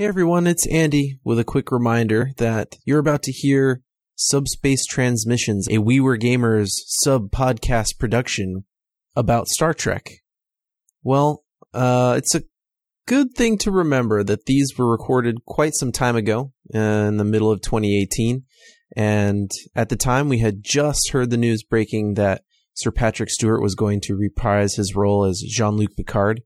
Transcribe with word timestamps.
Hey 0.00 0.06
everyone, 0.06 0.46
it's 0.46 0.66
Andy 0.68 1.20
with 1.24 1.38
a 1.38 1.44
quick 1.44 1.70
reminder 1.70 2.30
that 2.38 2.78
you're 2.86 2.98
about 2.98 3.22
to 3.24 3.32
hear 3.32 3.82
Subspace 4.16 4.86
Transmissions, 4.86 5.68
a 5.70 5.76
We 5.76 6.00
Were 6.00 6.16
Gamers 6.16 6.70
sub 6.86 7.30
podcast 7.30 7.98
production 7.98 8.64
about 9.14 9.48
Star 9.48 9.74
Trek. 9.74 10.08
Well, 11.02 11.44
uh, 11.74 12.14
it's 12.16 12.34
a 12.34 12.44
good 13.06 13.34
thing 13.34 13.58
to 13.58 13.70
remember 13.70 14.24
that 14.24 14.46
these 14.46 14.72
were 14.78 14.90
recorded 14.90 15.44
quite 15.44 15.74
some 15.74 15.92
time 15.92 16.16
ago 16.16 16.54
in 16.72 17.18
the 17.18 17.24
middle 17.24 17.50
of 17.50 17.60
2018. 17.60 18.44
And 18.96 19.50
at 19.76 19.90
the 19.90 19.96
time, 19.96 20.30
we 20.30 20.38
had 20.38 20.64
just 20.64 21.10
heard 21.12 21.28
the 21.28 21.36
news 21.36 21.62
breaking 21.62 22.14
that 22.14 22.40
Sir 22.72 22.90
Patrick 22.90 23.28
Stewart 23.28 23.60
was 23.60 23.74
going 23.74 24.00
to 24.04 24.16
reprise 24.16 24.76
his 24.76 24.96
role 24.96 25.26
as 25.26 25.44
Jean 25.46 25.76
Luc 25.76 25.94
Picard. 25.94 26.40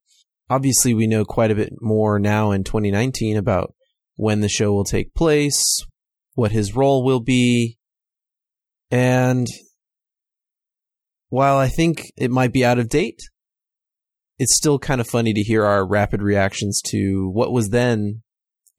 Obviously, 0.50 0.94
we 0.94 1.06
know 1.06 1.24
quite 1.24 1.50
a 1.50 1.54
bit 1.54 1.72
more 1.80 2.18
now 2.18 2.50
in 2.50 2.64
2019 2.64 3.36
about 3.36 3.74
when 4.16 4.40
the 4.40 4.48
show 4.48 4.72
will 4.72 4.84
take 4.84 5.14
place, 5.14 5.80
what 6.34 6.52
his 6.52 6.76
role 6.76 7.04
will 7.04 7.20
be, 7.20 7.78
and 8.90 9.46
while 11.28 11.56
I 11.56 11.68
think 11.68 12.12
it 12.16 12.30
might 12.30 12.52
be 12.52 12.64
out 12.64 12.78
of 12.78 12.88
date, 12.88 13.18
it's 14.38 14.56
still 14.56 14.78
kind 14.78 15.00
of 15.00 15.08
funny 15.08 15.32
to 15.32 15.42
hear 15.42 15.64
our 15.64 15.86
rapid 15.86 16.22
reactions 16.22 16.80
to 16.90 17.28
what 17.28 17.52
was 17.52 17.70
then 17.70 18.22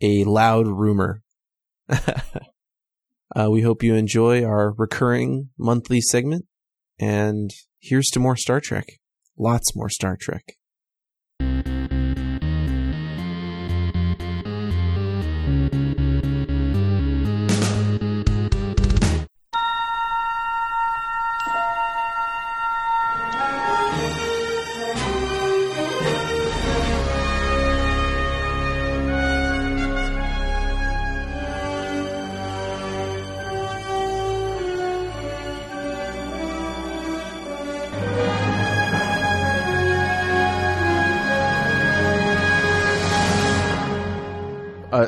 a 0.01 0.23
loud 0.23 0.67
rumor. 0.67 1.21
uh, 1.89 3.49
we 3.49 3.61
hope 3.61 3.83
you 3.83 3.95
enjoy 3.95 4.43
our 4.43 4.71
recurring 4.71 5.49
monthly 5.57 5.99
segment, 5.99 6.45
and 6.99 7.51
here's 7.79 8.07
to 8.07 8.19
more 8.19 8.37
Star 8.37 8.61
Trek. 8.61 8.85
Lots 9.37 9.75
more 9.75 9.89
Star 9.89 10.17
Trek. 10.19 10.55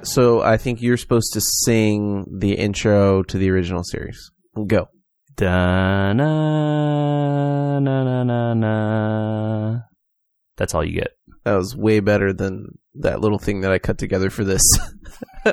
So 0.08 0.42
I 0.42 0.58
think 0.58 0.82
you're 0.82 0.98
supposed 0.98 1.34
to 1.34 1.42
sing 1.42 2.26
the 2.40 2.54
intro 2.54 3.24
to 3.24 3.38
the 3.38 3.50
original 3.52 3.84
series. 3.84 4.32
Go. 4.66 4.90
Da 5.36 6.14
na 6.14 7.80
na 7.80 8.04
na 8.04 8.24
na 8.24 8.54
na. 8.54 9.80
That's 10.58 10.74
all 10.74 10.84
you 10.84 10.94
get. 11.00 11.12
That 11.44 11.56
was 11.56 11.76
way 11.76 12.00
better 12.00 12.34
than 12.34 12.80
that 12.96 13.22
little 13.22 13.38
thing 13.38 13.62
that 13.62 13.72
I 13.72 13.78
cut 13.78 13.98
together 14.00 14.30
for 14.32 14.44
this. 14.44 14.62
uh, 15.46 15.52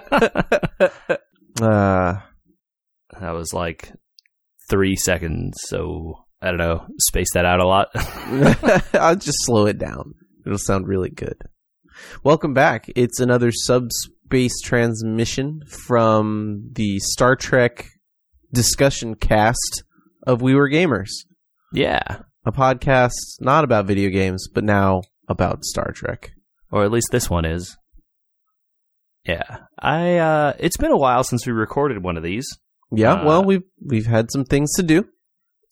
That 1.60 3.30
was 3.32 3.52
like 3.52 3.92
three 4.70 4.97
seconds. 4.97 5.58
So 5.66 6.14
I 6.41 6.48
don't 6.48 6.58
know. 6.58 6.86
Space 6.98 7.32
that 7.34 7.44
out 7.44 7.60
a 7.60 7.66
lot. 7.66 7.88
I'll 8.94 9.16
just 9.16 9.44
slow 9.44 9.66
it 9.66 9.78
down. 9.78 10.14
It'll 10.47 10.58
sound 10.58 10.88
really 10.88 11.10
good. 11.10 11.36
Welcome 12.22 12.55
back. 12.55 12.91
It's 12.97 13.20
another 13.20 13.52
subspace 14.35 14.61
transmission 14.61 15.61
from 15.69 16.69
the 16.73 16.99
Star 16.99 17.37
Trek 17.37 17.87
discussion 18.53 19.15
cast 19.15 19.85
of 20.27 20.43
We 20.43 20.57
Were 20.57 20.69
Gamers, 20.69 21.11
yeah. 21.73 22.22
a 22.44 22.50
podcast 22.50 23.12
not 23.39 23.62
about 23.62 23.87
video 23.87 24.11
games, 24.11 24.49
but 24.53 24.65
now 24.65 25.03
about 25.28 25.65
Star 25.65 25.93
Trek. 25.93 26.33
Or 26.73 26.83
at 26.83 26.91
least 26.91 27.09
this 27.12 27.31
one 27.31 27.44
is. 27.44 27.77
Yeah. 29.25 29.59
I 29.78 30.17
uh 30.17 30.55
it's 30.59 30.78
been 30.78 30.91
a 30.91 30.99
while 30.99 31.23
since 31.23 31.47
we 31.47 31.53
recorded 31.53 32.03
one 32.03 32.17
of 32.17 32.25
these. 32.25 32.49
Yeah, 32.91 33.15
Uh, 33.15 33.25
well, 33.25 33.44
we've 33.44 33.62
we've 33.81 34.06
had 34.06 34.33
some 34.33 34.44
things 34.44 34.73
to 34.75 34.83
do. 34.83 35.06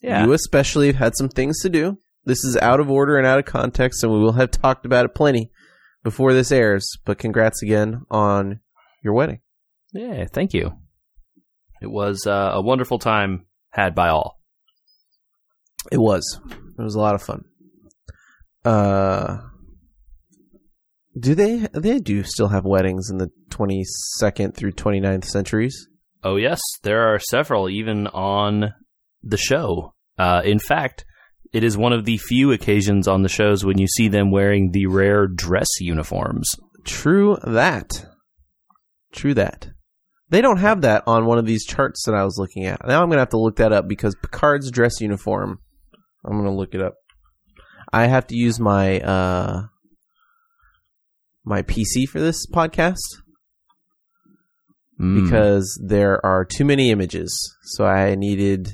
Yeah. 0.02 0.24
You 0.24 0.34
especially 0.34 0.86
have 0.86 0.96
had 0.96 1.16
some 1.16 1.28
things 1.28 1.58
to 1.62 1.68
do. 1.68 1.98
This 2.24 2.44
is 2.44 2.56
out 2.58 2.78
of 2.78 2.88
order 2.88 3.16
and 3.16 3.26
out 3.26 3.40
of 3.40 3.44
context, 3.44 4.04
and 4.04 4.12
we 4.12 4.20
will 4.20 4.34
have 4.34 4.52
talked 4.52 4.86
about 4.86 5.04
it 5.04 5.16
plenty 5.16 5.50
before 6.02 6.32
this 6.32 6.52
airs. 6.52 6.86
But 7.04 7.18
congrats 7.18 7.62
again 7.62 8.02
on 8.10 8.60
your 9.02 9.14
wedding. 9.14 9.40
yeah, 9.92 10.26
thank 10.32 10.52
you. 10.54 10.72
It 11.80 11.90
was 11.90 12.26
uh, 12.26 12.50
a 12.54 12.62
wonderful 12.62 12.98
time 12.98 13.46
had 13.70 13.94
by 13.94 14.08
all. 14.08 14.38
It 15.90 15.98
was. 15.98 16.40
It 16.78 16.82
was 16.82 16.94
a 16.94 17.00
lot 17.00 17.14
of 17.16 17.22
fun. 17.22 17.44
Uh, 18.64 19.38
do 21.18 21.34
they? 21.34 21.66
They 21.74 21.98
do 21.98 22.22
still 22.22 22.48
have 22.48 22.64
weddings 22.64 23.10
in 23.10 23.18
the 23.18 23.30
twenty 23.50 23.82
second 24.18 24.56
through 24.56 24.72
29th 24.72 25.24
centuries. 25.24 25.88
Oh 26.22 26.36
yes, 26.36 26.60
there 26.84 27.12
are 27.12 27.18
several 27.18 27.68
even 27.68 28.06
on 28.06 28.72
the 29.22 29.36
show. 29.36 29.94
Uh, 30.18 30.42
in 30.44 30.60
fact, 30.60 31.04
it 31.52 31.62
is 31.64 31.76
one 31.76 31.92
of 31.92 32.04
the 32.04 32.16
few 32.16 32.52
occasions 32.52 33.06
on 33.06 33.22
the 33.22 33.28
shows 33.28 33.64
when 33.64 33.78
you 33.78 33.86
see 33.86 34.08
them 34.08 34.30
wearing 34.30 34.70
the 34.72 34.86
rare 34.86 35.26
dress 35.26 35.68
uniforms. 35.80 36.54
True 36.84 37.36
that. 37.44 37.90
True 39.12 39.34
that. 39.34 39.68
They 40.30 40.40
don't 40.40 40.58
have 40.58 40.80
that 40.80 41.02
on 41.06 41.26
one 41.26 41.38
of 41.38 41.44
these 41.44 41.66
charts 41.66 42.04
that 42.06 42.14
I 42.14 42.24
was 42.24 42.38
looking 42.38 42.64
at. 42.64 42.80
Now 42.86 43.02
I'm 43.02 43.08
gonna 43.10 43.20
have 43.20 43.28
to 43.30 43.38
look 43.40 43.56
that 43.56 43.72
up 43.72 43.86
because 43.86 44.14
Picard's 44.22 44.70
dress 44.70 45.00
uniform. 45.00 45.58
I'm 46.24 46.38
gonna 46.38 46.54
look 46.56 46.74
it 46.74 46.80
up. 46.80 46.94
I 47.92 48.06
have 48.06 48.26
to 48.28 48.36
use 48.36 48.58
my 48.58 49.00
uh 49.00 49.64
my 51.44 51.62
PC 51.62 52.06
for 52.08 52.20
this 52.20 52.46
podcast 52.50 53.00
Mm. 55.00 55.24
because 55.24 55.80
there 55.84 56.24
are 56.24 56.44
too 56.44 56.64
many 56.64 56.90
images. 56.90 57.56
So 57.62 57.84
I 57.84 58.14
needed. 58.14 58.72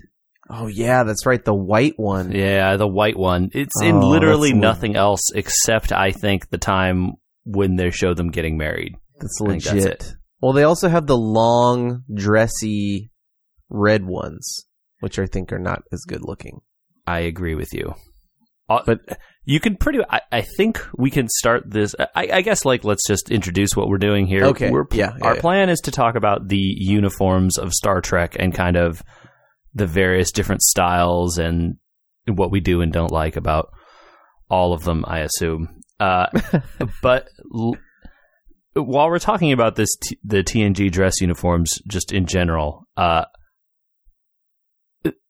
Oh 0.50 0.66
yeah, 0.66 1.04
that's 1.04 1.26
right, 1.26 1.44
the 1.44 1.54
white 1.54 1.94
one. 1.98 2.32
yeah, 2.32 2.76
the 2.76 2.86
white 2.88 3.18
one. 3.18 3.50
It's 3.52 3.80
in 3.82 3.96
Oh, 3.96 4.08
literally 4.08 4.50
that's 4.50 4.54
le- 4.56 4.60
nothing 4.60 4.96
else 4.96 5.30
except 5.34 5.92
I 5.92 6.10
think 6.10 6.48
the 6.50 6.58
time 6.58 7.12
when 7.44 7.76
they 7.76 7.90
show 7.90 8.14
them 8.14 8.30
getting 8.30 8.56
married. 8.56 8.94
That's 9.20 9.40
legit. 9.40 9.82
that's 9.98 10.14
Well, 10.40 10.52
they 10.52 10.62
also 10.64 10.88
have 10.88 11.06
the 11.06 11.16
long, 11.18 12.04
dressy 12.14 13.10
red 13.68 14.04
ones, 14.04 14.66
which 15.00 15.18
I 15.18 15.26
think 15.26 15.52
are 15.52 15.58
not 15.58 15.82
as 15.92 16.04
good 16.06 16.22
looking. 16.22 16.60
I 17.06 17.20
agree 17.20 17.54
with 17.54 17.72
you. 17.72 17.94
Uh, 18.68 18.80
But- 18.86 19.18
you 19.44 19.60
can 19.60 19.76
pretty. 19.76 20.00
I, 20.10 20.20
I 20.30 20.42
think 20.58 20.78
we 20.98 21.10
can 21.10 21.26
start 21.26 21.62
this. 21.70 21.94
I, 22.14 22.28
I 22.34 22.40
guess 22.42 22.66
like 22.66 22.84
let's 22.84 23.06
just 23.08 23.30
introduce 23.30 23.74
what 23.74 23.88
we're 23.88 23.96
doing 23.96 24.26
here. 24.26 24.44
Okay, 24.44 24.68
We're, 24.70 24.84
yeah, 24.92 25.14
yeah, 25.18 25.24
our 25.26 25.34
yeah. 25.36 25.40
plan 25.40 25.70
is 25.70 25.80
to 25.84 25.90
talk 25.90 26.16
about 26.16 26.48
the 26.48 26.58
uniforms 26.58 27.56
of 27.56 27.72
Star 27.72 28.02
Trek 28.02 28.36
and 28.38 28.52
kind 28.54 28.76
of 28.76 29.02
the 29.74 29.86
various 29.86 30.32
different 30.32 30.62
styles 30.62 31.38
and 31.38 31.76
what 32.26 32.50
we 32.50 32.60
do 32.60 32.80
and 32.80 32.92
don't 32.92 33.10
like 33.10 33.36
about 33.36 33.70
all 34.50 34.72
of 34.72 34.84
them. 34.84 35.04
I 35.06 35.20
assume. 35.20 35.80
Uh, 36.00 36.26
but 37.02 37.28
l- 37.54 37.76
while 38.74 39.08
we're 39.08 39.18
talking 39.18 39.52
about 39.52 39.76
this, 39.76 39.94
t- 39.96 40.18
the 40.24 40.42
TNG 40.42 40.90
dress 40.90 41.20
uniforms, 41.20 41.80
just 41.88 42.12
in 42.12 42.26
general, 42.26 42.86
uh, 42.96 43.24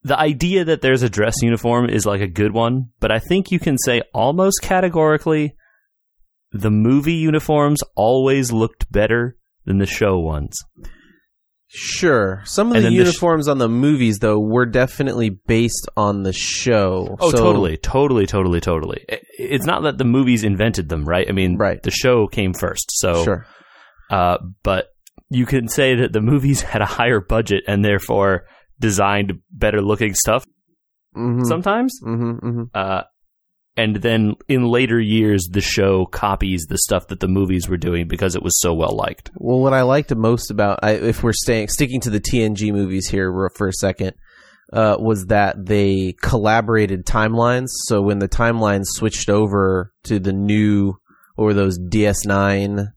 the 0.03 0.19
idea 0.19 0.65
that 0.65 0.81
there's 0.81 1.03
a 1.03 1.09
dress 1.09 1.35
uniform 1.43 1.89
is 1.89 2.07
like 2.07 2.21
a 2.21 2.29
good 2.29 2.53
one, 2.53 2.91
but 3.01 3.11
I 3.11 3.19
think 3.19 3.51
you 3.51 3.59
can 3.59 3.77
say 3.79 4.03
almost 4.13 4.61
categorically 4.63 5.55
the 6.53 6.71
movie 6.71 7.15
uniforms 7.15 7.81
always 7.95 8.51
looked 8.53 8.91
better 8.91 9.37
than 9.65 9.79
the 9.79 9.87
show 9.87 10.19
ones. 10.19 10.57
Sure. 11.71 12.43
Some 12.47 12.69
of 12.71 12.77
And 12.77 12.85
the 12.85 12.89
then 12.89 12.97
the 12.99 13.05
sh- 13.05 13.07
uniforms 13.09 13.47
on 13.47 13.59
the 13.59 13.69
movies, 13.69 14.21
though, 14.21 14.39
were 14.41 14.65
definitely 14.65 15.29
based 15.31 15.87
on 15.97 16.23
the 16.23 16.33
show. 16.33 17.17
Oh, 17.21 17.31
So- 17.31 17.37
totally, 17.37 17.77
totally, 17.77 18.27
totally, 18.27 18.61
totally. 18.61 19.05
It's 19.39 19.67
not 19.67 19.83
that 19.83 19.99
the 19.99 20.05
movies 20.05 20.45
invented 20.45 20.89
them, 20.89 21.05
right? 21.05 21.29
I 21.29 21.33
mean, 21.33 21.57
Right. 21.59 21.83
the 21.83 21.91
show 21.91 22.27
came 22.27 22.55
first, 22.55 22.87
so 22.99 23.23
Sure. 23.25 23.47
uh, 24.11 24.39
but 24.63 24.87
you 25.29 25.45
can 25.45 25.69
say 25.69 25.95
that 25.97 26.13
the 26.15 26.23
movies 26.23 26.63
had 26.73 26.81
a 26.81 26.87
higher 26.87 27.21
budget 27.21 27.65
and 27.69 27.85
therefore 27.85 28.45
designed 28.81 29.35
better 29.53 29.83
looking 29.83 30.15
stuff 30.15 30.45
Mm-hmm. 31.17 31.45
sometimes. 31.45 31.99
mm-hmm, 32.03 32.47
mm-hmm. 32.47 32.63
Uh, 32.73 33.03
and 33.79 33.95
then 33.95 34.35
in 34.49 34.65
later 34.65 34.99
years, 34.99 35.49
the 35.53 35.61
show 35.61 36.05
copies 36.07 36.67
the 36.69 36.79
stuff 36.79 37.07
that 37.07 37.21
the 37.21 37.29
movies 37.29 37.69
were 37.69 37.77
doing 37.77 38.09
because 38.09 38.35
it 38.35 38.43
was 38.43 38.59
so 38.59 38.75
well 38.75 38.97
liked. 38.97 39.31
Well, 39.37 39.61
what 39.61 39.73
I 39.73 39.83
liked 39.83 40.13
most 40.17 40.51
about, 40.51 40.81
I, 40.83 40.95
if 40.95 41.23
we're 41.23 41.33
staying 41.33 41.69
sticking 41.69 42.01
to 42.01 42.11
the 42.11 42.19
TNG 42.19 42.73
movies 42.73 43.07
here 43.09 43.33
for- 43.55 43.69
a 43.69 43.73
second, 43.73 44.15
uh, 44.73 44.97
was 44.99 45.27
that 45.27 45.65
they 45.65 46.17
collaborated 46.21 47.07
timelines. 47.07 47.69
So 47.87 48.03
when 48.03 48.19
the 48.19 48.29
timelines 48.29 48.87
switched 48.87 49.31
over 49.31 49.93
to 50.05 50.19
the 50.19 50.33
new 50.33 50.95
or 51.37 51.55
those 51.55 51.79
DS9 51.79 52.89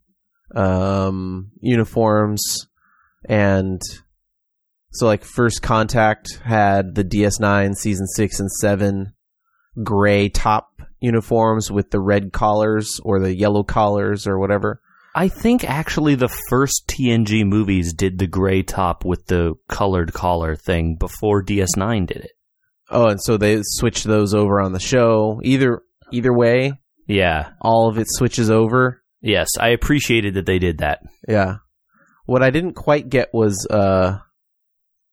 um, 0.56 1.52
uniforms, 1.62 2.68
and 3.30 3.80
so 4.94 5.06
like 5.06 5.24
First 5.24 5.62
Contact 5.62 6.40
had 6.44 6.96
the 6.96 7.04
DS9 7.04 7.76
season 7.76 8.08
six 8.08 8.40
and 8.40 8.52
seven 8.52 9.14
gray 9.84 10.30
top 10.30 10.71
uniforms 11.02 11.72
with 11.72 11.92
the 11.92 12.00
red 12.00 12.32
collars 12.32 13.00
or 13.04 13.20
the 13.20 13.36
yellow 13.36 13.64
collars 13.64 14.28
or 14.28 14.40
whatever. 14.40 14.82
I 15.14 15.28
think 15.28 15.64
actually 15.70 16.16
the 16.16 16.30
first 16.50 16.88
TNG 16.88 17.46
movies 17.46 17.94
did 17.94 18.18
the 18.18 18.28
gray 18.28 18.64
top 18.64 19.04
with 19.04 19.26
the 19.26 19.56
colored 19.68 20.14
collar 20.14 20.56
thing 20.56 20.96
before 20.98 21.44
DS9 21.44 22.08
did 22.08 22.18
it. 22.18 22.32
Oh, 22.90 23.08
and 23.08 23.20
so 23.22 23.36
they 23.38 23.60
switched 23.62 24.06
those 24.06 24.34
over 24.34 24.62
on 24.62 24.72
the 24.74 24.80
show. 24.80 25.42
Either 25.44 25.82
either 26.12 26.34
way, 26.34 26.74
Yeah. 27.08 27.50
all 27.62 27.90
of 27.90 27.98
it 27.98 28.08
switches 28.10 28.50
over. 28.50 29.02
Yes, 29.22 29.50
I 29.60 29.70
appreciated 29.70 30.34
that 30.36 30.46
they 30.46 30.60
did 30.60 30.78
that. 30.80 31.00
Yeah. 31.28 31.58
What 32.26 32.42
I 32.44 32.50
didn't 32.50 32.74
quite 32.74 33.10
get 33.10 33.30
was 33.34 33.68
uh 33.70 34.20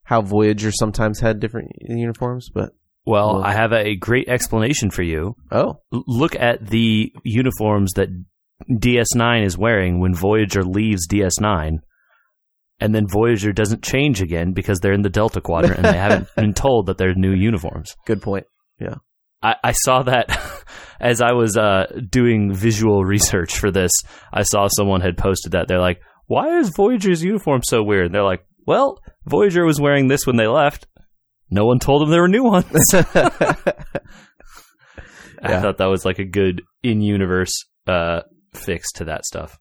how 0.05 0.23
Voyager 0.23 0.71
sometimes 0.73 1.21
had 1.21 1.41
different 1.41 1.71
uniforms, 1.81 2.49
but 2.55 2.71
Well, 3.09 3.35
Well- 3.37 3.45
I 3.45 3.53
have 3.53 3.73
a 3.73 3.97
great 3.97 4.29
explanation 4.29 4.91
for 4.91 5.03
you. 5.03 5.35
oh, 5.51 5.81
look 5.91 6.35
at 6.37 6.67
the 6.67 7.13
uniforms 7.25 7.93
that 7.95 8.09
DS9 8.71 9.45
is 9.45 9.57
wearing 9.57 10.01
when 10.01 10.15
Voyager 10.15 10.63
leaves 10.65 11.07
DS9. 11.09 11.79
And 12.81 12.95
then 12.95 13.07
Voyager 13.09 13.53
doesn't 13.53 13.83
change 13.83 14.23
again 14.23 14.53
because 14.53 14.79
they're 14.79 14.93
in 14.93 15.03
the 15.03 15.09
Delta 15.11 15.41
Quadrant 15.41 15.79
and 15.79 15.85
they 15.87 15.99
haven't 15.99 16.29
been 16.37 16.55
told 16.55 16.87
that 16.87 16.97
they're 16.99 17.15
new 17.15 17.33
uniforms. 17.35 17.95
good 18.07 18.23
point. 18.23 18.47
I, 19.41 19.55
I 19.63 19.71
saw 19.73 20.03
that 20.03 20.37
as 21.01 21.21
I 21.21 21.31
was 21.33 21.57
uh, 21.57 21.87
doing 22.11 22.53
visual 22.53 23.05
research 23.05 23.57
for 23.57 23.71
this. 23.71 23.93
I 24.33 24.43
saw 24.43 24.67
someone 24.69 25.01
had 25.01 25.17
posted 25.17 25.53
that. 25.53 25.69
They're 25.69 25.79
like, 25.81 26.01
why 26.27 26.59
is 26.59 26.71
Voyager's 26.71 27.23
uniform 27.23 27.61
so 27.65 27.85
weird? 27.85 28.07
And 28.07 28.15
they're 28.15 28.25
like, 28.25 28.45
well, 28.67 28.99
Voyager 29.27 29.65
was 29.65 29.81
wearing 29.81 30.09
this 30.09 30.27
when 30.27 30.37
they 30.37 30.49
left. 30.49 30.89
No 31.51 31.65
one 31.65 31.79
told 31.79 32.03
them 32.03 32.11
there 32.11 32.23
were 32.23 32.29
new 32.29 32.45
ones. 32.45 32.67
I 35.43 35.51
Yeah. 35.51 35.61
thought 35.63 35.79
that 35.79 35.87
was 35.89 36.05
like 36.05 36.19
a 36.19 36.25
good 36.25 36.63
in 36.83 37.01
universe 37.01 37.53
uh, 37.87 38.23
fix 38.53 38.91
to 38.97 39.05
that 39.07 39.25
stuff. 39.25 39.59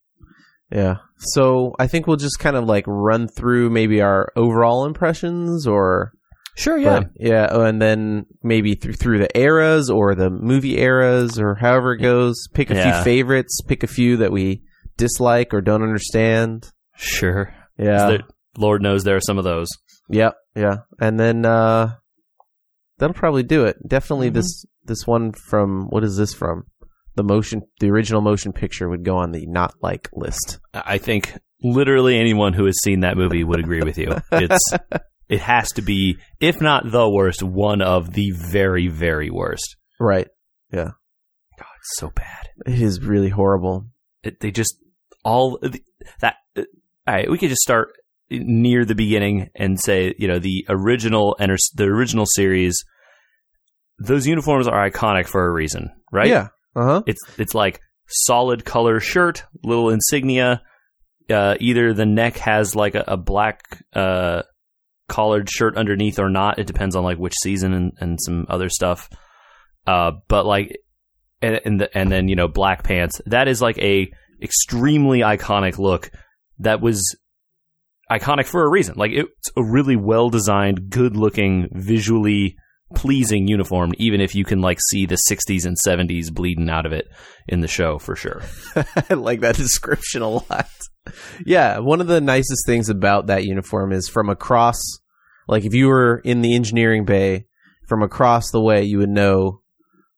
yeah. 0.72 0.96
So 1.20 1.74
I 1.80 1.88
think 1.88 2.06
we'll 2.08 2.18
just 2.18 2.40
kind 2.40 2.56
of 2.56 2.66
like 2.66 2.84
run 2.88 3.28
through 3.28 3.70
maybe 3.70 4.02
our 4.02 4.32
overall 4.36 4.86
impressions 4.86 5.66
or 5.68 6.12
Sure, 6.56 6.82
but- 6.84 7.10
yeah, 7.16 7.48
oh, 7.52 7.62
and 7.62 7.80
then 7.82 8.26
maybe 8.42 8.74
through 8.76 8.94
through 8.94 9.20
the 9.20 9.38
eras 9.38 9.90
or 9.92 10.16
the 10.16 10.30
movie 10.32 10.80
eras 10.80 11.40
or 11.40 11.54
however 11.56 11.94
it 11.94 12.02
goes. 12.02 12.48
Pick 12.54 12.72
a 12.72 12.76
Yeah. 12.76 12.94
few 12.96 13.04
favorites, 13.04 13.62
pick 13.68 13.84
a 13.84 13.88
few 13.88 14.18
that 14.18 14.32
we 14.32 14.64
dislike 14.98 15.54
or 15.54 15.62
don't 15.62 15.84
understand. 15.84 16.72
Sure. 16.96 17.54
Yeah. 17.78 18.08
There- 18.10 18.20
Lord 18.58 18.82
knows 18.82 19.04
there 19.04 19.16
are 19.18 19.22
some 19.22 19.38
of 19.38 19.44
those. 19.44 19.68
Yep, 20.10 20.36
yeah. 20.56 20.78
And 21.00 21.20
then 21.20 21.46
uh 21.46 21.96
that'll 22.98 23.14
probably 23.14 23.44
do 23.44 23.66
it. 23.66 23.78
Definitely 23.88 24.32
Mhm. 24.32 24.36
this 24.36 24.66
this 24.84 25.06
one 25.06 25.32
from 25.34 25.88
what 25.90 26.04
is 26.04 26.16
this 26.18 26.34
from? 26.34 26.64
The 27.16 27.24
motion 27.24 27.64
the 27.80 27.90
original 27.90 28.22
motion 28.22 28.54
picture 28.54 28.88
would 28.90 29.04
go 29.04 29.18
on 29.18 29.32
the 29.32 29.46
not 29.48 29.74
like 29.82 30.10
list. 30.14 30.60
I 30.74 30.98
think 30.98 31.34
literally 31.64 32.18
anyone 32.18 32.54
who 32.54 32.66
has 32.66 32.76
seen 32.84 33.02
that 33.02 33.18
movie 33.18 33.44
would 33.44 33.60
agree 33.60 33.82
with 33.82 33.98
you. 33.98 34.16
It's 34.32 34.60
it 35.30 35.42
has 35.42 35.72
to 35.74 35.82
be, 35.82 36.18
if 36.40 36.62
not 36.62 36.90
the 36.90 37.10
worst, 37.10 37.44
one 37.44 37.82
of 37.82 38.14
the 38.14 38.32
very, 38.32 38.88
very 38.88 39.30
worst. 39.30 39.76
Right. 40.00 40.28
Yeah. 40.72 40.92
God, 41.60 41.68
it's 41.80 41.98
so 41.98 42.12
bad. 42.12 42.48
It 42.66 42.80
is 42.82 43.02
really 43.02 43.30
horrible. 43.30 43.88
It, 44.24 44.40
they 44.40 44.52
just 44.52 44.78
all 45.26 45.60
that. 46.22 46.36
uh, 46.56 46.62
All 47.08 47.14
right, 47.16 47.30
we 47.30 47.38
could 47.38 47.50
just 47.50 47.62
start 47.62 47.90
near 48.30 48.86
the 48.86 48.96
beginning 48.96 49.50
and 49.56 49.80
say, 49.80 50.14
you 50.18 50.28
know, 50.28 50.40
the 50.40 50.66
original 50.70 51.36
enter 51.40 51.58
the 51.76 51.86
original 51.86 52.26
series. 52.26 52.84
Those 54.00 54.28
uniforms 54.28 54.68
are 54.68 54.90
iconic 54.90 55.28
for 55.28 55.46
a 55.46 55.52
reason, 55.52 55.90
right? 56.12 56.28
Yeah. 56.28 56.48
Uh-huh. 56.76 57.02
It's 57.08 57.22
it's 57.38 57.56
like 57.56 57.80
solid 58.08 58.66
color 58.66 59.00
shirt, 59.00 59.44
little 59.64 59.90
insignia. 59.90 60.62
Uh, 61.30 61.56
either 61.60 61.94
the 61.94 62.06
neck 62.06 62.38
has 62.38 62.76
like 62.76 62.96
a, 62.96 63.04
a 63.08 63.18
black 63.18 63.84
uh, 63.94 64.44
collared 65.08 65.50
shirt 65.50 65.78
underneath 65.78 66.20
or 66.20 66.30
not. 66.30 66.60
It 66.60 66.68
depends 66.68 66.96
on 66.96 67.04
like 67.04 67.18
which 67.18 67.36
season 67.42 67.74
and, 67.74 67.92
and 68.00 68.20
some 68.22 68.46
other 68.50 68.70
stuff. 68.70 69.10
Uh, 69.86 70.12
but 70.28 70.46
like, 70.46 70.78
and 71.42 71.60
and, 71.66 71.82
the, 71.82 71.98
and 71.98 72.12
then 72.12 72.28
you 72.28 72.36
know 72.36 72.48
black 72.48 72.84
pants. 72.84 73.22
That 73.26 73.48
is 73.48 73.62
like 73.62 73.78
a 73.80 74.12
extremely 74.42 75.20
iconic 75.20 75.78
look. 75.78 76.12
That 76.60 76.82
was 76.82 77.04
iconic 78.12 78.46
for 78.46 78.64
a 78.64 78.70
reason. 78.70 78.96
Like 78.98 79.12
it's 79.12 79.50
a 79.56 79.64
really 79.64 79.96
well 79.96 80.30
designed, 80.30 80.90
good 80.90 81.16
looking, 81.18 81.68
visually 81.72 82.56
pleasing 82.96 83.48
uniform, 83.48 83.92
even 83.98 84.22
if 84.22 84.34
you 84.34 84.46
can 84.46 84.62
like 84.62 84.80
see 84.90 85.06
the 85.06 85.18
60s 85.30 85.66
and 85.66 85.76
70s 85.86 86.34
bleeding 86.34 86.70
out 86.70 86.86
of 86.86 86.94
it 86.94 87.08
in 87.48 87.60
the 87.60 87.68
show 87.68 87.98
for 88.00 88.16
sure. 88.16 88.42
I 89.10 89.14
like 89.14 89.42
that 89.42 89.56
description 89.58 90.22
a 90.22 90.30
lot. 90.30 90.70
Yeah, 91.46 91.80
one 91.80 92.02
of 92.02 92.08
the 92.08 92.22
nicest 92.22 92.66
things 92.66 92.90
about 92.90 93.28
that 93.28 93.44
uniform 93.46 93.92
is 93.92 94.08
from 94.10 94.30
across 94.30 94.78
like 95.48 95.64
if 95.66 95.74
you 95.74 95.88
were 95.88 96.22
in 96.24 96.42
the 96.42 96.56
engineering 96.56 97.06
bay 97.06 97.46
from 97.88 98.04
across 98.04 98.52
the 98.52 98.62
way 98.62 98.84
you 98.84 99.00
would 99.00 99.10
know 99.10 99.62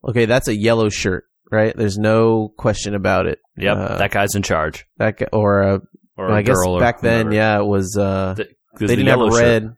okay, 0.08 0.26
that's 0.26 0.48
a 0.48 0.56
yellow 0.56 0.90
shirt, 0.90 1.26
right? 1.52 1.76
There's 1.76 1.98
no 1.98 2.54
question 2.58 2.96
about 2.96 3.26
it. 3.26 3.40
Yep, 3.58 3.78
Uh, 3.78 3.98
that 3.98 4.12
guy's 4.12 4.34
in 4.36 4.44
charge. 4.44 4.86
That 4.98 5.18
guy, 5.18 5.28
or 5.34 5.62
a 5.62 5.82
Or 6.20 6.32
I 6.32 6.42
guess 6.42 6.58
back 6.80 7.02
then, 7.02 7.32
yeah, 7.32 7.60
it 7.60 7.66
was. 7.66 7.96
Uh, 7.98 8.34
The- 8.36 8.48
they 8.80 8.86
the 8.88 8.96
didn't 8.98 9.08
have 9.20 9.34
red. 9.34 9.62
shirt- 9.64 9.74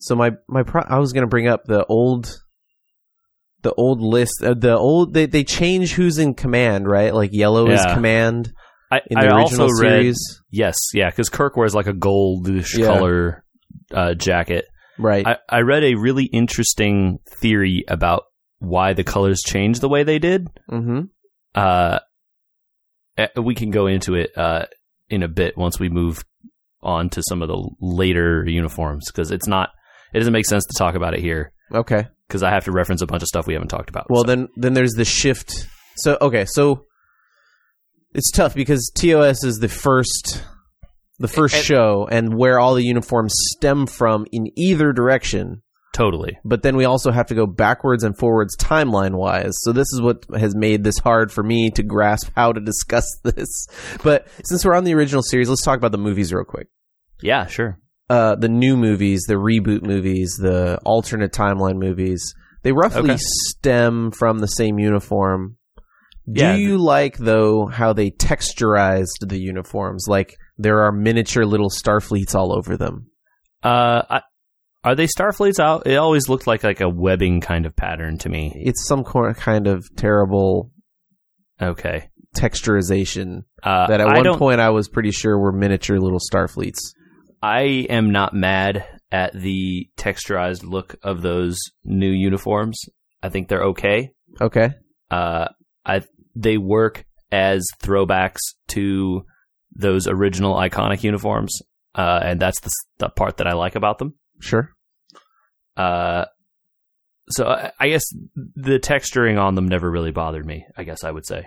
So 0.00 0.16
my 0.16 0.32
my 0.48 0.62
pro- 0.64 0.82
I 0.88 0.98
was 0.98 1.12
gonna 1.12 1.26
bring 1.28 1.46
up 1.46 1.64
the 1.64 1.84
old, 1.86 2.36
the 3.62 3.72
old 3.74 4.00
list. 4.00 4.42
Uh, 4.42 4.54
the 4.54 4.76
old 4.76 5.14
they 5.14 5.26
they 5.26 5.44
change 5.44 5.92
who's 5.92 6.18
in 6.18 6.34
command, 6.34 6.88
right? 6.88 7.14
Like 7.14 7.30
yellow 7.32 7.70
is 7.70 7.84
command 7.86 8.52
I, 8.90 9.00
in 9.06 9.18
the 9.18 9.26
I 9.26 9.38
original 9.38 9.62
also 9.70 9.82
read 9.82 9.90
series, 9.90 10.42
yes, 10.50 10.76
yeah, 10.92 11.08
because 11.10 11.28
Kirk 11.28 11.56
wears 11.56 11.74
like 11.74 11.86
a 11.86 11.92
goldish 11.92 12.76
Yeah. 12.76 12.86
color 12.86 13.44
uh, 13.92 14.14
jacket. 14.14 14.64
right? 14.98 15.26
I, 15.26 15.36
I 15.48 15.60
read 15.60 15.84
a 15.84 15.94
really 15.94 16.24
interesting 16.24 17.18
theory 17.40 17.84
about 17.88 18.24
why 18.58 18.92
the 18.92 19.04
colors 19.04 19.40
changed 19.44 19.80
the 19.80 19.88
way 19.88 20.02
they 20.02 20.18
did. 20.18 20.48
mm-hmm. 20.70 21.02
Uh, 21.54 21.98
eh, 23.16 23.28
we 23.40 23.54
can 23.54 23.70
go 23.70 23.86
into 23.86 24.14
it 24.14 24.30
uh, 24.36 24.64
in 25.12 25.22
a 25.22 25.28
bit 25.28 25.56
once 25.56 25.78
we 25.78 25.88
move 25.88 26.24
on 26.82 27.08
to 27.10 27.22
some 27.28 27.42
of 27.42 27.48
the 27.48 27.70
later 27.80 28.44
uniforms 28.46 29.04
because 29.12 29.30
it's 29.30 29.46
not. 29.46 29.68
It 30.14 30.18
doesn't 30.18 30.32
make 30.32 30.46
sense 30.46 30.64
to 30.66 30.74
talk 30.76 30.94
about 30.94 31.14
it 31.14 31.20
here 31.20 31.52
Okay. 31.72 32.06
because 32.26 32.42
I 32.42 32.50
have 32.50 32.64
to 32.64 32.72
reference 32.72 33.02
a 33.02 33.06
bunch 33.06 33.22
of 33.22 33.28
stuff 33.28 33.46
we 33.46 33.54
haven't 33.54 33.68
talked 33.68 33.88
about. 33.90 34.06
Well, 34.10 34.22
So- 34.22 34.26
then 34.28 34.48
then 34.56 34.74
there's 34.74 34.92
the 34.92 35.04
shift. 35.04 35.68
So 35.96 36.18
okay, 36.20 36.44
so 36.46 36.86
it's 38.14 38.30
tough 38.30 38.54
because 38.54 38.90
TOS 38.94 39.44
is 39.44 39.58
the 39.58 39.68
first 39.68 40.44
the 41.18 41.28
first 41.28 41.54
And- 41.54 41.64
show 41.64 42.08
and 42.10 42.36
where 42.36 42.58
all 42.58 42.74
the 42.74 42.84
uniforms 42.84 43.32
stem 43.56 43.86
from 43.86 44.26
in 44.32 44.46
either 44.56 44.92
direction. 44.92 45.62
Totally. 45.92 46.38
but 46.44 46.62
then 46.62 46.76
we 46.76 46.84
also 46.84 47.10
have 47.10 47.26
to 47.26 47.34
go 47.34 47.46
backwards 47.46 48.02
and 48.04 48.16
forwards 48.16 48.56
timeline 48.56 49.14
wise. 49.14 49.52
So 49.62 49.72
this 49.72 49.86
is 49.92 50.00
what 50.00 50.24
has 50.36 50.54
made 50.54 50.84
this 50.84 50.98
hard 50.98 51.30
for 51.32 51.42
me 51.42 51.70
to 51.70 51.82
grasp 51.82 52.30
how 52.36 52.52
to 52.52 52.60
discuss 52.60 53.06
this. 53.24 53.66
But 54.02 54.26
since 54.44 54.64
we're 54.64 54.74
on 54.74 54.84
the 54.84 54.94
original 54.94 55.22
series, 55.22 55.48
let's 55.48 55.62
talk 55.62 55.78
about 55.78 55.92
the 55.92 55.98
movies 55.98 56.32
real 56.32 56.44
quick. 56.44 56.68
Yeah, 57.22 57.46
sure. 57.46 57.78
Uh, 58.10 58.34
the 58.34 58.48
new 58.48 58.76
movies, 58.76 59.22
the 59.28 59.34
reboot 59.34 59.82
movies, 59.82 60.36
the 60.40 60.78
alternate 60.84 61.32
timeline 61.32 61.78
movies, 61.78 62.34
they 62.62 62.72
roughly 62.72 63.12
Okay. 63.12 63.16
stem 63.18 64.10
from 64.10 64.38
the 64.40 64.46
same 64.48 64.78
uniform. 64.78 65.56
Do 66.30 66.40
Yeah. 66.42 66.54
you 66.54 66.78
like 66.78 67.16
though 67.18 67.66
how 67.66 67.92
they 67.92 68.10
texturized 68.10 69.26
the 69.26 69.38
uniforms? 69.40 70.06
Like 70.08 70.36
there 70.58 70.82
are 70.84 70.92
miniature 70.92 71.44
little 71.44 71.70
Starfleets 71.70 72.34
all 72.34 72.56
over 72.56 72.76
them. 72.76 73.06
Uh, 73.62 74.02
I, 74.10 74.20
are 74.84 74.94
they 74.94 75.06
Starfleets 75.06 75.60
out? 75.60 75.86
It 75.86 75.96
always 75.96 76.28
looked 76.28 76.46
like 76.46 76.64
like 76.64 76.80
a 76.80 76.88
webbing 76.88 77.40
kind 77.40 77.66
of 77.66 77.74
pattern 77.76 78.18
to 78.18 78.28
me. 78.28 78.52
It's 78.56 78.86
some 78.86 79.04
cor- 79.04 79.34
kind 79.34 79.66
of 79.66 79.84
terrible 79.96 80.70
Okay. 81.60 82.08
texturization 82.36 83.44
Uh, 83.62 83.86
that 83.86 84.00
at 84.00 84.08
I 84.08 84.20
one 84.20 84.38
point 84.38 84.60
I 84.60 84.70
was 84.70 84.88
pretty 84.88 85.10
sure 85.12 85.38
were 85.38 85.52
miniature 85.52 85.98
little 85.98 86.18
Starfleets. 86.32 86.78
I 87.42 87.86
am 87.90 88.10
not 88.10 88.34
mad 88.34 88.84
at 89.10 89.32
the 89.34 89.88
texturized 89.96 90.64
look 90.64 90.96
of 91.02 91.22
those 91.22 91.58
new 91.84 92.10
uniforms. 92.10 92.80
I 93.22 93.28
think 93.28 93.48
they're 93.48 93.64
okay. 93.64 94.10
Okay. 94.40 94.70
Uh, 95.10 95.48
I 95.84 96.02
they 96.34 96.56
work 96.56 97.04
as 97.30 97.64
throwbacks 97.82 98.38
to 98.68 99.24
those 99.74 100.06
original 100.06 100.54
iconic 100.54 101.02
uniforms, 101.02 101.60
uh, 101.94 102.20
and 102.22 102.40
that's 102.40 102.60
the, 102.60 102.70
the 102.98 103.08
part 103.10 103.36
that 103.38 103.46
I 103.46 103.52
like 103.52 103.74
about 103.74 103.98
them. 103.98 104.14
Sure. 104.42 104.70
Uh, 105.76 106.26
so 107.30 107.46
I, 107.46 107.72
I 107.80 107.88
guess 107.88 108.02
the 108.56 108.78
texturing 108.78 109.40
on 109.40 109.54
them 109.54 109.66
never 109.68 109.90
really 109.90 110.10
bothered 110.10 110.44
me. 110.44 110.66
I 110.76 110.84
guess 110.84 111.04
I 111.04 111.10
would 111.10 111.26
say. 111.26 111.46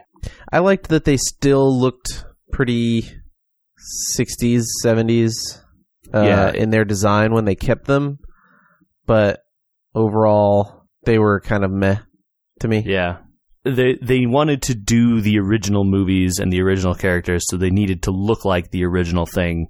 I 0.52 0.60
liked 0.60 0.88
that 0.90 1.06
they 1.06 1.18
still 1.18 1.80
looked 1.80 2.26
pretty 2.52 3.04
60s, 4.18 4.64
70s 4.84 5.34
uh, 6.14 6.22
Yeah. 6.24 6.52
in 6.54 6.70
their 6.70 6.86
design 6.86 7.34
when 7.34 7.46
they 7.46 7.56
kept 7.56 7.86
them, 7.86 8.20
but 9.06 9.42
overall 9.94 10.86
they 11.04 11.20
were 11.20 11.40
kind 11.42 11.64
of 11.64 11.72
meh 11.72 11.98
to 12.62 12.68
me. 12.68 12.84
Yeah. 12.86 13.18
They 13.64 13.98
they 14.02 14.26
wanted 14.28 14.62
to 14.64 14.76
do 14.76 15.22
the 15.22 15.40
original 15.40 15.86
movies 15.86 16.38
and 16.40 16.54
the 16.54 16.62
original 16.62 16.94
characters, 16.94 17.46
so 17.50 17.58
they 17.58 17.72
needed 17.72 18.04
to 18.04 18.12
look 18.12 18.46
like 18.46 18.70
the 18.70 18.86
original 18.86 19.26
thing, 19.26 19.68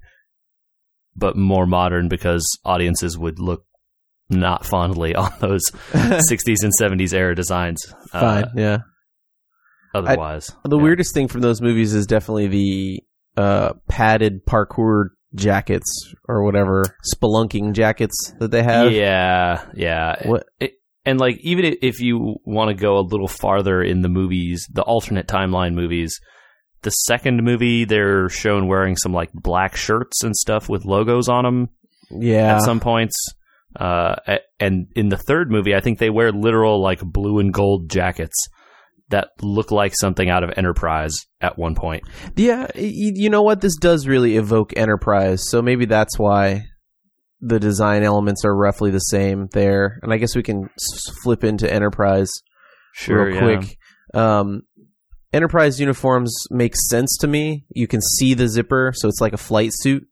but 1.15 1.36
more 1.38 1.65
modern 1.65 2.07
because 2.10 2.45
audiences 2.65 3.17
would 3.17 3.39
look 3.39 3.65
not 4.29 4.65
fondly 4.65 5.15
on 5.24 5.31
those 5.39 5.63
60s 5.93 6.63
and 6.63 6.72
70s 6.79 7.13
era 7.13 7.36
designs. 7.36 7.79
uh, 8.13 8.19
Fine, 8.19 8.45
yeah. 8.55 8.77
otherwise, 9.93 10.51
The 10.63 10.77
Yeah. 10.77 10.84
weirdest 10.84 11.13
thing 11.13 11.27
from 11.27 11.41
those 11.41 11.62
movies 11.62 11.93
is 11.93 12.05
definitely 12.05 12.48
the 12.48 13.03
uh, 13.38 13.74
padded 13.88 14.45
parkour 14.45 15.10
jackets 15.36 16.13
or 16.29 16.43
whatever 16.43 16.84
spelunking 17.13 17.74
jackets 17.74 18.34
that 18.39 18.51
they 18.51 18.63
have. 18.63 18.91
Yeah, 18.91 19.65
yeah. 19.75 20.27
What? 20.27 20.45
It- 20.60 20.74
and 21.07 21.19
like 21.19 21.38
even 21.41 21.75
if 21.84 22.00
you 22.00 22.38
want 22.45 22.69
to 22.69 22.74
go 22.81 22.98
a 22.98 23.01
little 23.05 23.27
farther 23.27 23.79
in 23.84 24.01
the 24.01 24.10
movies, 24.10 24.67
the 24.72 24.81
alternate 24.81 25.27
timeline 25.27 25.75
movies, 25.75 26.19
the 26.86 26.89
second 26.92 27.44
movie 27.44 27.84
they're 27.84 28.30
shown 28.30 28.68
wearing 28.70 28.96
some 28.96 29.12
like 29.12 29.30
black 29.34 29.75
shirts 29.75 30.24
and 30.24 30.34
stuff 30.34 30.70
with 30.70 30.86
logos 30.86 31.27
on 31.27 31.44
them 31.44 31.70
Yeah, 32.10 32.56
at 32.56 32.62
some 32.63 32.80
points. 32.80 33.15
Uh, 33.77 34.15
and 34.60 34.88
in 34.96 35.10
the 35.10 35.18
third 35.18 35.51
movie, 35.51 35.75
I 35.75 35.82
think 35.82 36.00
they 36.00 36.10
wear 36.10 36.32
literal 36.32 36.82
like 36.82 37.01
blue 37.01 37.39
and 37.39 37.54
gold 37.54 37.89
jackets 37.89 38.36
that 39.10 39.27
look 39.42 39.70
like 39.70 39.94
something 40.00 40.30
out 40.30 40.44
of 40.44 40.51
Enterprise 40.58 41.13
at 41.42 41.58
one 41.60 41.75
point. 41.75 42.04
yeah. 42.38 42.68
You 42.75 43.30
know 43.30 43.42
what? 43.42 43.60
This 43.62 43.75
does 43.77 44.08
really 44.08 44.38
evoke 44.38 44.72
Enterprise, 44.77 45.44
so 45.50 45.62
maybe 45.62 45.86
that's 45.86 46.18
why 46.18 46.63
the 47.42 47.60
design 47.60 48.04
elements 48.04 48.46
are 48.46 48.56
roughly 48.56 48.92
the 48.92 49.00
same 49.00 49.48
there. 49.51 50.00
And 50.01 50.13
I 50.13 50.18
guess 50.18 50.36
we 50.36 50.42
can 50.44 50.70
s- 50.80 51.12
flip 51.22 51.44
into 51.44 51.72
Enterprise 51.72 52.30
real 53.08 53.38
quick. 53.39 53.77
Um, 54.13 54.62
Enterprise 55.36 55.80
uniforms 55.80 56.34
make 56.50 56.74
sense 56.89 57.18
to 57.20 57.27
me. 57.27 57.65
You 57.70 57.88
can 57.88 58.01
see 58.01 58.34
the 58.34 58.48
zipper, 58.48 58.92
so 58.96 59.08
it's 59.10 59.22
like 59.22 59.34
a 59.34 59.38
flight 59.38 59.72
suit. 59.74 60.08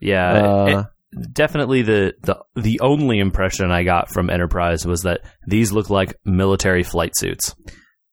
Yeah, 0.00 0.32
Uh, 0.32 0.84
it- 1.12 1.32
definitely 1.32 1.82
the, 1.82 2.14
the 2.22 2.36
the 2.56 2.80
only 2.80 3.18
impression 3.18 3.70
I 3.70 3.82
got 3.82 4.10
from 4.12 4.30
Enterprise 4.30 4.86
was 4.86 5.02
that 5.02 5.20
these 5.46 5.72
look 5.72 5.90
like 5.90 6.14
military 6.24 6.82
flight 6.82 7.12
suits. 7.16 7.54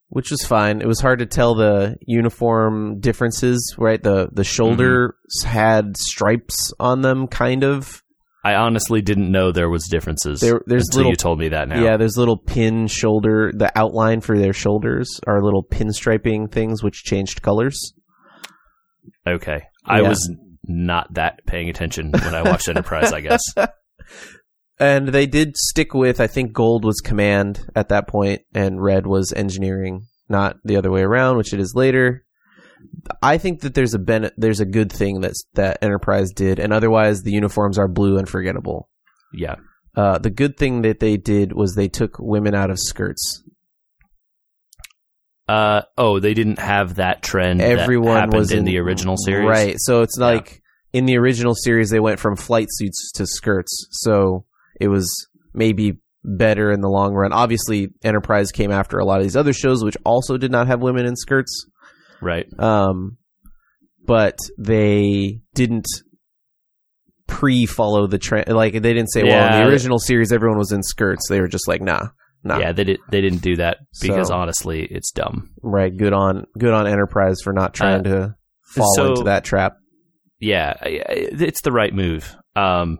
which 0.09 0.29
was 0.31 0.45
fine. 0.45 0.81
It 0.81 0.87
was 0.87 1.01
hard 1.01 1.19
to 1.19 1.25
tell 1.25 1.55
the 1.55 1.97
uniform 2.05 2.99
differences, 2.99 3.75
right? 3.77 4.01
The 4.01 4.29
the 4.31 4.43
shoulders 4.45 5.11
had 5.45 5.97
stripes 5.97 6.71
on 6.79 7.01
them, 7.01 7.27
kind 7.27 7.63
of. 7.63 8.01
I 8.45 8.55
honestly 8.55 9.01
didn't 9.01 9.31
know 9.31 9.51
there 9.51 9.69
was 9.69 9.87
differences 9.89 10.39
There- 10.39 10.61
there's 10.67 10.83
until 10.89 10.97
little- 10.99 11.11
you 11.11 11.15
told 11.15 11.39
me 11.39 11.49
that 11.49 11.67
now. 11.67 11.81
Yeah, 11.83 11.97
there's 11.97 12.15
little 12.15 12.37
pin 12.37 12.85
shoulder. 12.87 13.51
The 13.53 13.71
outline 13.77 14.21
for 14.21 14.37
their 14.37 14.53
shoulders 14.53 15.19
are 15.25 15.41
little 15.43 15.63
pinstriping 15.63 16.51
things, 16.51 16.83
which 16.83 17.03
changed 17.03 17.41
colors. 17.41 17.93
Okay. 19.27 19.63
I 19.85 20.01
Yeah. 20.01 20.09
was 20.09 20.31
not 20.67 21.13
that 21.15 21.39
paying 21.45 21.69
attention 21.69 22.11
when 22.11 22.35
I 22.35 22.41
watched 22.43 22.67
Enterprise, 22.69 23.11
I 23.13 23.21
guess. 23.21 23.41
And 24.77 25.07
they 25.07 25.25
did 25.25 25.55
stick 25.55 25.93
with, 25.93 26.19
I 26.19 26.27
think 26.27 26.51
gold 26.51 26.83
was 26.83 26.99
command 26.99 27.61
at 27.77 27.87
that 27.87 28.09
point, 28.09 28.41
and 28.53 28.81
red 28.83 29.07
was 29.07 29.31
engineering, 29.33 30.01
not 30.27 30.57
the 30.65 30.75
other 30.75 30.91
way 30.91 31.01
around, 31.01 31.37
which 31.37 31.53
it 31.53 31.61
is 31.61 31.71
later. 31.75 32.24
I 33.21 33.37
think 33.37 33.61
that 33.61 33.73
there's 33.73 33.93
a 33.93 33.99
ben- 33.99 34.31
there's 34.37 34.59
a 34.59 34.65
good 34.65 34.91
thing 34.91 35.21
that 35.21 35.33
that 35.53 35.79
Enterprise 35.81 36.31
did, 36.31 36.59
and 36.59 36.71
otherwise 36.73 37.21
the 37.23 37.31
uniforms 37.31 37.77
are 37.77 37.87
blue 37.87 38.17
and 38.17 38.27
forgettable. 38.27 38.89
Yeah. 39.33 39.55
Uh, 39.95 40.17
the 40.17 40.29
good 40.29 40.57
thing 40.57 40.81
that 40.81 40.99
they 40.99 41.17
did 41.17 41.53
was 41.53 41.73
they 41.75 41.87
took 41.87 42.17
women 42.19 42.53
out 42.53 42.69
of 42.69 42.77
skirts. 42.79 43.43
Uh 45.47 45.83
oh, 45.97 46.19
they 46.19 46.33
didn't 46.33 46.57
have 46.59 46.95
that 46.95 47.21
trend 47.21 47.61
Everyone 47.61 48.15
that 48.15 48.19
happened 48.21 48.33
was 48.39 48.51
in, 48.51 48.59
in 48.59 48.65
the 48.65 48.79
original 48.79 49.15
series. 49.15 49.47
right? 49.47 49.75
So 49.77 50.01
it's 50.01 50.17
Yeah. 50.19 50.25
like 50.25 50.61
in 50.91 51.05
the 51.05 51.17
original 51.17 51.53
series 51.53 51.89
they 51.91 51.99
went 51.99 52.19
from 52.19 52.35
flight 52.35 52.67
suits 52.71 53.11
to 53.15 53.27
skirts, 53.27 53.87
so 53.91 54.45
it 54.81 54.87
was 54.87 55.13
maybe 55.53 55.99
better 56.23 56.71
in 56.71 56.81
the 56.81 56.89
long 56.89 57.13
run. 57.13 57.31
Obviously, 57.31 57.89
Enterprise 58.03 58.51
came 58.51 58.71
after 58.71 58.97
a 58.97 59.05
lot 59.05 59.17
of 59.19 59.23
these 59.23 59.35
other 59.35 59.53
shows, 59.53 59.83
which 59.83 59.97
also 60.03 60.37
did 60.37 60.51
not 60.51 60.65
have 60.65 60.81
women 60.81 61.05
in 61.05 61.15
skirts. 61.15 61.67
Right. 62.21 62.47
Um, 62.59 63.17
but 64.05 64.37
they 64.57 65.39
didn't 65.53 65.87
pre-follow 67.27 68.07
the 68.07 68.17
trend. 68.17 68.49
Like 68.49 68.73
they 68.73 68.79
didn't 68.93 69.11
say, 69.11 69.23
"Well, 69.23 69.45
in 69.53 69.63
the 69.63 69.69
original 69.71 69.99
series, 69.99 70.31
everyone 70.31 70.57
was 70.57 70.71
in 70.71 70.83
skirts." 70.83 71.27
They 71.29 71.41
were 71.41 71.47
just 71.47 71.67
like, 71.67 71.81
"Nah, 71.81 72.09
nah." 72.43 72.59
Yeah, 72.59 72.71
they 72.71 72.83
did 72.83 72.99
they 73.11 73.21
didn't 73.21 73.41
do 73.41 73.55
that 73.57 73.77
because 74.01 74.27
So- 74.27 74.35
honestly, 74.35 74.83
it's 74.83 75.11
dumb. 75.11 75.51
Right. 75.61 75.95
Good 75.95 76.13
on 76.13 76.45
good 76.57 76.73
on 76.73 76.87
Enterprise 76.87 77.37
for 77.43 77.53
not 77.53 77.73
trying 77.73 78.03
to 78.03 78.35
fall 78.63 78.93
so- 78.95 79.09
into 79.11 79.23
that 79.23 79.43
trap. 79.43 79.77
Yeah, 80.39 80.73
it's 80.83 81.61
the 81.61 81.71
right 81.71 81.93
move. 81.93 82.35
Um 82.55 82.99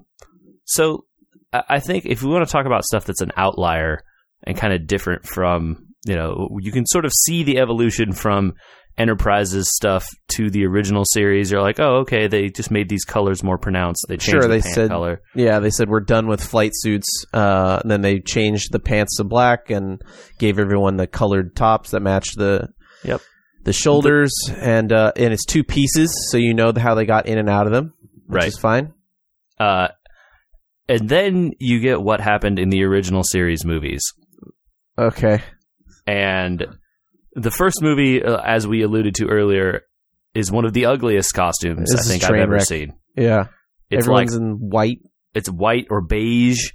so 0.63 1.05
I 1.53 1.79
think 1.79 2.05
if 2.05 2.23
we 2.23 2.29
want 2.29 2.45
to 2.47 2.51
talk 2.51 2.65
about 2.65 2.83
stuff 2.85 3.05
that's 3.05 3.21
an 3.21 3.31
outlier 3.37 3.99
and 4.43 4.57
kind 4.57 4.73
of 4.73 4.87
different 4.87 5.25
from, 5.25 5.87
you 6.05 6.15
know, 6.15 6.49
you 6.59 6.71
can 6.71 6.85
sort 6.85 7.05
of 7.05 7.11
see 7.13 7.43
the 7.43 7.59
evolution 7.59 8.11
from 8.13 8.53
Enterprise's 8.97 9.67
stuff 9.75 10.05
to 10.35 10.49
the 10.49 10.65
original 10.65 11.03
series. 11.05 11.51
You're 11.51 11.61
like, 11.61 11.79
oh, 11.79 11.97
okay, 12.01 12.27
they 12.27 12.49
just 12.49 12.71
made 12.71 12.87
these 12.87 13.03
colors 13.03 13.43
more 13.43 13.57
pronounced. 13.57 14.05
They 14.07 14.15
changed 14.17 14.31
Sure, 14.31 14.41
the 14.43 14.47
they 14.47 14.61
pant 14.61 14.73
said- 14.75 14.89
color. 14.89 15.21
Yeah, 15.35 15.59
they 15.59 15.69
said 15.69 15.89
we're 15.89 15.99
done 15.99 16.27
with 16.27 16.41
flight 16.41 16.71
suits. 16.73 17.07
Uh, 17.33 17.79
and 17.81 17.91
then 17.91 18.01
they 18.01 18.19
changed 18.21 18.71
the 18.71 18.79
pants 18.79 19.17
to 19.17 19.23
black 19.25 19.69
and 19.69 20.01
gave 20.39 20.59
everyone 20.59 20.95
the 20.95 21.07
colored 21.07 21.55
tops 21.55 21.91
that 21.91 21.99
matched 22.01 22.37
the 22.37 22.69
Yep. 23.03 23.19
the 23.65 23.73
shoulders. 23.73 24.31
and 24.57 24.93
uh, 24.93 25.11
and 25.17 25.33
it's 25.33 25.45
two 25.45 25.63
pieces, 25.65 26.13
so 26.31 26.37
you 26.37 26.53
know 26.53 26.71
how 26.77 26.95
they 26.95 27.05
got 27.05 27.25
in 27.27 27.37
and 27.37 27.49
out 27.49 27.67
of 27.67 27.73
them, 27.73 27.93
which 28.27 28.37
Right. 28.39 28.47
is 28.47 28.57
fine. 28.57 28.93
Uh, 29.59 29.89
and 30.87 31.09
then 31.09 31.51
you 31.59 31.79
get 31.81 32.01
what 32.01 32.21
happened 32.21 32.59
in 32.59 32.69
the 32.69 32.83
original 32.83 33.23
series 33.23 33.65
movies. 33.65 34.01
Okay, 34.97 35.41
And 36.07 36.65
the 37.35 37.51
first 37.51 37.81
movie, 37.81 38.23
uh, 38.23 38.37
as 38.45 38.67
we 38.67 38.81
alluded 38.81 39.15
to 39.15 39.27
earlier, 39.27 39.81
is 40.33 40.51
one 40.51 40.65
of 40.65 40.73
the 40.73 40.85
ugliest 40.87 41.33
costumes 41.33 41.91
This 41.91 42.07
I 42.07 42.11
think 42.11 42.23
I've 42.23 42.35
ever 42.39 42.53
wreck. 42.53 42.61
seen. 42.65 42.93
yeah, 43.15 43.45
It's 43.89 44.07
like 44.07 44.27
everyone's 44.29 44.35
in 44.35 44.51
white. 44.69 44.99
it's 45.33 45.49
white 45.49 45.87
or 45.89 46.01
beige, 46.01 46.71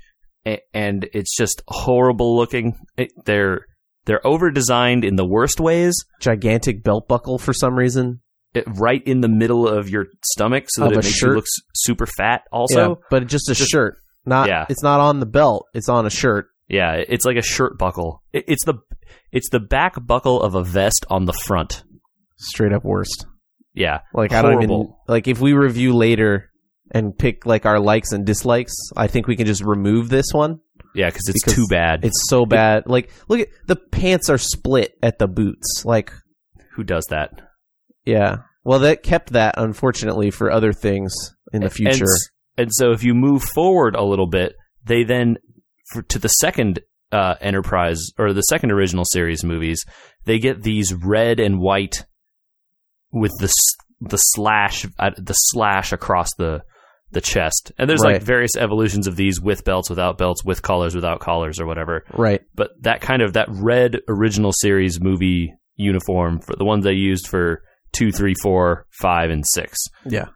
and 0.72 1.08
it's 1.12 1.36
just 1.36 1.62
horrible 1.68 2.36
looking. 2.36 2.76
It, 2.96 3.12
they're 3.24 3.66
they're 4.06 4.26
over 4.26 4.50
designed 4.50 5.04
in 5.04 5.16
the 5.16 5.26
worst 5.26 5.60
ways. 5.60 5.94
Gigantic 6.20 6.82
belt 6.82 7.06
buckle 7.08 7.38
for 7.38 7.52
some 7.52 7.74
reason. 7.74 8.20
It, 8.54 8.64
right 8.66 9.02
in 9.06 9.20
the 9.20 9.28
middle 9.28 9.68
of 9.68 9.88
your 9.88 10.06
stomach, 10.24 10.64
so 10.68 10.84
Of 10.84 10.88
that 10.90 10.94
it 11.00 11.04
makes 11.04 11.16
shirt. 11.16 11.28
you 11.30 11.36
look 11.36 11.44
super 11.74 12.06
fat. 12.06 12.42
yeah, 12.46 12.56
Also, 12.58 13.00
but 13.10 13.26
just 13.28 13.48
a 13.48 13.54
just- 13.54 13.70
shirt. 13.70 13.96
Not. 14.26 14.48
Yeah. 14.48 14.66
It's 14.68 14.82
not 14.82 15.00
on 15.00 15.18
the 15.20 15.26
belt. 15.26 15.66
It's 15.72 15.88
on 15.88 16.04
a 16.04 16.10
shirt. 16.10 16.48
Yeah, 16.70 16.92
it's 17.06 17.24
like 17.26 17.36
a 17.36 17.42
shirt 17.42 17.76
buckle. 17.78 18.22
It, 18.32 18.44
it's 18.48 18.64
the 18.64 18.74
it's 19.32 19.50
the 19.50 19.60
back 19.60 19.94
buckle 20.06 20.40
of 20.42 20.54
a 20.54 20.64
vest 20.64 21.04
on 21.10 21.24
the 21.26 21.32
front. 21.32 21.82
Straight 22.36 22.72
up 22.72 22.84
worst. 22.84 23.26
Yeah, 23.74 24.00
Like 24.14 24.32
I 24.32 24.42
don't 24.42 24.62
even 24.62 24.92
like 25.06 25.28
if 25.28 25.40
we 25.40 25.52
review 25.52 25.94
later 25.94 26.50
and 26.90 27.16
pick 27.16 27.46
like 27.46 27.66
our 27.66 27.78
likes 27.78 28.12
and 28.12 28.24
dislikes. 28.26 28.72
I 28.96 29.06
think 29.06 29.26
we 29.28 29.36
can 29.36 29.46
just 29.46 29.62
remove 29.62 30.08
this 30.08 30.26
one. 30.32 30.60
yeah, 30.94 31.08
because 31.08 31.28
it's 31.28 31.42
Because 31.44 31.54
too 31.54 31.66
bad. 31.70 32.04
It's 32.04 32.28
so 32.28 32.46
bad. 32.46 32.84
Like 32.86 33.10
look 33.28 33.40
at 33.40 33.48
the 33.68 33.76
pants 33.76 34.28
are 34.28 34.38
split 34.38 34.98
at 35.02 35.18
the 35.18 35.28
boots. 35.28 35.84
Like 35.84 36.12
Who 36.74 36.82
does 36.84 37.04
that? 37.10 37.30
yeah. 38.04 38.38
Well, 38.64 38.80
that 38.80 39.02
kept 39.02 39.32
that 39.32 39.54
unfortunately 39.56 40.30
for 40.30 40.50
other 40.50 40.72
things 40.72 41.14
in 41.52 41.62
the 41.62 41.70
future. 41.70 42.04
s- 42.04 42.28
And, 42.58 42.68
so 42.72 42.90
if 42.92 43.02
you 43.04 43.14
move 43.14 43.42
forward 43.42 43.94
a 43.96 44.02
little 44.04 44.26
bit, 44.26 44.54
they 44.84 45.02
then 45.04 45.38
for, 45.92 46.02
to 46.02 46.18
the 46.18 46.28
second 46.28 46.80
uh, 47.12 47.34
Enterprise 47.40 48.00
or 48.18 48.32
the 48.32 48.42
second 48.42 48.70
original 48.70 49.04
series 49.04 49.44
movies, 49.44 49.84
they 50.24 50.38
get 50.38 50.62
these 50.62 50.94
red 50.94 51.40
and 51.40 51.58
white 51.60 52.04
with 53.12 53.32
the 53.40 53.52
the 54.00 54.16
slash 54.16 54.86
uh, 54.98 55.10
the 55.18 55.34
slash 55.34 55.92
across 55.92 56.28
the 56.38 56.62
the 57.12 57.20
chest. 57.20 57.72
And 57.76 57.90
there's 57.90 58.02
like 58.04 58.22
various 58.22 58.56
evolutions 58.56 59.08
of 59.08 59.16
these 59.16 59.40
with 59.40 59.64
belts, 59.64 59.90
without 59.90 60.16
belts, 60.16 60.44
with 60.44 60.62
collars, 60.62 60.94
without 60.94 61.18
collars, 61.18 61.58
or 61.58 61.66
whatever. 61.66 62.04
right. 62.14 62.40
But 62.54 62.70
that 62.82 63.00
kind 63.00 63.20
of 63.20 63.32
that 63.32 63.48
red 63.50 63.98
original 64.08 64.52
series 64.52 65.00
movie 65.00 65.52
uniform 65.74 66.40
for 66.40 66.54
the 66.54 66.64
ones 66.64 66.84
they 66.84 66.92
used 66.92 67.26
for 67.26 67.62
two, 67.92 68.12
three, 68.12 68.34
four, 68.40 68.86
five, 69.00 69.30
and 69.30 69.44
six. 69.54 69.76
Yeah. 70.06 70.26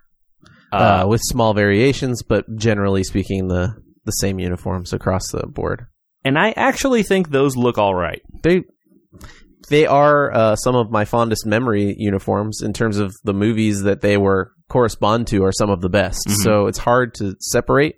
Uh, 0.72 1.02
Uh, 1.04 1.06
with 1.06 1.20
small 1.22 1.54
variations, 1.54 2.24
but 2.24 2.44
generally 2.56 3.04
speaking, 3.04 3.46
the 3.46 3.76
the 4.04 4.12
same 4.12 4.38
uniforms 4.38 4.92
across 4.92 5.30
the 5.30 5.46
board. 5.46 5.86
and 6.24 6.38
I 6.38 6.52
actually 6.56 7.02
think 7.02 7.30
those 7.30 7.56
look 7.56 7.78
all 7.78 7.94
right. 7.94 8.22
They 8.42 8.62
they 9.70 9.86
are 9.86 10.32
uh, 10.34 10.56
some 10.56 10.74
of 10.76 10.90
my 10.90 11.04
fondest 11.04 11.46
memory 11.46 11.94
uniforms 11.98 12.60
in 12.62 12.72
terms 12.72 12.98
of 12.98 13.14
the 13.24 13.32
movies 13.32 13.82
that 13.82 14.02
they 14.02 14.16
were 14.18 14.52
correspond 14.68 15.26
to 15.28 15.42
are 15.44 15.52
some 15.52 15.70
of 15.70 15.80
the 15.80 15.88
best. 15.88 16.26
Mhm. 16.28 16.34
So 16.42 16.66
it's 16.66 16.78
hard 16.78 17.14
to 17.14 17.34
separate. 17.40 17.96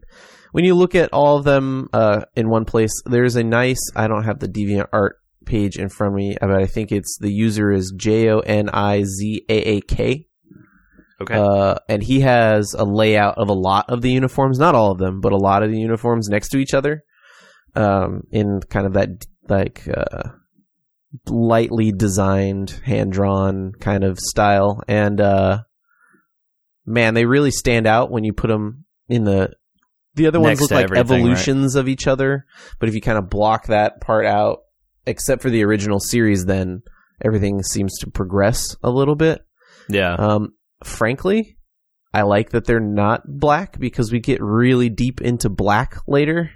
When 0.52 0.64
you 0.64 0.74
look 0.74 0.94
at 0.94 1.12
all 1.12 1.36
of 1.38 1.44
them 1.44 1.88
uh, 1.92 2.22
in 2.36 2.48
one 2.48 2.64
place, 2.64 2.92
there's 3.04 3.36
a 3.36 3.42
nice. 3.44 3.80
I 3.96 4.06
don't 4.06 4.24
have 4.24 4.38
the 4.38 4.48
deviant 4.48 4.86
art 4.92 5.16
page 5.44 5.76
in 5.76 5.88
front 5.88 6.14
of 6.14 6.16
me, 6.16 6.36
but 6.40 6.50
I 6.52 6.66
think 6.66 6.92
it's 6.92 7.18
the 7.20 7.30
user 7.32 7.70
is 7.72 7.92
J 7.96 8.30
O 8.30 8.38
N 8.40 8.68
I 8.72 9.02
Z 9.02 9.44
A 9.48 9.54
A 9.76 9.80
K. 9.80 10.25
Okay. 11.20 11.34
Uh, 11.34 11.76
and 11.88 12.02
he 12.02 12.20
has 12.20 12.74
a 12.74 12.84
layout 12.84 13.38
of 13.38 13.48
a 13.48 13.54
lot 13.54 13.86
of 13.88 14.02
the 14.02 14.10
uniforms, 14.10 14.58
not 14.58 14.74
all 14.74 14.92
of 14.92 14.98
them, 14.98 15.20
but 15.20 15.32
a 15.32 15.38
lot 15.38 15.62
of 15.62 15.70
the 15.70 15.78
uniforms 15.78 16.28
next 16.28 16.50
to 16.50 16.58
each 16.58 16.74
other, 16.74 17.04
um, 17.74 18.22
in 18.30 18.60
kind 18.68 18.86
of 18.86 18.92
that 18.94 19.08
like 19.48 19.88
uh, 19.88 20.30
lightly 21.26 21.92
designed, 21.92 22.70
hand 22.84 23.12
drawn 23.12 23.72
kind 23.80 24.04
of 24.04 24.18
style. 24.18 24.82
And 24.88 25.20
uh, 25.20 25.62
man, 26.84 27.14
they 27.14 27.24
really 27.24 27.50
stand 27.50 27.86
out 27.86 28.10
when 28.10 28.24
you 28.24 28.32
put 28.32 28.48
them 28.48 28.84
in 29.08 29.24
the. 29.24 29.50
The 30.14 30.26
other 30.26 30.40
ones 30.40 30.60
Next 30.60 30.62
look 30.62 30.70
like 30.70 30.84
everything, 30.84 31.02
right? 31.02 31.18
evolutions 31.18 31.74
of 31.74 31.88
each 31.88 32.06
other, 32.06 32.46
but 32.78 32.88
if 32.88 32.94
you 32.94 33.02
kind 33.02 33.18
of 33.18 33.28
block 33.28 33.66
that 33.66 34.00
part 34.00 34.24
out, 34.24 34.60
except 35.06 35.42
for 35.42 35.50
the 35.50 35.62
original 35.62 36.00
series, 36.00 36.46
then 36.46 36.80
everything 37.22 37.62
seems 37.62 37.98
to 37.98 38.10
progress 38.10 38.76
a 38.82 38.90
little 38.90 39.14
bit. 39.14 39.44
yeah. 39.90 40.14
Um, 40.14 40.54
frankly, 40.84 41.56
I 42.12 42.22
like 42.22 42.50
that 42.50 42.64
they're 42.64 42.80
not 42.80 43.22
black 43.26 43.78
because 43.78 44.10
we 44.12 44.20
get 44.20 44.40
really 44.40 44.88
deep 44.88 45.20
into 45.20 45.48
black 45.48 45.96
later. 46.06 46.50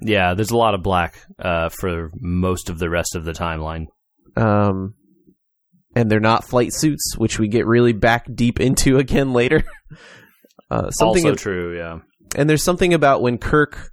yeah. 0.00 0.34
There's 0.34 0.50
a 0.50 0.56
lot 0.56 0.74
of 0.74 0.82
black 0.82 1.24
uh, 1.38 1.68
for 1.70 2.10
most 2.14 2.68
of 2.70 2.78
the 2.78 2.90
rest 2.90 3.14
of 3.14 3.24
the 3.24 3.32
timeline. 3.32 3.86
Um, 4.36 4.94
and 5.96 6.10
they're 6.10 6.20
not 6.20 6.44
flight 6.44 6.72
suits, 6.72 7.14
which 7.16 7.38
we 7.38 7.48
get 7.48 7.66
really 7.66 7.92
back 7.92 8.26
deep 8.32 8.60
into 8.60 8.98
again 9.04 9.32
later. 9.32 9.64
Uh, 10.70 10.90
something 10.90 11.24
also 11.24 11.34
true. 11.34 11.76
Yeah. 11.76 12.00
and 12.36 12.48
there's 12.48 12.62
something 12.62 12.92
about 12.92 13.22
when 13.22 13.38
Kirk 13.38 13.90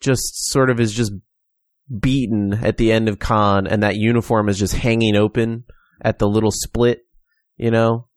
just 0.00 0.50
sort 0.50 0.70
of 0.70 0.80
is 0.80 0.92
just 0.92 1.12
beaten 2.00 2.52
at 2.52 2.76
the 2.76 2.92
end 2.92 3.08
of 3.08 3.18
Khan, 3.18 3.66
and 3.66 3.82
that 3.82 3.96
uniform 3.96 4.48
is 4.48 4.58
just 4.58 4.74
hanging 4.74 5.16
open 5.16 5.64
at 6.02 6.18
the 6.18 6.28
little 6.28 6.50
split. 6.52 7.00
You 7.56 7.70
know, 7.70 8.08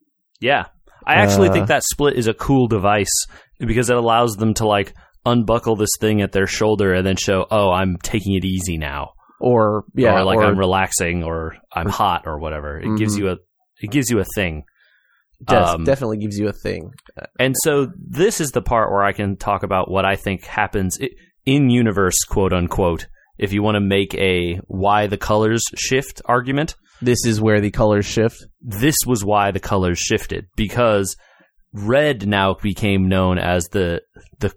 Yeah. 0.42 0.66
I 1.06 1.14
actually 1.14 1.48
Uh, 1.48 1.52
think 1.52 1.68
that 1.68 1.82
split 1.84 2.16
is 2.16 2.26
a 2.28 2.34
cool 2.34 2.68
device 2.68 3.26
because 3.58 3.90
it 3.90 3.96
allows 3.96 4.34
them 4.36 4.54
to 4.54 4.66
like 4.66 4.92
unbuckle 5.24 5.76
this 5.76 5.90
thing 6.00 6.20
at 6.20 6.32
their 6.32 6.46
shoulder 6.46 6.92
and 6.94 7.06
then 7.06 7.16
show, 7.16 7.46
oh, 7.50 7.70
I'm 7.70 7.96
taking 8.02 8.34
it 8.34 8.44
easy 8.44 8.76
now. 8.78 9.12
or 9.44 9.82
yeah, 9.96 10.20
or 10.20 10.24
like 10.24 10.38
or 10.38 10.44
I'm 10.44 10.56
relaxing 10.56 11.24
or 11.24 11.56
I'm 11.74 11.88
hot 11.88 12.22
or 12.26 12.38
whatever. 12.38 12.78
It 12.78 12.96
gives 12.96 13.16
Mhm. 13.16 13.18
you 13.18 13.28
a 13.30 13.36
it 13.80 13.90
gives 13.90 14.08
you 14.08 14.20
a 14.20 14.24
thing. 14.36 14.62
um, 15.48 15.82
definitely 15.82 16.18
gives 16.18 16.38
you 16.38 16.46
a 16.48 16.52
thing. 16.52 16.92
And 17.40 17.56
so 17.64 17.88
this 17.98 18.40
is 18.40 18.52
the 18.52 18.62
part 18.62 18.92
where 18.92 19.02
I 19.02 19.10
can 19.12 19.36
talk 19.36 19.64
about 19.64 19.90
what 19.90 20.04
I 20.04 20.14
think 20.14 20.44
happens 20.44 20.96
in 21.44 21.70
universe, 21.70 22.22
quote 22.22 22.52
unquote. 22.52 23.08
If 23.38 23.52
you 23.52 23.64
want 23.64 23.74
to 23.74 23.80
make 23.80 24.14
a 24.14 24.60
why 24.68 25.08
the 25.08 25.16
colors 25.18 25.62
shift 25.76 26.22
argument, 26.26 26.76
This 27.02 27.24
is 27.26 27.40
where 27.40 27.60
the 27.60 27.70
colors 27.70 28.06
shift. 28.06 28.46
this 28.60 28.96
was 29.06 29.24
why 29.24 29.50
the 29.50 29.60
colors 29.60 29.98
shifted 29.98 30.46
because 30.56 31.16
red 31.72 32.26
now 32.26 32.54
became 32.62 33.08
known 33.08 33.38
as 33.38 33.64
the 33.72 34.02
the 34.38 34.52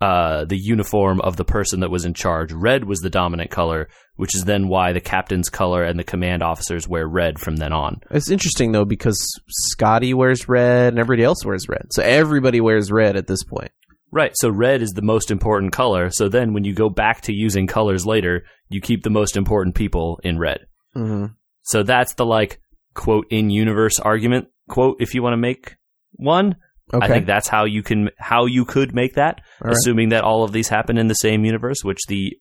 uh, 0.00 0.44
the 0.44 0.58
uniform 0.58 1.20
of 1.20 1.36
the 1.36 1.44
person 1.44 1.80
that 1.80 1.90
was 1.90 2.04
in 2.04 2.12
charge. 2.12 2.52
Red 2.52 2.84
was 2.84 3.00
the 3.00 3.08
dominant 3.08 3.50
color, 3.50 3.88
which 4.16 4.34
is 4.34 4.44
then 4.44 4.68
why 4.68 4.92
the 4.92 5.00
captain's 5.00 5.48
color 5.48 5.82
and 5.82 5.98
the 5.98 6.04
command 6.04 6.42
officers 6.42 6.88
wear 6.88 7.06
red 7.06 7.38
from 7.38 7.56
then 7.56 7.72
on. 7.72 8.00
It's 8.10 8.30
interesting 8.30 8.72
though 8.72 8.84
because 8.84 9.18
Scotty 9.48 10.12
wears 10.12 10.48
red 10.48 10.88
and 10.88 10.98
everybody 10.98 11.24
else 11.24 11.44
wears 11.44 11.68
red. 11.68 11.86
So 11.92 12.02
everybody 12.02 12.60
wears 12.60 12.90
red 12.92 13.16
at 13.16 13.28
this 13.28 13.44
point. 13.44 13.70
Right. 14.10 14.32
So 14.34 14.50
red 14.50 14.82
is 14.82 14.90
the 14.90 15.02
most 15.02 15.30
important 15.30 15.72
color. 15.72 16.10
So 16.10 16.28
then 16.28 16.52
when 16.52 16.64
you 16.64 16.74
go 16.74 16.88
back 16.90 17.22
to 17.22 17.32
using 17.32 17.66
colors 17.66 18.04
later, 18.04 18.44
you 18.68 18.80
keep 18.80 19.04
the 19.04 19.10
most 19.10 19.36
important 19.36 19.74
people 19.74 20.20
in 20.22 20.38
red. 20.38 20.66
Mm-hmm. 20.96 21.32
So 21.64 21.82
that's 21.82 22.14
the 22.14 22.24
like 22.26 22.60
quote 22.94 23.26
in 23.30 23.50
universe 23.50 23.98
argument 23.98 24.46
quote 24.68 24.96
if 25.00 25.14
you 25.14 25.22
want 25.22 25.32
to 25.34 25.38
make 25.38 25.74
one. 26.12 26.56
Okay. 26.92 27.04
I 27.04 27.08
think 27.08 27.26
that's 27.26 27.48
how 27.48 27.64
you 27.64 27.82
can 27.82 28.10
how 28.18 28.44
you 28.46 28.64
could 28.64 28.94
make 28.94 29.14
that, 29.14 29.40
All 29.62 29.68
right. 29.68 29.72
assuming 29.76 30.10
that 30.10 30.22
all 30.22 30.44
of 30.44 30.52
these 30.52 30.68
happen 30.68 30.98
in 30.98 31.08
the 31.08 31.14
same 31.14 31.44
universe, 31.44 31.82
which 31.82 32.00
the 32.08 32.36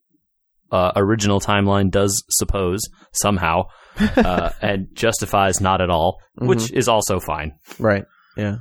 uh, 0.71 0.91
original 0.95 1.39
timeline 1.39 1.89
does 1.89 2.23
suppose 2.29 2.81
somehow, 3.13 3.63
uh, 4.17 4.49
and 4.61 4.87
justifies 4.93 5.61
not 5.61 5.81
at 5.81 5.89
all, 5.89 6.19
which 6.35 6.59
Mhm. 6.59 6.73
is 6.73 6.87
also 6.89 7.19
fine. 7.19 7.53
right. 7.79 8.03
Yeah. 8.35 8.57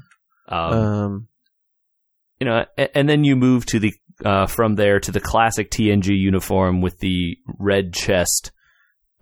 Um, 0.48 0.72
Um, 0.72 1.29
you 2.38 2.46
know, 2.46 2.64
a- 2.79 2.96
and 2.96 3.09
then 3.09 3.25
you 3.25 3.35
move 3.37 3.66
to 3.66 3.79
the 3.81 3.92
uh, 4.25 4.46
from 4.46 4.77
there 4.77 5.01
to 5.01 5.11
the 5.11 5.20
classic 5.20 5.70
TNG 5.70 6.14
uniform 6.16 6.81
with 6.81 6.98
the 7.01 7.37
red 7.59 7.92
chest 7.92 8.53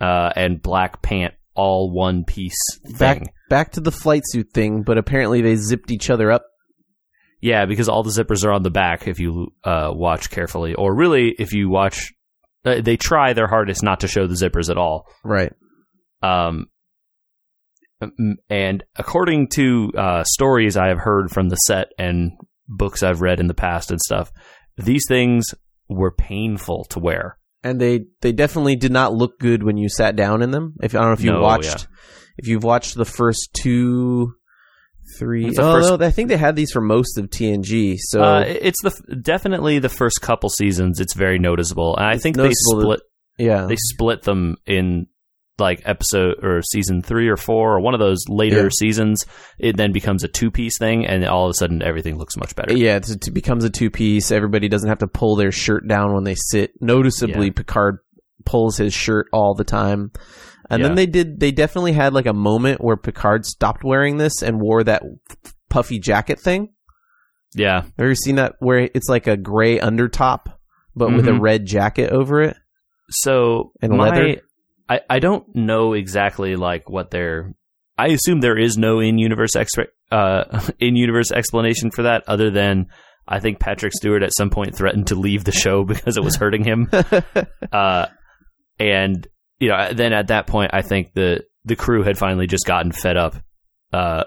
uh, 0.01 0.31
and 0.35 0.61
black 0.61 1.01
pant, 1.01 1.33
all 1.55 1.91
one 1.93 2.23
piece 2.25 2.57
thing. 2.83 2.97
back 2.97 3.33
back 3.49 3.71
to 3.73 3.81
the 3.81 3.91
flight 3.91 4.23
suit 4.25 4.51
thing, 4.53 4.83
but 4.83 4.97
apparently 4.97 5.41
they 5.41 5.55
zipped 5.55 5.91
each 5.91 6.09
other 6.09 6.31
up. 6.31 6.45
Yeah, 7.41 7.65
because 7.65 7.89
all 7.89 8.03
the 8.03 8.11
zippers 8.11 8.45
are 8.45 8.51
on 8.51 8.63
the 8.63 8.69
back 8.69 9.07
if 9.07 9.19
you 9.19 9.53
uh, 9.63 9.91
watch 9.93 10.29
carefully, 10.29 10.73
or 10.73 10.95
really 10.95 11.35
if 11.37 11.53
you 11.53 11.69
watch. 11.69 12.13
Uh, 12.63 12.79
they 12.79 12.95
try 12.95 13.33
their 13.33 13.47
hardest 13.47 13.81
not 13.81 14.01
to 14.01 14.07
show 14.07 14.27
the 14.27 14.35
zippers 14.35 14.69
at 14.69 14.77
all. 14.77 15.07
Right. 15.23 15.51
Um, 16.21 16.67
and 18.49 18.83
according 18.95 19.47
to 19.55 19.91
uh, 19.97 20.23
stories 20.23 20.77
I 20.77 20.89
have 20.89 20.99
heard 20.99 21.31
from 21.31 21.49
the 21.49 21.55
set 21.55 21.87
and 21.97 22.33
books 22.67 23.01
I've 23.01 23.21
read 23.21 23.39
in 23.39 23.47
the 23.47 23.55
past 23.55 23.89
and 23.89 23.99
stuff, 23.99 24.31
these 24.77 25.05
things 25.07 25.45
were 25.89 26.11
painful 26.11 26.85
to 26.85 26.99
wear. 26.99 27.37
And 27.63 27.79
they 27.79 28.05
they 28.21 28.31
definitely 28.31 28.75
did 28.75 28.91
not 28.91 29.13
look 29.13 29.39
good 29.39 29.61
when 29.63 29.77
you 29.77 29.87
sat 29.89 30.15
down 30.15 30.41
in 30.41 30.51
them. 30.51 30.75
If 30.81 30.95
I 30.95 30.99
don't 30.99 31.07
know 31.09 31.13
if 31.13 31.21
you 31.23 31.31
No, 31.31 31.41
watched 31.41 31.65
yeah. 31.81 31.97
if 32.37 32.47
you've 32.47 32.63
watched 32.63 32.95
the 32.95 33.05
first 33.05 33.49
two 33.53 34.33
three 35.19 35.45
oh, 35.57 35.73
first- 35.73 35.99
no, 35.99 36.05
I 36.05 36.11
think 36.11 36.29
they 36.29 36.37
had 36.37 36.55
these 36.55 36.71
for 36.71 36.81
most 36.81 37.17
of 37.17 37.29
TNG. 37.29 37.97
So 37.99 38.21
uh, 38.23 38.43
it's 38.47 38.81
the 38.81 39.15
definitely 39.21 39.79
the 39.79 39.89
first 39.89 40.21
couple 40.21 40.49
seasons. 40.49 40.99
It's 40.99 41.13
very 41.13 41.37
noticeable, 41.37 41.95
and 41.97 42.05
I 42.05 42.17
think 42.17 42.35
they 42.35 42.43
noticeable 42.43 42.79
that- 42.89 42.99
split 42.99 42.99
yeah. 43.37 43.65
they 43.65 43.75
split 43.77 44.23
them 44.23 44.57
in 44.65 45.07
like 45.61 45.81
episode 45.85 46.43
or 46.43 46.61
season 46.61 47.01
three 47.01 47.29
or 47.29 47.37
four 47.37 47.77
or 47.77 47.79
one 47.79 47.93
of 47.93 47.99
those 47.99 48.19
later 48.27 48.63
Yeah. 48.63 48.69
seasons. 48.77 49.25
It 49.59 49.77
then 49.77 49.91
becomes 49.93 50.23
a 50.23 50.27
two 50.27 50.51
piece 50.51 50.77
thing, 50.77 51.05
and 51.05 51.23
all 51.25 51.45
of 51.45 51.51
a 51.51 51.53
sudden 51.53 51.81
everything 51.81 52.17
looks 52.17 52.35
much 52.35 52.55
better. 52.55 52.73
Yeah, 52.75 52.97
it, 52.97 53.33
becomes 53.33 53.63
a 53.63 53.69
two 53.69 53.89
piece. 53.89 54.31
Everybody 54.31 54.67
doesn't 54.67 54.89
have 54.89 54.99
to 54.99 55.07
pull 55.07 55.35
their 55.37 55.51
shirt 55.51 55.87
down 55.87 56.13
when 56.13 56.23
they 56.25 56.35
sit. 56.35 56.71
Noticeably, 56.81 57.47
Yeah. 57.47 57.53
Picard 57.55 57.99
pulls 58.45 58.75
his 58.77 58.93
shirt 58.93 59.27
all 59.31 59.53
the 59.55 59.63
time. 59.63 60.11
And 60.69 60.83
then 60.83 60.95
they 60.95 61.05
did. 61.05 61.39
They 61.39 61.51
definitely 61.51 61.91
had 61.91 62.13
like 62.13 62.25
a 62.27 62.33
moment 62.33 62.81
where 62.81 62.95
Picard 62.97 63.45
stopped 63.45 63.83
wearing 63.83 64.17
this 64.17 64.41
and 64.41 64.59
wore 64.61 64.83
that 64.85 65.03
puffy 65.69 65.99
jacket 65.99 66.39
thing. 66.39 66.69
Yeah, 67.53 67.81
Have 67.99 68.07
you 68.07 68.15
seen 68.15 68.35
that 68.35 68.53
where 68.59 68.89
it's 68.95 69.09
like 69.09 69.27
a 69.27 69.35
gray 69.35 69.77
undertop, 69.79 70.45
but 70.95 71.13
with 71.13 71.27
a 71.27 71.31
Mhm. 71.31 71.41
red 71.41 71.65
jacket 71.65 72.11
over 72.11 72.41
it? 72.41 72.55
So 73.09 73.73
And 73.81 73.91
my, 73.97 74.09
leather? 74.09 74.41
I 74.91 74.99
I 75.09 75.19
don't 75.19 75.45
know 75.55 75.93
exactly 75.93 76.55
like 76.55 76.89
what 76.89 77.11
their. 77.11 77.53
I 77.97 78.07
assume 78.07 78.39
there 78.41 78.57
is 78.57 78.77
no 78.77 78.99
in 78.99 79.17
universe 79.17 79.55
extra 79.55 79.85
uh 80.11 80.69
in 80.79 80.95
universe 80.95 81.31
explanation 81.31 81.91
for 81.91 82.03
that 82.03 82.23
other 82.27 82.49
than 82.51 82.87
I 83.27 83.39
think 83.39 83.59
Patrick 83.59 83.93
Stewart 83.93 84.23
at 84.23 84.35
some 84.35 84.49
point 84.49 84.75
threatened 84.75 85.07
to 85.07 85.15
leave 85.15 85.43
the 85.43 85.51
show 85.51 85.83
because 85.93 86.17
it 86.17 86.23
was 86.23 86.35
hurting 86.35 86.63
him. 86.63 86.89
uh, 87.71 88.07
and 88.79 89.27
you 89.59 89.69
know, 89.69 89.93
then 89.93 90.11
at 90.11 90.27
that 90.27 90.47
point, 90.47 90.71
I 90.73 90.81
think 90.81 91.13
the 91.13 91.45
the 91.63 91.75
crew 91.75 92.03
had 92.03 92.17
finally 92.17 92.47
just 92.47 92.65
gotten 92.65 92.91
fed 92.91 93.15
up 93.17 93.35
uh, 93.93 94.23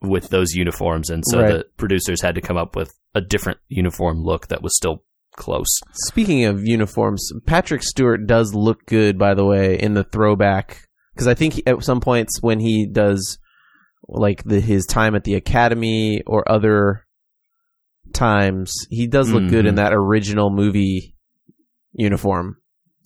with 0.00 0.28
those 0.28 0.52
uniforms, 0.52 1.10
and 1.10 1.22
so 1.24 1.40
Right. 1.40 1.48
the 1.52 1.64
producers 1.76 2.20
had 2.20 2.34
to 2.34 2.40
come 2.40 2.56
up 2.56 2.74
with 2.74 2.92
a 3.14 3.20
different 3.20 3.60
uniform 3.68 4.24
look 4.24 4.48
that 4.48 4.62
was 4.62 4.76
still 4.76 5.04
close. 5.36 5.68
Speaking 5.92 6.44
of 6.44 6.66
uniforms, 6.66 7.30
Patrick 7.46 7.82
Stewart 7.82 8.26
does 8.26 8.54
look 8.54 8.84
good, 8.86 9.18
by 9.18 9.34
the 9.34 9.44
way, 9.44 9.78
in 9.78 9.94
the 9.94 10.04
throwback. 10.04 10.88
Because 11.14 11.26
I 11.28 11.34
think 11.34 11.54
he, 11.54 11.66
at 11.66 11.82
some 11.84 12.00
points 12.00 12.40
when 12.42 12.58
he 12.60 12.86
does 12.86 13.38
like 14.08 14.42
the 14.44 14.60
his 14.60 14.84
time 14.86 15.14
at 15.14 15.24
the 15.24 15.34
academy 15.34 16.22
or 16.26 16.50
other 16.50 17.06
times, 18.12 18.74
he 18.90 19.06
does 19.06 19.30
look 19.30 19.48
good 19.48 19.66
in 19.66 19.74
Mhm. 19.74 19.76
that 19.76 19.92
original 19.92 20.50
movie 20.50 21.14
uniform. 21.92 22.56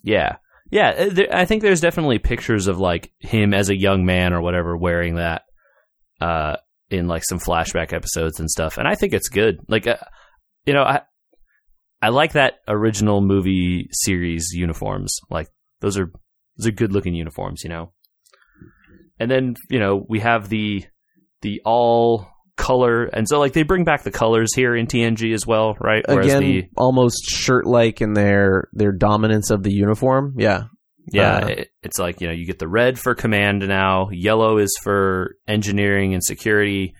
Yeah, 0.02 0.36
yeah. 0.70 0.90
uh, 0.90 1.08
There, 1.10 1.28
I 1.34 1.44
think 1.44 1.62
there's 1.62 1.80
definitely 1.80 2.18
pictures 2.18 2.66
of 2.66 2.78
like 2.78 3.12
him 3.20 3.52
as 3.54 3.68
a 3.70 3.76
young 3.78 4.04
man 4.04 4.32
or 4.32 4.40
whatever 4.40 4.76
wearing 4.76 5.16
that 5.16 5.42
uh, 6.20 6.56
in 6.90 7.06
like 7.08 7.24
some 7.28 7.38
flashback 7.38 7.92
episodes 7.92 8.40
and 8.40 8.50
stuff, 8.50 8.78
and 8.78 8.88
I 8.88 8.94
think 8.94 9.12
it's 9.12 9.28
good. 9.28 9.58
Like, 9.68 9.86
uh, 9.86 9.96
you 10.64 10.72
know, 10.72 10.82
I 10.82 11.02
I 12.06 12.10
like 12.10 12.34
that 12.34 12.60
original 12.68 13.20
movie 13.20 13.88
series 13.90 14.50
uniforms. 14.52 15.16
Like 15.28 15.48
those 15.80 15.98
are 15.98 16.12
those 16.56 16.68
are 16.68 16.70
good 16.70 16.92
looking 16.92 17.16
uniforms, 17.16 17.64
you 17.64 17.68
know. 17.68 17.92
And 19.18 19.28
then 19.28 19.56
you 19.68 19.80
know 19.80 20.06
we 20.08 20.20
have 20.20 20.48
the 20.48 20.84
the 21.42 21.62
all 21.64 22.28
color, 22.56 23.06
and 23.06 23.28
so 23.28 23.40
like 23.40 23.54
they 23.54 23.64
bring 23.64 23.82
back 23.82 24.04
the 24.04 24.12
colors 24.12 24.54
here 24.54 24.76
in 24.76 24.86
TNG 24.86 25.34
as 25.34 25.48
well, 25.48 25.76
right? 25.80 26.04
Whereas 26.06 26.26
Again, 26.26 26.42
the 26.42 26.68
almost 26.76 27.24
shirt-like 27.24 28.00
in 28.00 28.12
their 28.12 28.68
their 28.72 28.92
dominance 28.92 29.50
of 29.50 29.64
the 29.64 29.72
uniform. 29.72 30.36
Yeah, 30.38 30.66
yeah, 31.12 31.38
Uh, 31.38 31.48
it, 31.48 31.70
it's 31.82 31.98
like 31.98 32.20
you 32.20 32.28
know 32.28 32.34
you 32.34 32.46
get 32.46 32.60
the 32.60 32.68
red 32.68 33.00
for 33.00 33.16
command 33.16 33.66
now, 33.66 34.10
yellow 34.12 34.58
is 34.58 34.70
for 34.80 35.34
engineering 35.48 36.14
and 36.14 36.22
security, 36.22 36.94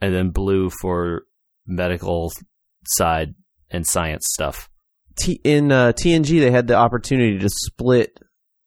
and 0.00 0.14
then 0.14 0.30
blue 0.30 0.70
for 0.80 1.24
medical 1.66 2.32
side 2.86 3.34
and 3.70 3.86
science 3.86 4.24
stuff. 4.28 4.68
T- 5.18 5.40
in 5.44 5.72
uh, 5.72 5.92
TNG 5.92 6.40
they 6.40 6.50
had 6.50 6.66
the 6.66 6.76
opportunity 6.76 7.38
to 7.38 7.48
split. 7.48 8.18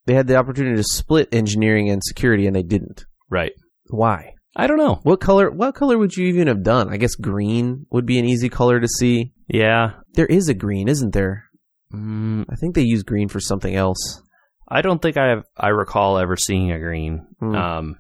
They 0.06 0.14
had 0.14 0.28
the 0.28 0.36
opportunity 0.36 0.76
to 0.76 0.84
split 0.84 1.30
engineering 1.32 1.90
and 1.90 2.04
security, 2.04 2.48
and 2.48 2.56
they 2.56 2.64
didn't. 2.64 3.06
Right. 3.30 3.54
Why? 3.90 4.34
I 4.56 4.68
don't 4.68 4.78
know. 4.78 5.00
What 5.04 5.22
color? 5.22 5.50
What 5.50 5.76
color 5.76 5.98
would 5.98 6.16
you 6.16 6.28
even 6.28 6.48
have 6.48 6.64
done? 6.64 6.90
I 6.92 6.98
guess 6.98 7.16
green 7.16 7.86
would 7.92 8.06
be 8.06 8.20
an 8.20 8.26
easy 8.26 8.50
color 8.50 8.80
to 8.80 8.88
see. 8.88 9.34
Yeah. 9.48 9.94
There 10.14 10.26
is 10.26 10.50
a 10.50 10.54
green, 10.54 10.90
isn't 10.90 11.14
there? 11.14 11.46
Mm, 11.94 12.46
I 12.50 12.56
think 12.56 12.76
they 12.76 12.82
use 12.82 13.04
green 13.04 13.30
for 13.30 13.40
something 13.40 13.74
else. 13.76 14.22
I 14.68 14.82
don't 14.82 15.02
think 15.02 15.18
I 15.18 15.30
have. 15.30 15.44
I 15.58 15.70
recall 15.70 16.18
ever 16.18 16.36
seeing 16.36 16.72
a 16.72 16.80
green. 16.80 17.28
Hmm. 17.40 17.56
Um, 17.56 17.96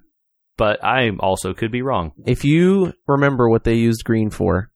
but 0.57 0.83
I 0.83 1.09
also 1.19 1.53
could 1.53 1.71
be 1.71 1.81
wrong. 1.81 2.11
If 2.25 2.45
you 2.45 2.93
remember 3.07 3.49
what 3.49 3.63
they 3.63 3.75
used 3.75 4.03
green 4.03 4.29
for, 4.29 4.70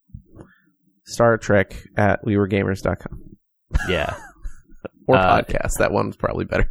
Star 1.05 1.37
Trek 1.37 1.75
at 1.97 2.23
weweregamers.com 2.25 3.37
Yeah. 3.89 4.15
or 5.07 5.15
Uh, 5.17 5.41
podcast. 5.41 5.71
That 5.79 5.91
one's 5.91 6.15
probably 6.17 6.45
better. 6.45 6.69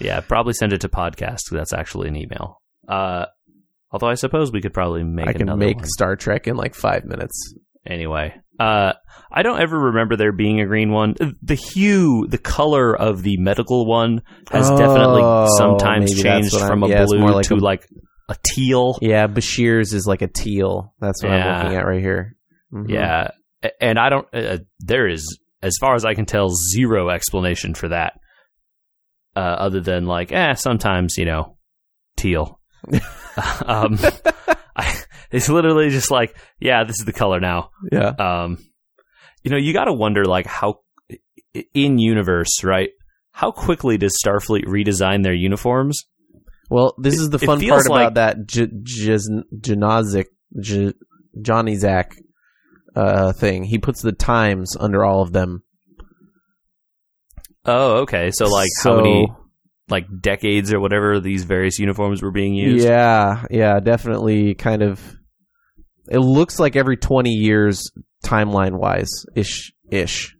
yeah. 0.00 0.20
Probably 0.20 0.52
send 0.52 0.72
it 0.72 0.80
to 0.82 0.88
podcast. 0.88 1.50
That's 1.50 1.72
actually 1.72 2.08
an 2.08 2.16
email. 2.16 2.60
Uh, 2.88 3.26
although 3.90 4.08
I 4.08 4.14
suppose 4.14 4.52
we 4.52 4.60
could 4.60 4.74
probably 4.74 5.04
make 5.04 5.28
I 5.28 5.32
can 5.32 5.58
make 5.58 5.76
one. 5.78 5.86
Star 5.86 6.16
Trek 6.16 6.46
in 6.46 6.56
like 6.56 6.74
five 6.74 7.04
minutes. 7.04 7.54
anyway. 7.86 8.34
Uh, 8.58 8.94
I 9.30 9.42
don't 9.42 9.60
ever 9.60 9.78
remember 9.78 10.16
there 10.16 10.32
being 10.32 10.60
a 10.60 10.66
green 10.66 10.90
one. 10.90 11.14
The 11.42 11.54
hue, 11.54 12.26
the 12.26 12.38
color 12.38 12.96
of 12.96 13.22
the 13.22 13.36
medical 13.36 13.86
one 13.86 14.22
has 14.50 14.70
Oh, 14.70 14.78
definitely 14.78 15.22
sometimes 15.58 16.20
changed 16.22 16.52
what 16.54 16.62
I'm- 16.62 16.68
from 16.70 16.82
a 16.84 16.88
yeah, 16.88 17.04
blue 17.04 17.18
like 17.18 17.46
to 17.46 17.54
a- 17.54 17.56
like 17.56 17.86
a 18.30 18.36
teal. 18.54 18.98
Yeah, 19.02 19.26
Bashir's 19.28 19.92
is 19.92 20.06
like 20.06 20.22
a 20.22 20.26
teal. 20.28 20.94
That's 21.00 21.22
what 21.22 21.32
I'm 21.32 21.64
looking 21.64 21.78
at 21.78 21.86
right 21.86 22.00
here. 22.00 22.34
Mhm. 22.72 22.88
Yeah, 22.90 23.28
and 23.80 23.98
I 23.98 24.08
don't. 24.08 24.26
Uh, 24.32 24.58
there 24.80 25.08
is, 25.08 25.38
as 25.62 25.76
far 25.80 25.94
as 25.94 26.04
I 26.04 26.14
can 26.14 26.26
tell, 26.26 26.48
zero 26.74 27.10
explanation 27.10 27.74
for 27.74 27.88
that, 27.88 28.14
uh, 29.34 29.40
other 29.40 29.80
than 29.80 30.06
like, 30.06 30.32
eh, 30.32 30.54
sometimes 30.54 31.16
you 31.18 31.24
know, 31.24 31.56
teal. 32.16 32.60
um, 33.66 33.98
I, 34.76 34.96
it's 35.30 35.48
literally 35.48 35.90
just 35.90 36.10
like, 36.10 36.36
yeah, 36.60 36.84
this 36.84 36.98
is 36.98 37.04
the 37.04 37.12
color 37.12 37.40
now. 37.40 37.70
Yeah. 37.92 38.08
um, 38.18 38.58
you 39.42 39.50
know, 39.50 39.56
you 39.58 39.72
got 39.72 39.84
to 39.84 39.92
wonder 39.92 40.24
like 40.24 40.46
how 40.46 40.80
in 41.74 41.98
universe, 41.98 42.62
right? 42.64 42.90
How 43.32 43.50
quickly 43.50 43.98
does 43.98 44.16
Starfleet 44.24 44.64
redesign 44.64 45.22
their 45.22 45.34
uniforms? 45.34 46.04
Well, 46.70 46.94
this 46.98 47.18
is 47.18 47.30
the 47.30 47.36
It- 47.36 47.42
it 47.42 47.46
fun 47.46 47.60
part 47.68 47.88
like- 47.88 48.00
about 48.00 48.14
that 48.14 48.46
J- 48.46 48.68
J- 48.82 49.18
Janazik, 49.60 50.26
J- 50.60 50.94
Johnny 51.40 51.76
Zach 51.76 52.16
uh, 52.96 53.32
thing. 53.32 53.62
He 53.64 53.78
puts 53.78 54.02
the 54.02 54.12
times 54.12 54.76
under 54.78 55.04
all 55.04 55.22
of 55.22 55.32
them. 55.32 55.62
Oh, 57.64 57.98
okay. 58.02 58.30
So 58.32 58.46
like 58.48 58.68
So- 58.80 58.90
how 58.96 59.02
many 59.02 59.28
like 59.88 60.06
decades 60.20 60.72
or 60.72 60.80
whatever 60.80 61.20
these 61.20 61.44
various 61.44 61.78
uniforms 61.78 62.22
were 62.22 62.32
being 62.32 62.54
used? 62.54 62.84
Yeah, 62.84 63.44
yeah, 63.50 63.80
definitely. 63.80 64.54
Kind 64.54 64.82
of. 64.82 65.00
It 66.08 66.18
looks 66.18 66.58
like 66.58 66.76
every 66.76 66.96
twenty 66.96 67.32
years, 67.32 67.90
timeline 68.24 68.78
wise, 68.78 69.08
ish, 69.34 69.72
ish. 69.90 70.36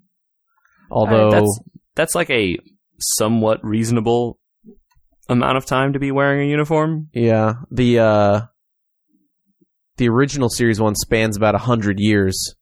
Although, 0.91 1.31
that's 1.31 1.61
that's 1.97 2.15
like 2.15 2.31
a 2.31 2.59
somewhat 3.01 3.59
reasonable 3.65 4.39
amount 5.29 5.57
of 5.57 5.67
time 5.67 5.95
to 5.95 5.99
be 5.99 6.13
wearing 6.13 6.47
a 6.47 6.51
uniform. 6.51 7.09
yeah, 7.13 7.55
the 7.73 7.99
uh, 7.99 8.41
the 9.97 10.09
original 10.09 10.49
series 10.49 10.81
one 10.81 10.95
spans 10.95 11.37
about 11.37 11.55
a 11.55 11.59
hundred 11.59 11.99
years. 11.99 12.55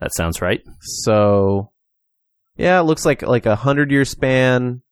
That 0.00 0.14
sounds 0.14 0.42
right. 0.42 0.60
So, 0.80 1.70
yeah, 2.56 2.80
it 2.80 2.84
looks 2.84 3.06
like 3.06 3.22
like 3.22 3.46
a 3.46 3.56
hundred 3.56 3.90
year 3.90 4.04
span. 4.04 4.82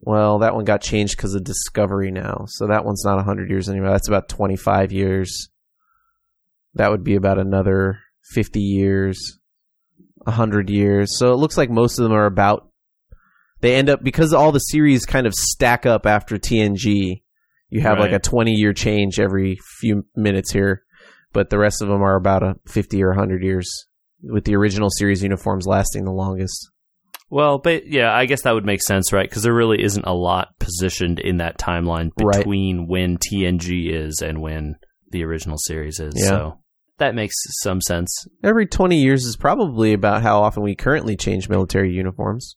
Well, 0.00 0.40
that 0.40 0.54
one 0.54 0.64
got 0.64 0.80
changed 0.80 1.16
because 1.16 1.34
of 1.34 1.44
Discovery 1.44 2.10
now, 2.10 2.44
so 2.48 2.66
that 2.66 2.84
one's 2.84 3.04
not 3.04 3.18
a 3.18 3.24
hundred 3.24 3.50
years 3.50 3.68
anymore. 3.68 3.90
That's 3.90 4.08
about 4.08 4.28
twenty 4.28 4.56
five 4.56 4.92
years. 4.92 5.50
That 6.74 6.90
would 6.90 7.04
be 7.04 7.14
about 7.14 7.38
another 7.38 8.00
fifty 8.32 8.62
years, 8.62 9.38
a 10.26 10.30
hundred 10.30 10.70
years. 10.70 11.18
So 11.18 11.32
it 11.32 11.36
looks 11.36 11.56
like 11.56 11.70
most 11.70 11.98
of 11.98 12.04
them 12.04 12.12
are 12.12 12.26
about. 12.26 12.68
They 13.60 13.76
end 13.76 13.88
up 13.88 14.02
because 14.02 14.32
all 14.32 14.50
the 14.50 14.58
series 14.58 15.04
kind 15.04 15.26
of 15.26 15.34
stack 15.34 15.86
up 15.86 16.06
after 16.06 16.36
TNG. 16.36 17.21
You 17.72 17.80
have 17.80 17.98
like 17.98 18.12
a 18.12 18.18
twenty 18.18 18.52
year 18.52 18.72
change 18.74 19.18
every 19.18 19.58
few 19.80 20.04
minutes 20.14 20.52
here, 20.52 20.82
but 21.32 21.48
the 21.48 21.58
rest 21.58 21.80
of 21.80 21.88
them 21.88 22.02
are 22.02 22.16
about 22.16 22.42
a 22.42 22.54
fifty 22.66 23.02
or 23.02 23.12
hundred 23.14 23.42
years 23.42 23.86
with 24.22 24.44
the 24.44 24.54
original 24.56 24.90
series 24.90 25.22
uniforms 25.22 25.66
lasting 25.66 26.04
the 26.04 26.12
longest. 26.12 26.70
Well, 27.30 27.56
but 27.56 27.86
yeah, 27.86 28.12
I 28.12 28.26
guess 28.26 28.42
that 28.42 28.52
would 28.52 28.66
make 28.66 28.82
sense, 28.82 29.10
right? 29.10 29.26
Because 29.28 29.42
there 29.42 29.54
really 29.54 29.82
isn't 29.82 30.04
a 30.06 30.12
lot 30.12 30.48
positioned 30.58 31.18
in 31.18 31.38
that 31.38 31.56
timeline 31.58 32.10
Right. 32.22 32.36
between 32.36 32.88
when 32.88 33.16
TNG 33.16 33.90
is 33.90 34.20
and 34.22 34.42
when 34.42 34.74
the 35.10 35.24
original 35.24 35.56
series 35.56 35.98
is. 35.98 36.12
Yeah. 36.14 36.26
So 36.26 36.58
that 36.98 37.14
makes 37.14 37.34
some 37.62 37.80
sense. 37.80 38.26
Every 38.44 38.66
20 38.66 39.00
years 39.00 39.24
is 39.24 39.36
probably 39.38 39.94
about 39.94 40.20
how 40.22 40.42
often 40.42 40.62
we 40.62 40.74
currently 40.74 41.16
change 41.16 41.48
military 41.48 41.92
uniforms. 41.94 42.54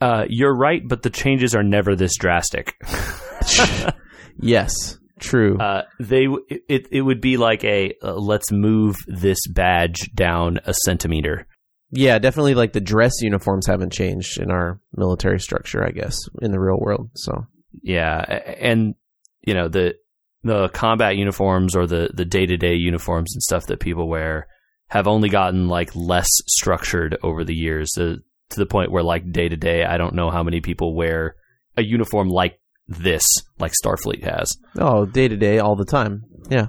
Uh, 0.00 0.24
you're 0.28 0.56
right, 0.56 0.82
but 0.88 1.02
the 1.02 1.10
changes 1.10 1.52
are 1.56 1.64
never 1.64 1.96
this 1.96 2.16
drastic. 2.16 2.76
Yes, 4.40 4.98
true. 5.18 5.58
Uh, 5.58 5.82
they 6.00 6.26
it 6.48 6.88
it 6.90 7.02
would 7.02 7.20
be 7.20 7.36
like 7.36 7.64
a 7.64 7.94
uh, 8.02 8.14
let's 8.14 8.50
move 8.50 8.96
this 9.06 9.46
badge 9.48 10.10
down 10.14 10.58
a 10.64 10.74
centimeter. 10.84 11.46
yeah, 11.90 12.18
definitely 12.18 12.54
like 12.54 12.72
the 12.72 12.80
dress 12.80 13.12
uniforms 13.20 13.66
haven't 13.66 13.92
changed 13.92 14.38
in 14.40 14.50
our 14.50 14.80
military 14.94 15.38
structure, 15.40 15.84
I 15.84 15.90
guess, 15.90 16.16
in 16.40 16.50
the 16.50 16.60
real 16.60 16.78
world. 16.78 17.10
So, 17.14 17.46
Yeah, 17.82 18.18
and 18.18 18.94
you 19.42 19.54
know 19.54 19.68
the 19.68 19.94
the 20.42 20.68
combat 20.70 21.16
uniforms 21.16 21.76
or 21.76 21.86
the 21.86 22.10
the 22.12 22.24
day 22.24 22.46
to 22.46 22.56
day 22.56 22.74
uniforms 22.74 23.34
and 23.34 23.42
stuff 23.42 23.66
that 23.66 23.80
people 23.80 24.08
wear 24.08 24.48
have 24.88 25.06
only 25.06 25.28
gotten 25.28 25.68
like 25.68 25.94
less 25.94 26.28
structured 26.48 27.16
over 27.22 27.44
the 27.44 27.54
years 27.54 27.90
to, 27.94 28.18
to 28.50 28.56
the 28.58 28.66
point 28.66 28.90
where 28.90 29.02
like 29.02 29.32
day 29.32 29.48
to 29.48 29.56
day, 29.56 29.84
I 29.84 29.96
don't 29.96 30.14
know 30.14 30.30
how 30.30 30.42
many 30.42 30.60
people 30.60 30.94
wear 30.94 31.36
a 31.78 31.82
uniform 31.82 32.28
like 32.28 32.60
this, 32.92 33.22
like 33.58 33.72
Starfleet 33.84 34.22
has. 34.24 34.50
oh, 34.78 35.04
day 35.06 35.28
to 35.28 35.36
day, 35.36 35.58
all 35.58 35.76
the 35.76 35.84
time. 35.84 36.22
Yeah. 36.50 36.66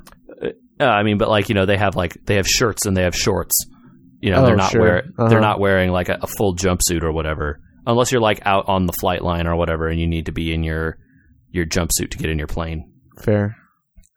Uh, 0.80 0.86
I 0.86 1.04
mean, 1.04 1.18
but 1.18 1.30
like 1.30 1.50
you 1.50 1.56
know, 1.56 1.66
they 1.66 1.78
have 1.78 1.96
like 1.96 2.18
they 2.26 2.36
have 2.36 2.48
shirts 2.48 2.86
and 2.86 2.96
they 2.98 3.04
have 3.04 3.16
shorts. 3.16 3.56
You 4.22 4.32
know, 4.32 4.42
Oh, 4.44 4.46
they're 4.46 4.56
not 4.56 4.72
sure. 4.72 4.82
wear 4.82 4.98
Uh-huh. 5.00 5.28
they're 5.30 5.42
not 5.42 5.60
wearing 5.60 5.92
like 5.92 6.10
a, 6.10 6.18
a 6.22 6.28
full 6.28 6.56
jumpsuit 6.56 7.04
or 7.04 7.12
whatever, 7.12 7.60
unless 7.86 8.12
you're 8.12 8.22
like 8.22 8.42
out 8.46 8.66
on 8.68 8.86
the 8.86 8.94
flight 8.94 9.22
line 9.24 9.48
or 9.48 9.56
whatever, 9.56 9.88
and 9.88 10.00
you 10.00 10.08
need 10.08 10.26
to 10.28 10.32
be 10.32 10.54
in 10.54 10.64
your 10.64 10.98
your 11.52 11.66
jumpsuit 11.66 12.10
to 12.12 12.18
get 12.18 12.30
in 12.30 12.38
your 12.38 12.48
plane. 12.48 12.92
Fair. 13.22 13.56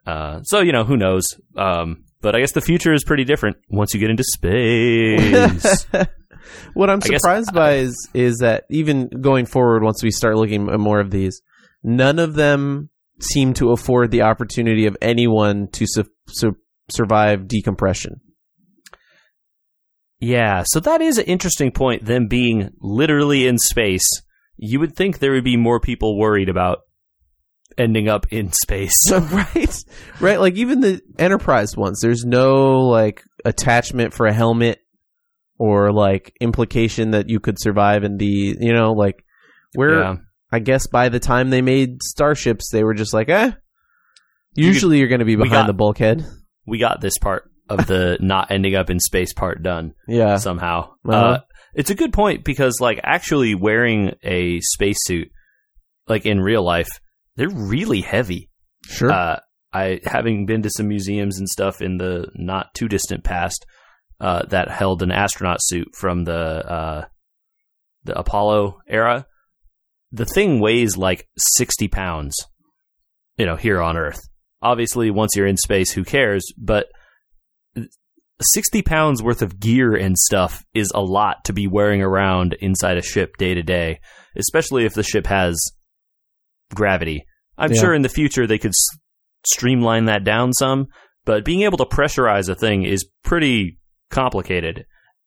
Uh, 0.06 0.40
so 0.42 0.60
you 0.60 0.72
know, 0.72 0.84
who 0.84 0.96
knows? 0.96 1.26
Um, 1.56 2.04
but 2.22 2.34
I 2.34 2.40
guess 2.40 2.52
the 2.52 2.60
future 2.60 2.92
is 2.94 3.04
pretty 3.04 3.24
different 3.24 3.56
once 3.68 3.92
you 3.94 4.00
get 4.00 4.10
into 4.10 4.24
space. 4.24 5.86
what 6.74 6.88
I'm 6.90 7.00
guess- 7.00 7.20
surprised 7.20 7.52
by 7.52 7.74
is 7.74 8.08
is 8.14 8.38
that 8.38 8.64
even 8.70 9.08
going 9.20 9.46
forward, 9.46 9.82
once 9.82 10.02
we 10.02 10.10
start 10.10 10.36
looking 10.36 10.68
at 10.70 10.78
more 10.80 11.00
of 11.00 11.10
these, 11.10 11.40
none 11.86 12.18
of 12.18 12.34
them 12.34 12.90
seem 13.20 13.54
to 13.54 13.70
afford 13.70 14.10
the 14.10 14.22
opportunity 14.22 14.86
of 14.86 14.96
anyone 15.00 15.68
to 15.72 15.86
su- 15.88 16.04
su- 16.28 16.56
survive 16.90 17.48
decompression. 17.48 18.20
yeah, 20.20 20.64
so 20.66 20.80
that 20.80 21.00
is 21.00 21.16
an 21.18 21.24
interesting 21.24 21.70
point. 21.70 22.04
Them 22.04 22.26
being 22.26 22.70
literally 22.80 23.46
in 23.46 23.58
space, 23.58 24.06
you 24.56 24.80
would 24.80 24.96
think 24.96 25.18
there 25.18 25.32
would 25.32 25.44
be 25.44 25.56
more 25.56 25.80
people 25.80 26.18
worried 26.18 26.48
about 26.48 26.78
ending 27.78 28.08
up 28.08 28.26
in 28.30 28.52
space. 28.52 28.94
right, 29.10 29.84
right. 30.20 30.40
Like 30.40 30.54
even 30.54 30.80
the 30.80 31.00
Enterprise 31.18 31.76
ones, 31.76 32.00
there's 32.00 32.24
no 32.24 32.80
like 32.80 33.22
attachment 33.44 34.14
for 34.14 34.26
a 34.26 34.32
helmet 34.32 34.78
or 35.58 35.92
like 35.92 36.32
implication 36.40 37.12
that 37.12 37.28
you 37.28 37.40
could 37.40 37.58
survive 37.58 38.04
in 38.04 38.16
the 38.16 38.56
you 38.58 38.72
know 38.72 38.92
like 38.92 39.24
where 39.74 40.00
yeah. 40.00 40.14
I 40.56 40.58
guess 40.58 40.86
by 40.86 41.10
the 41.10 41.20
time 41.20 41.50
they 41.50 41.60
made 41.60 42.02
starships, 42.02 42.70
they 42.70 42.82
were 42.82 42.94
just 42.94 43.12
like, 43.12 43.28
eh. 43.28 43.50
You 44.54 44.66
Usually, 44.68 44.98
you're 44.98 45.08
going 45.08 45.18
to 45.20 45.26
be 45.26 45.36
behind 45.36 45.50
got- 45.52 45.66
the 45.66 45.74
bulkhead. 45.74 46.24
we 46.66 46.78
got 46.78 47.00
this 47.02 47.18
part 47.18 47.50
of 47.68 47.86
the 47.86 48.16
not 48.22 48.50
ending 48.50 48.74
up 48.74 48.88
in 48.88 48.98
space 48.98 49.32
part 49.34 49.62
done 49.62 49.92
Yeah, 50.08 50.36
somehow. 50.36 50.92
Uh-huh. 51.06 51.12
Uh, 51.12 51.40
it's 51.74 51.90
a 51.90 51.94
good 51.94 52.12
point 52.14 52.42
because 52.42 52.78
like 52.80 52.98
actually 53.02 53.54
wearing 53.54 54.12
a 54.22 54.60
spacesuit 54.60 55.28
like 56.08 56.24
in 56.24 56.40
real 56.40 56.64
life, 56.64 56.88
they're 57.36 57.50
really 57.50 58.00
heavy. 58.00 58.48
sure. 58.86 59.10
Uh, 59.12 59.40
I 59.74 60.00
having 60.06 60.46
been 60.46 60.62
to 60.62 60.70
some 60.70 60.88
museums 60.88 61.38
and 61.38 61.46
stuff 61.48 61.82
in 61.82 61.98
the 61.98 62.28
not 62.34 62.72
too 62.72 62.88
distant 62.88 63.24
past 63.24 63.66
uh, 64.20 64.46
that 64.46 64.70
held 64.70 65.02
an 65.02 65.10
astronaut 65.12 65.58
suit 65.60 65.88
from 65.94 66.24
the 66.24 66.32
uh, 66.34 67.04
the 68.04 68.18
Apollo 68.18 68.78
era. 68.88 69.26
The 70.16 70.24
thing 70.26 70.60
weighs 70.60 70.96
like 70.96 71.28
sixty 71.36 71.88
pounds, 71.88 72.34
you 73.36 73.44
know, 73.46 73.56
here 73.56 73.80
on 73.82 73.96
Earth. 73.96 74.20
Obviously, 74.62 75.10
once 75.10 75.32
you're 75.36 75.46
in 75.46 75.56
space, 75.56 75.92
who 75.92 76.04
cares? 76.04 76.44
But 76.58 76.86
60 78.40 78.82
pounds 78.82 79.22
worth 79.22 79.40
of 79.40 79.58
gear 79.58 79.94
and 79.94 80.16
stuff 80.18 80.62
is 80.74 80.90
a 80.94 81.00
lot 81.00 81.44
to 81.44 81.52
be 81.54 81.66
wearing 81.66 82.02
around 82.02 82.54
inside 82.60 82.98
a 82.98 83.02
ship 83.02 83.36
day 83.38 83.54
to 83.54 83.62
day, 83.62 83.98
especially 84.36 84.84
if 84.84 84.92
the 84.92 85.02
ship 85.02 85.26
has 85.26 85.58
gravity. 86.74 87.24
I'm 87.56 87.72
Yeah. 87.72 87.80
sure 87.80 87.94
in 87.94 88.02
the 88.02 88.10
future 88.10 88.46
they 88.46 88.58
could 88.58 88.72
s- 88.72 88.98
streamline 89.46 90.04
that 90.06 90.22
down 90.24 90.52
some, 90.52 90.88
but 91.24 91.44
being 91.46 91.62
able 91.62 91.78
to 91.78 91.86
pressurize 91.86 92.48
a 92.50 92.54
thing 92.54 92.82
is 92.84 93.08
pretty 93.24 93.78
complicated. 94.10 94.84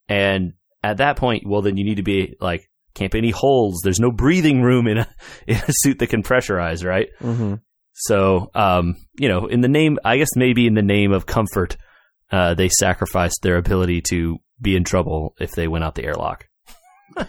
And 0.08 0.54
at 0.84 0.98
that 0.98 1.18
point, 1.18 1.44
well, 1.48 1.64
then 1.64 1.78
you 1.78 1.86
need 1.86 1.96
to 1.98 2.04
be 2.04 2.36
like, 2.40 2.69
can't 3.00 3.12
be 3.12 3.18
any 3.18 3.32
holes. 3.32 3.82
There's 3.84 4.00
no 4.00 4.12
breathing 4.12 4.62
room 4.62 4.86
in 4.88 5.00
a, 5.00 5.08
in 5.48 5.56
a 5.58 5.72
suit 5.82 6.00
that 6.00 6.08
can 6.08 6.22
pressurize, 6.24 6.86
right? 6.86 7.08
Mm-hmm. 7.22 7.56
So, 7.94 8.50
um, 8.54 8.96
you 9.18 9.28
know, 9.28 9.48
in 9.48 9.62
the 9.62 9.68
name, 9.68 9.98
I 10.06 10.18
guess 10.18 10.30
maybe 10.36 10.68
in 10.68 10.74
the 10.76 10.82
name 10.82 11.12
of 11.12 11.26
comfort, 11.26 11.76
uh, 12.32 12.54
they 12.54 12.70
sacrificed 12.70 13.40
their 13.42 13.58
ability 13.58 14.02
to 14.10 14.38
be 14.62 14.76
in 14.76 14.84
trouble 14.84 15.34
if 15.40 15.52
they 15.52 15.68
went 15.68 15.84
out 15.84 15.96
the 15.96 16.04
airlock. 16.06 16.46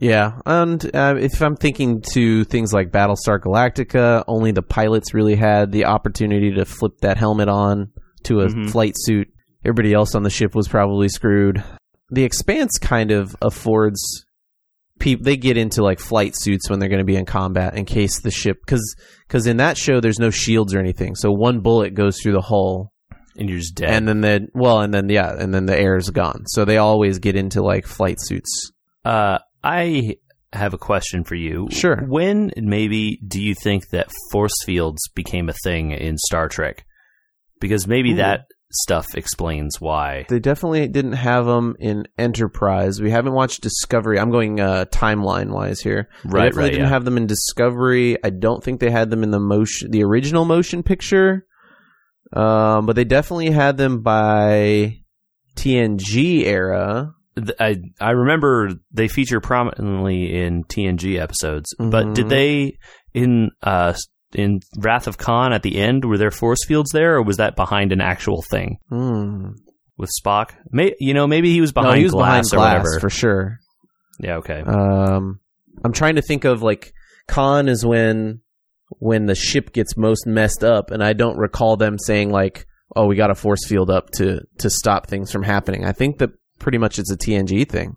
Yeah, 0.00 0.40
and 0.46 0.84
uh, 0.96 1.14
if 1.16 1.40
I'm 1.40 1.54
thinking 1.54 2.02
to 2.14 2.42
things 2.44 2.72
like 2.72 2.90
Battlestar 2.90 3.38
Galactica, 3.38 4.24
only 4.26 4.50
the 4.50 4.62
pilots 4.62 5.14
really 5.14 5.36
had 5.36 5.70
the 5.70 5.84
opportunity 5.84 6.50
to 6.54 6.64
flip 6.64 6.92
that 7.02 7.18
helmet 7.18 7.48
on 7.48 7.92
to 8.24 8.40
a 8.40 8.48
Mhm. 8.48 8.70
flight 8.70 8.94
suit. 8.96 9.28
Everybody 9.64 9.92
else 9.92 10.16
on 10.16 10.24
the 10.24 10.30
ship 10.30 10.56
was 10.56 10.66
probably 10.66 11.08
screwed. 11.08 11.62
The 12.10 12.24
Expanse 12.24 12.78
kind 12.80 13.12
of 13.12 13.36
affords 13.40 14.00
people 14.98 15.24
they 15.24 15.36
get 15.36 15.56
into 15.56 15.82
like 15.82 15.98
flight 16.00 16.34
suits 16.36 16.68
when 16.70 16.78
they're 16.78 16.88
going 16.88 16.98
to 17.00 17.04
be 17.04 17.16
in 17.16 17.24
combat 17.26 17.76
in 17.76 17.84
case 17.84 18.20
the 18.20 18.30
ship 18.30 18.58
because 18.64 18.94
because 19.26 19.46
in 19.46 19.56
that 19.58 19.76
show 19.76 20.00
there's 20.00 20.18
no 20.20 20.30
shields 20.30 20.74
or 20.74 20.78
anything, 20.80 21.14
so 21.14 21.30
one 21.32 21.60
bullet 21.60 21.94
goes 21.94 22.18
through 22.20 22.32
the 22.34 22.40
hull 22.40 22.92
And 23.36 23.48
you're 23.48 23.58
just 23.58 23.74
dead. 23.74 23.90
and 23.90 24.06
then 24.06 24.20
the 24.20 24.48
well 24.54 24.80
and 24.80 24.92
then 24.94 25.08
yeah 25.08 25.34
and 25.36 25.52
then 25.54 25.66
the 25.66 25.78
air 25.78 25.96
is 25.96 26.10
gone. 26.10 26.44
So 26.46 26.64
they 26.64 26.76
always 26.78 27.18
get 27.18 27.36
into 27.36 27.62
like 27.62 27.86
flight 27.86 28.18
suits. 28.20 28.70
uh, 29.04 29.38
I 29.64 30.16
have 30.52 30.74
a 30.74 30.78
question 30.78 31.24
for 31.24 31.34
you. 31.34 31.68
Sure. 31.70 31.96
When 32.06 32.50
maybe 32.56 33.18
do 33.26 33.40
you 33.40 33.54
think 33.54 33.88
that 33.90 34.10
force 34.30 34.52
fields 34.66 35.00
became 35.14 35.48
a 35.48 35.54
thing 35.64 35.92
in 35.92 36.18
Star 36.18 36.48
Trek? 36.48 36.84
Because 37.60 37.86
maybe 37.88 38.12
Ooh. 38.12 38.16
that 38.16 38.46
stuff 38.74 39.06
explains 39.14 39.80
why. 39.80 40.26
They 40.28 40.38
definitely 40.38 40.88
didn't 40.88 41.12
have 41.12 41.46
them 41.46 41.76
in 41.78 42.06
Enterprise. 42.18 43.00
We 43.00 43.10
haven't 43.10 43.32
watched 43.34 43.62
Discovery. 43.62 44.18
I'm 44.18 44.30
going 44.30 44.60
uh, 44.60 44.86
timeline 44.86 45.50
wise 45.50 45.80
here. 45.80 46.08
They 46.24 46.30
Right, 46.30 46.44
definitely 46.46 46.62
right, 46.62 46.70
didn't 46.72 46.84
yeah. 46.86 46.88
have 46.90 47.04
them 47.04 47.16
in 47.16 47.26
Discovery. 47.26 48.16
I 48.24 48.30
don't 48.30 48.62
think 48.62 48.80
they 48.80 48.90
had 48.90 49.10
them 49.10 49.22
in 49.22 49.30
the 49.30 49.40
motion, 49.40 49.90
the 49.90 50.02
original 50.04 50.44
motion 50.44 50.82
picture. 50.82 51.46
Um, 52.32 52.86
but 52.86 52.96
they 52.96 53.04
definitely 53.04 53.50
had 53.50 53.76
them 53.76 54.00
by 54.02 54.98
TNG 55.56 56.44
era. 56.46 57.12
I 57.58 57.76
I 58.00 58.10
remember 58.10 58.70
they 58.92 59.08
feature 59.08 59.40
prominently 59.40 60.34
in 60.42 60.64
TNG 60.64 61.18
episodes, 61.18 61.74
but 61.78 62.06
Mhm. 62.06 62.14
did 62.14 62.28
they 62.28 62.78
in 63.14 63.50
uh 63.62 63.94
in 64.34 64.60
Wrath 64.78 65.06
of 65.06 65.18
Khan 65.18 65.52
at 65.52 65.62
the 65.62 65.76
end 65.78 66.04
were 66.04 66.18
there 66.18 66.30
force 66.30 66.64
fields 66.66 66.90
there, 66.92 67.16
or 67.16 67.22
was 67.22 67.36
that 67.38 67.56
behind 67.56 67.92
an 67.92 68.00
actual 68.00 68.42
thing 68.42 68.78
Hmm. 68.88 69.48
with 69.98 70.10
Spock? 70.24 70.50
May 70.70 70.94
you 71.00 71.14
know 71.14 71.26
maybe 71.26 71.50
he 71.52 71.60
was 71.60 71.72
behind 71.72 71.92
no, 71.92 71.98
he 71.98 72.04
was 72.04 72.12
glass 72.12 72.50
behind 72.50 72.52
or 72.52 72.56
glass 72.56 72.84
whatever. 72.84 73.00
for 73.00 73.10
sure. 73.10 73.58
yeah, 74.20 74.36
okay. 74.36 74.60
Um, 74.66 75.40
I'm 75.84 75.92
trying 75.92 76.16
to 76.16 76.22
think 76.22 76.44
of 76.44 76.62
like 76.62 76.92
Khan 77.28 77.68
is 77.68 77.84
when 77.84 78.40
when 78.98 79.26
the 79.26 79.34
ship 79.34 79.72
gets 79.72 79.96
most 79.96 80.26
messed 80.26 80.62
up, 80.64 80.90
and 80.90 81.02
I 81.02 81.12
don't 81.14 81.38
recall 81.38 81.76
them 81.76 81.98
saying 81.98 82.30
like, 82.30 82.66
"Oh, 82.94 83.06
we 83.06 83.16
got 83.16 83.30
a 83.30 83.34
force 83.34 83.66
field 83.66 83.90
up 83.90 84.10
to 84.16 84.40
to 84.58 84.68
stop 84.70 85.06
things 85.08 85.30
from 85.32 85.42
happening." 85.42 85.84
I 85.84 85.92
think 85.92 86.18
that 86.18 86.30
pretty 86.58 86.78
much 86.78 86.98
it's 86.98 87.10
a 87.10 87.16
TNG 87.16 87.64
thing. 87.68 87.96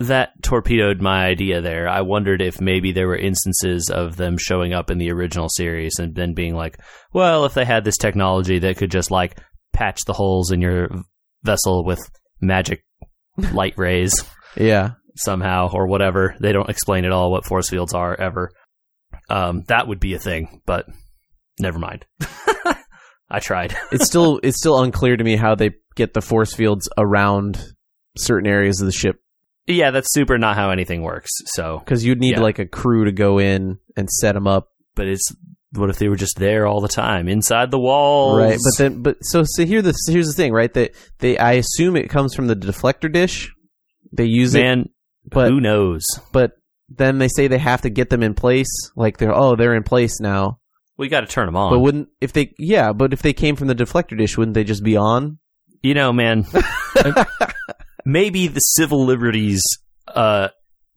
That 0.00 0.30
torpedoed 0.42 1.00
my 1.00 1.24
idea 1.24 1.60
there. 1.60 1.88
I 1.88 2.00
wondered 2.00 2.42
if 2.42 2.60
maybe 2.60 2.92
there 2.92 3.06
were 3.06 3.16
instances 3.16 3.90
of 3.90 4.16
them 4.16 4.36
showing 4.38 4.72
up 4.72 4.90
in 4.90 4.98
the 4.98 5.12
original 5.12 5.48
series 5.48 5.98
and 5.98 6.14
then 6.14 6.34
being 6.34 6.54
like, 6.54 6.78
well, 7.12 7.44
if 7.44 7.54
they 7.54 7.64
had 7.64 7.84
this 7.84 7.96
technology 7.96 8.58
that 8.60 8.76
could 8.76 8.90
just 8.90 9.10
like 9.10 9.38
patch 9.72 10.00
the 10.06 10.12
holes 10.12 10.50
in 10.50 10.60
your 10.60 10.88
vessel 11.42 11.84
with 11.84 12.00
magic 12.40 12.84
light 13.52 13.74
rays 13.76 14.12
Yeah, 14.56 14.92
somehow 15.16 15.70
or 15.72 15.86
whatever. 15.86 16.34
They 16.40 16.52
don't 16.52 16.70
explain 16.70 17.04
at 17.04 17.12
all 17.12 17.30
what 17.30 17.46
force 17.46 17.68
fields 17.68 17.94
are 17.94 18.18
ever. 18.18 18.50
Um, 19.30 19.62
that 19.68 19.86
would 19.86 20.00
be 20.00 20.14
a 20.14 20.18
thing, 20.18 20.60
but 20.66 20.86
never 21.60 21.78
mind. 21.78 22.04
I 23.30 23.40
tried. 23.40 23.76
it's 23.90 24.06
still 24.06 24.38
it's 24.42 24.58
still 24.58 24.80
unclear 24.82 25.16
to 25.16 25.24
me 25.24 25.36
how 25.36 25.54
they 25.54 25.70
get 25.96 26.14
the 26.14 26.20
force 26.20 26.52
fields 26.54 26.88
around 26.98 27.64
certain 28.16 28.48
areas 28.48 28.80
of 28.80 28.86
the 28.86 28.92
ship 28.92 29.16
yeah, 29.66 29.90
that's 29.90 30.12
super 30.12 30.38
not 30.38 30.56
how 30.56 30.70
anything 30.70 31.02
works. 31.02 31.30
So, 31.54 31.78
because 31.78 32.04
you'd 32.04 32.20
need 32.20 32.36
Yeah. 32.36 32.42
like 32.42 32.58
a 32.58 32.66
crew 32.66 33.04
to 33.06 33.12
go 33.12 33.38
in 33.38 33.78
and 33.96 34.08
set 34.10 34.32
them 34.32 34.46
up, 34.46 34.68
but 34.94 35.06
it's 35.06 35.34
what 35.72 35.90
if 35.90 35.98
they 35.98 36.08
were 36.08 36.16
just 36.16 36.38
there 36.38 36.66
all 36.68 36.80
the 36.80 36.88
time 36.88 37.26
inside 37.28 37.70
the 37.70 37.78
walls? 37.80 38.38
right? 38.38 38.58
But 38.62 38.78
then, 38.78 39.02
but 39.02 39.16
so 39.22 39.42
so 39.44 39.64
here 39.64 39.82
the 39.82 39.94
here's 40.08 40.26
the 40.28 40.32
thing, 40.32 40.52
right? 40.52 40.72
That 40.74 40.92
they 41.18 41.36
I 41.38 41.52
assume 41.54 41.96
it 41.96 42.08
comes 42.10 42.34
from 42.34 42.46
the 42.46 42.54
deflector 42.56 43.12
dish. 43.12 43.52
They 44.12 44.26
use 44.26 44.54
it, 44.54 44.90
but 45.26 45.50
who 45.50 45.60
knows? 45.60 46.04
but 46.32 46.52
then 46.88 47.18
they 47.18 47.28
say 47.28 47.48
they 47.48 47.58
have 47.58 47.80
to 47.82 47.90
get 47.90 48.10
them 48.10 48.22
in 48.22 48.34
place. 48.34 48.68
Like 48.94 49.16
they're 49.18 49.34
oh 49.34 49.56
they're 49.56 49.74
in 49.74 49.82
place 49.82 50.20
now. 50.20 50.60
We 50.96 51.08
got 51.08 51.22
to 51.22 51.26
turn 51.26 51.46
them 51.46 51.56
on. 51.56 51.72
But 51.72 51.80
wouldn't 51.80 52.08
if 52.20 52.32
they 52.32 52.54
yeah, 52.58 52.92
but 52.92 53.12
if 53.12 53.22
they 53.22 53.32
came 53.32 53.56
from 53.56 53.66
the 53.66 53.74
deflector 53.74 54.16
dish, 54.16 54.38
wouldn't 54.38 54.54
they 54.54 54.62
just 54.64 54.84
be 54.84 54.96
on? 54.96 55.38
you 55.82 55.92
know, 55.94 56.12
man, 56.14 56.46
maybe 58.04 58.48
the 58.48 58.60
civil 58.60 59.04
liberties 59.04 59.62
uh, 60.08 60.48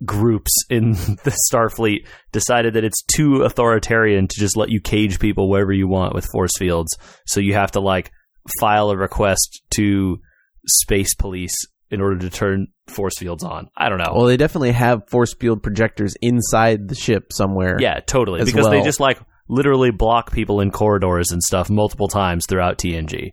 groups 0.05 0.51
in 0.69 0.91
the 1.23 1.37
Starfleet 1.51 2.05
decided 2.31 2.73
that 2.75 2.83
it's 2.83 3.03
too 3.15 3.43
authoritarian 3.43 4.27
to 4.27 4.39
just 4.39 4.57
let 4.57 4.69
you 4.69 4.79
cage 4.81 5.19
people 5.19 5.49
wherever 5.49 5.71
you 5.71 5.87
want 5.87 6.13
with 6.13 6.25
force 6.25 6.57
fields. 6.57 6.95
So 7.25 7.39
you 7.39 7.53
have 7.53 7.71
to 7.71 7.79
like 7.79 8.11
file 8.59 8.89
a 8.89 8.97
request 8.97 9.61
to 9.71 10.19
space 10.67 11.15
police 11.15 11.55
in 11.89 12.01
order 12.01 12.19
to 12.19 12.29
turn 12.29 12.67
force 12.87 13.17
fields 13.17 13.43
on. 13.43 13.69
I 13.75 13.89
don't 13.89 13.97
know. 13.97 14.11
Well, 14.13 14.25
they 14.25 14.37
definitely 14.37 14.73
have 14.73 15.07
force 15.09 15.33
field 15.33 15.63
projectors 15.63 16.15
inside 16.21 16.87
the 16.87 16.95
ship 16.95 17.31
somewhere. 17.31 17.77
yeah, 17.79 17.99
totally. 17.99 18.43
Because 18.43 18.69
they 18.69 18.81
just 18.81 18.99
like 18.99 19.19
literally 19.47 19.91
block 19.91 20.31
people 20.31 20.59
in 20.59 20.71
corridors 20.71 21.31
and 21.31 21.41
stuff 21.41 21.69
multiple 21.69 22.09
times 22.09 22.45
throughout 22.45 22.77
TNG. 22.77 23.31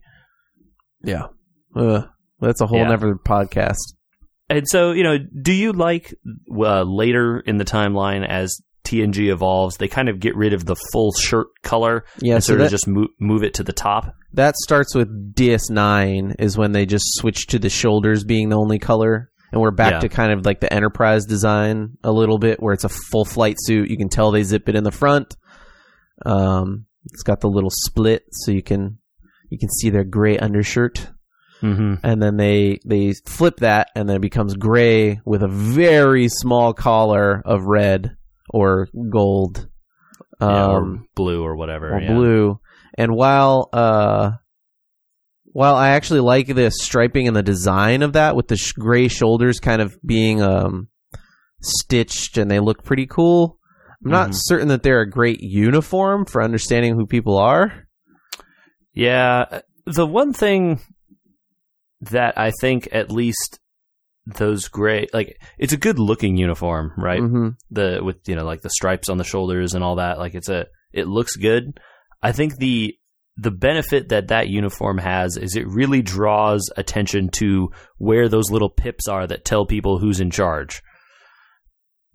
yeah. 1.02 1.26
Uh, 1.74 2.02
that's 2.40 2.61
a 2.61 2.66
whole 2.66 2.79
Yeah. 2.79 2.88
nother 2.88 3.14
podcast. 3.14 3.77
And 4.51 4.68
so, 4.68 4.92
you 4.92 5.03
know, 5.03 5.16
do 5.42 5.53
you 5.53 5.73
like 5.73 6.14
uh, 6.55 6.83
later 6.83 7.40
in 7.40 7.57
the 7.57 7.64
timeline 7.64 8.27
as 8.29 8.61
TNG 8.85 9.33
evolves, 9.33 9.79
they 9.79 9.88
kind 9.88 10.11
of 10.11 10.20
get 10.20 10.37
rid 10.37 10.53
of 10.53 10.66
the 10.66 10.77
full 10.92 11.12
shirt 11.12 11.47
color 11.62 12.05
Yeah, 12.20 12.35
and 12.35 12.44
so 12.44 12.49
sort 12.49 12.59
that, 12.59 12.64
of 12.66 12.70
just 12.70 12.87
move, 12.87 13.09
move 13.18 13.42
it 13.42 13.55
to 13.55 13.62
the 13.62 13.73
top? 13.73 14.14
that 14.35 14.55
starts 14.57 14.94
with 14.94 15.09
DS9 15.35 16.35
is 16.40 16.59
when 16.59 16.73
they 16.73 16.85
just 16.87 17.05
switch 17.14 17.47
to 17.47 17.59
the 17.59 17.70
shoulders 17.70 18.25
being 18.25 18.49
the 18.51 18.59
only 18.59 18.79
color. 18.79 19.31
And 19.53 19.61
we're 19.62 19.70
back 19.70 19.92
Yeah. 19.92 20.01
to 20.01 20.09
kind 20.09 20.33
of 20.33 20.44
like 20.44 20.59
the 20.61 20.73
Enterprise 20.73 21.25
design 21.25 21.97
a 22.03 22.11
little 22.11 22.38
bit, 22.38 22.61
where 22.61 22.75
it's 22.75 22.83
a 22.85 22.88
full 22.88 23.25
flight 23.25 23.55
suit. 23.61 23.88
You 23.88 23.97
can 23.97 24.09
tell 24.09 24.33
they 24.33 24.42
zip 24.42 24.68
it 24.68 24.75
in 24.75 24.83
the 24.83 24.90
front. 24.90 25.37
Um, 26.27 26.87
it's 27.12 27.23
got 27.23 27.40
the 27.40 27.49
little 27.49 27.70
split, 27.70 28.25
so 28.33 28.51
you 28.51 28.62
can 28.62 28.99
you 29.51 29.59
can 29.59 29.68
see 29.70 29.90
their 29.90 30.05
gray 30.05 30.37
undershirt. 30.38 31.09
Mm-hmm. 31.64 31.94
and 32.07 32.22
then 32.22 32.37
they 32.37 32.79
they 32.85 33.14
flip 33.27 33.57
that 33.61 33.88
and 33.96 34.07
then 34.09 34.16
it 34.16 34.20
becomes 34.22 34.55
gray 34.55 35.20
with 35.24 35.42
a 35.42 35.48
very 35.48 36.29
small 36.29 36.74
collar 36.74 37.40
of 37.44 37.64
red 37.64 38.16
or 38.50 38.88
gold 39.11 39.66
Yeah, 40.40 40.66
or 40.66 40.83
um, 40.83 41.09
blue 41.14 41.42
or 41.42 41.57
whatever. 41.57 41.94
or 41.94 42.00
yeah. 42.03 42.12
blue 42.14 42.61
and 42.98 43.14
while 43.16 43.70
uh 43.72 44.33
while 45.46 45.77
I 45.77 45.90
actually 45.90 46.20
like 46.20 46.48
the 46.48 46.70
striping 46.70 47.29
and 47.29 47.37
the 47.37 47.42
design 47.42 48.03
of 48.03 48.12
that 48.12 48.37
with 48.37 48.48
the 48.48 48.57
sh- 48.57 48.72
gray 48.72 49.09
shoulders 49.09 49.59
kind 49.61 49.81
of 49.81 49.96
being 50.05 50.42
um 50.42 50.88
stitched 51.62 52.37
and 52.37 52.50
they 52.50 52.61
look 52.61 52.85
pretty 52.85 53.07
cool 53.07 53.59
I'm 54.05 54.11
not 54.11 54.31
Mhm. 54.31 54.37
certain 54.37 54.68
that 54.68 54.83
they're 54.83 55.00
a 55.00 55.09
great 55.09 55.40
uniform 55.40 56.27
for 56.27 56.42
understanding 56.42 56.94
who 56.94 57.07
people 57.07 57.38
are 57.38 57.72
Yeah. 58.92 59.61
The 59.87 60.07
one 60.07 60.33
thing 60.33 60.81
that 62.11 62.38
I 62.38 62.53
think 62.61 62.88
at 62.93 63.11
least 63.11 63.59
those 64.27 64.69
gray, 64.69 65.07
like, 65.12 65.40
it's 65.59 65.73
a 65.73 65.77
good 65.79 65.99
looking 65.99 66.37
uniform, 66.37 66.93
right? 66.97 67.21
hmm 67.21 67.49
the 67.71 68.01
with 68.03 68.17
you 68.27 68.37
know 68.37 68.45
like 68.45 68.62
the 68.62 68.71
stripes 68.71 69.09
on 69.09 69.19
the 69.19 69.25
shoulders 69.25 69.75
and 69.75 69.83
all 69.85 69.97
that 69.97 70.19
like 70.19 70.35
it's 70.35 70.49
a 70.49 70.67
it 70.93 71.09
looks 71.09 71.35
good 71.35 71.81
i 72.23 72.31
think 72.31 72.57
the 72.59 72.95
the 73.37 73.51
benefit 73.51 74.11
that 74.11 74.29
that 74.29 74.49
uniform 74.49 74.99
has 74.99 75.37
is 75.37 75.57
it 75.57 75.67
really 75.67 76.03
draws 76.03 76.62
attention 76.77 77.29
to 77.31 77.69
where 77.99 78.29
those 78.29 78.51
little 78.51 78.71
pips 78.71 79.09
are 79.09 79.27
that 79.27 79.45
tell 79.45 79.67
people 79.67 79.99
who's 79.99 80.21
in 80.21 80.31
charge. 80.31 80.83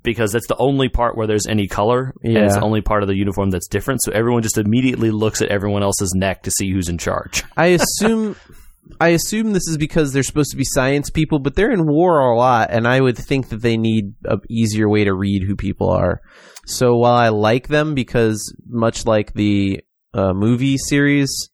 Because 0.02 0.32
that's 0.32 0.48
the 0.48 0.56
only 0.58 0.88
part 0.88 1.18
where 1.18 1.28
there's 1.28 1.46
any 1.46 1.68
color, 1.68 2.14
and 2.24 2.38
it's 2.38 2.56
the 2.56 2.62
only 2.64 2.80
part 2.80 3.04
of 3.04 3.10
the 3.10 3.18
uniform 3.18 3.50
that's 3.50 3.68
different. 3.68 4.02
So 4.02 4.14
everyone 4.14 4.44
just 4.44 4.58
immediately 4.58 5.12
looks 5.12 5.42
at 5.42 5.50
everyone 5.50 5.84
else's 5.84 6.14
neck 6.16 6.44
to 6.44 6.52
see 6.52 6.72
who's 6.72 6.88
in 6.88 6.98
charge. 6.98 7.44
I 7.58 7.66
assume 7.78 8.38
I 9.00 9.10
assume 9.10 9.54
this 9.54 9.68
is 9.68 9.78
because 9.78 10.12
they're 10.12 10.24
supposed 10.24 10.52
to 10.52 10.58
be 10.58 10.66
science 10.66 11.10
people, 11.10 11.40
but 11.40 11.56
they're 11.56 11.72
in 11.72 11.86
war 11.88 12.20
a 12.20 12.38
lot, 12.38 12.70
and 12.72 12.88
I 12.88 13.00
would 13.00 13.18
think 13.18 13.50
that 13.50 13.62
they 13.62 13.78
need 13.78 14.14
a 14.26 14.38
easier 14.50 14.90
way 14.90 15.04
to 15.04 15.14
read 15.14 15.44
who 15.44 15.56
people 15.56 15.90
are. 15.90 16.22
So 16.66 16.98
while 16.98 17.16
I 17.16 17.30
like 17.30 17.68
them 17.68 17.96
because 17.96 18.54
much 18.68 19.06
like 19.06 19.34
the 19.34 19.82
uh, 20.14 20.34
movie 20.34 20.78
series, 20.78 21.50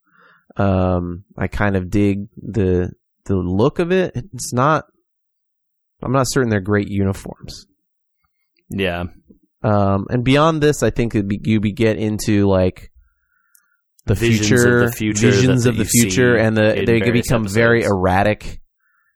um, 0.58 1.24
I 1.38 1.48
kind 1.48 1.76
of 1.76 1.90
dig 1.90 2.28
the 2.38 2.92
the 3.26 3.36
look 3.36 3.80
of 3.80 3.92
it. 3.92 4.14
It's 4.16 4.54
not. 4.54 4.86
I'm 6.02 6.12
not 6.12 6.28
certain 6.30 6.50
they're 6.50 6.62
great 6.62 6.88
uniforms. 6.90 7.66
Yeah, 8.70 9.06
Um, 9.66 10.06
and 10.10 10.24
beyond 10.24 10.62
this, 10.62 10.84
I 10.84 10.92
think 10.92 11.16
it'd 11.16 11.28
be, 11.28 11.40
you 11.44 11.60
be 11.60 11.72
get 11.72 11.98
into 11.98 12.48
like 12.48 12.92
the 14.06 14.14
Visions 14.16 14.48
future, 14.48 14.82
of 14.84 14.92
the 14.92 14.96
future 14.98 15.32
visions 15.32 15.66
of 15.66 15.78
the 15.78 15.86
future, 15.86 16.36
and 16.36 16.56
the 16.56 16.84
they 16.86 17.00
could 17.02 17.14
become 17.14 17.48
very 17.48 17.84
erratic 17.84 18.62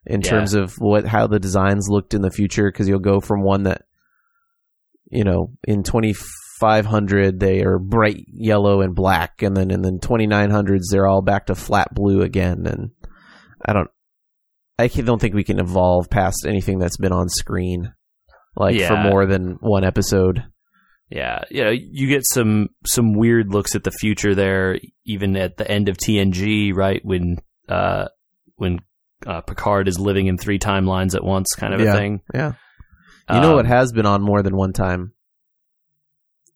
in 0.06 0.21
Yeah. 0.21 0.30
terms 0.30 0.54
of 0.56 0.73
what 0.80 1.06
how 1.06 1.28
the 1.28 1.39
designs 1.39 1.88
looked 1.89 2.13
in 2.13 2.21
the 2.21 2.32
future. 2.32 2.71
Because 2.71 2.88
you'll 2.89 2.99
go 2.99 3.19
from 3.19 3.43
one 3.43 3.63
that 3.63 3.84
you 5.12 5.23
know 5.23 5.52
in 5.67 5.84
2500 5.84 7.39
they 7.39 7.62
are 7.63 7.78
bright 7.80 8.25
yellow 8.28 8.82
and 8.82 8.95
black, 8.95 9.41
and 9.41 9.56
then 9.56 9.71
in 9.71 9.82
the 9.82 9.91
2900s 9.91 10.86
they're 10.91 11.08
all 11.08 11.21
back 11.21 11.45
to 11.47 11.56
flat 11.56 11.93
blue 11.93 12.21
again. 12.21 12.65
And 12.65 12.91
I 13.63 13.73
don't, 13.73 13.89
I 14.78 14.88
don't 14.88 15.19
think 15.19 15.36
we 15.36 15.43
can 15.43 15.60
evolve 15.60 16.10
past 16.10 16.45
anything 16.47 16.80
that's 16.80 16.97
been 16.97 17.12
on 17.12 17.30
screen 17.30 17.93
like 18.56 18.82
for 18.82 18.97
more 18.97 19.25
than 19.25 19.58
one 19.62 19.84
episode. 19.84 20.43
Yeah. 21.10 21.41
You 21.50 21.63
know, 21.63 21.72
you 21.72 22.08
get 22.08 22.24
some 22.26 22.69
some 22.86 23.13
weird 23.13 23.52
looks 23.54 23.76
at 23.76 23.84
the 23.84 23.91
future 23.91 24.36
there, 24.36 24.80
even 25.06 25.36
at 25.36 25.58
the 25.58 25.69
end 25.69 25.89
of 25.89 25.98
TNG, 25.98 26.74
right 26.76 27.02
when 27.04 27.38
uh, 27.67 28.08
when 28.56 28.80
uh, 29.28 29.41
Picard 29.41 29.88
is 29.88 30.00
living 30.00 30.28
in 30.28 30.38
three 30.38 30.60
timelines 30.60 31.15
at 31.15 31.24
once, 31.24 31.48
kind 31.58 31.74
of 31.74 31.82
Yeah. 31.82 31.93
a 31.93 31.98
thing. 31.98 32.22
Yeah. 32.34 32.54
You 33.30 33.41
know 33.41 33.50
Um, 33.52 33.56
what 33.58 33.65
has 33.67 33.91
been 33.91 34.06
on 34.08 34.22
more 34.24 34.41
than 34.41 34.56
one 34.56 34.74
time? 34.74 35.13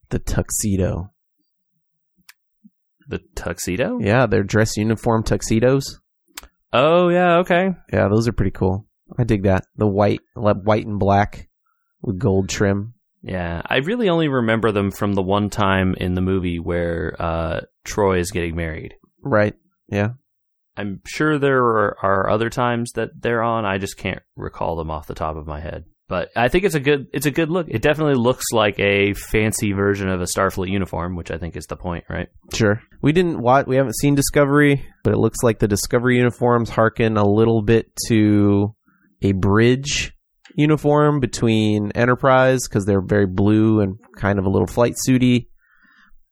The 0.09 0.19
tuxedo. 0.19 1.11
the 3.07 3.19
tuxedo? 3.35 3.99
Yeah, 3.99 4.25
they're 4.27 4.43
dress 4.43 4.77
uniform 4.77 5.23
tuxedos. 5.23 5.99
Oh 6.71 7.09
yeah, 7.09 7.37
okay. 7.39 7.69
Yeah, 7.91 8.07
those 8.07 8.27
are 8.27 8.33
pretty 8.33 8.51
cool. 8.51 8.87
I 9.17 9.23
dig 9.23 9.43
that. 9.43 9.65
The 9.75 9.85
white, 9.87 10.21
white 10.35 10.85
and 10.85 10.97
black 10.99 11.49
with 12.01 12.17
gold 12.17 12.49
trim. 12.49 12.93
Yeah, 13.23 13.61
I 13.65 13.77
really 13.77 14.09
only 14.09 14.27
remember 14.27 14.71
them 14.71 14.91
from 14.91 15.13
the 15.13 15.21
one 15.21 15.49
time 15.49 15.95
in 15.97 16.13
the 16.13 16.21
movie 16.21 16.59
where 16.59 17.15
uh, 17.17 17.61
Troi 17.85 18.19
is 18.19 18.31
getting 18.31 18.55
married. 18.55 18.95
Right. 19.21 19.55
Yeah. 19.87 20.09
I'm 20.75 21.01
sure 21.05 21.39
there 21.39 21.63
are, 21.63 21.97
are 22.03 22.29
other 22.29 22.49
times 22.49 22.91
that 22.95 23.11
they're 23.17 23.41
on. 23.41 23.65
I 23.65 23.77
just 23.77 23.97
can't 23.97 24.21
recall 24.35 24.75
them 24.75 24.91
off 24.91 25.07
the 25.07 25.13
top 25.13 25.37
of 25.37 25.47
my 25.47 25.61
head. 25.61 25.85
But 26.09 26.29
I 26.35 26.49
think 26.49 26.65
it's 26.65 26.75
a 26.75 26.81
good 26.81 27.07
it's 27.13 27.25
a 27.25 27.31
good 27.31 27.49
look. 27.49 27.67
It 27.69 27.81
definitely 27.81 28.15
looks 28.15 28.45
like 28.51 28.77
a 28.77 29.13
fancy 29.13 29.71
version 29.71 30.09
of 30.09 30.21
a 30.21 30.25
Starfleet 30.25 30.69
uniform, 30.69 31.15
which 31.15 31.31
I 31.31 31.37
think 31.37 31.55
is 31.55 31.65
the 31.65 31.77
point, 31.77 32.03
right? 32.09 32.27
Sure. 32.53 32.81
We 33.01 33.13
didn't 33.13 33.41
watch. 33.41 33.67
We 33.67 33.77
haven't 33.77 33.97
seen 33.97 34.13
Discovery, 34.13 34.85
but 35.03 35.13
it 35.13 35.17
looks 35.17 35.39
like 35.43 35.59
the 35.59 35.67
Discovery 35.67 36.17
uniforms 36.17 36.69
harken 36.69 37.15
a 37.15 37.25
little 37.25 37.61
bit 37.61 37.91
to 38.09 38.75
a 39.21 39.31
bridge 39.31 40.13
uniform 40.55 41.19
between 41.19 41.91
Enterprise 41.91 42.67
because 42.67 42.85
they're 42.85 43.01
very 43.01 43.25
blue 43.27 43.79
and 43.81 43.97
kind 44.17 44.39
of 44.39 44.45
a 44.45 44.49
little 44.49 44.67
flight 44.67 44.95
suity, 45.07 45.47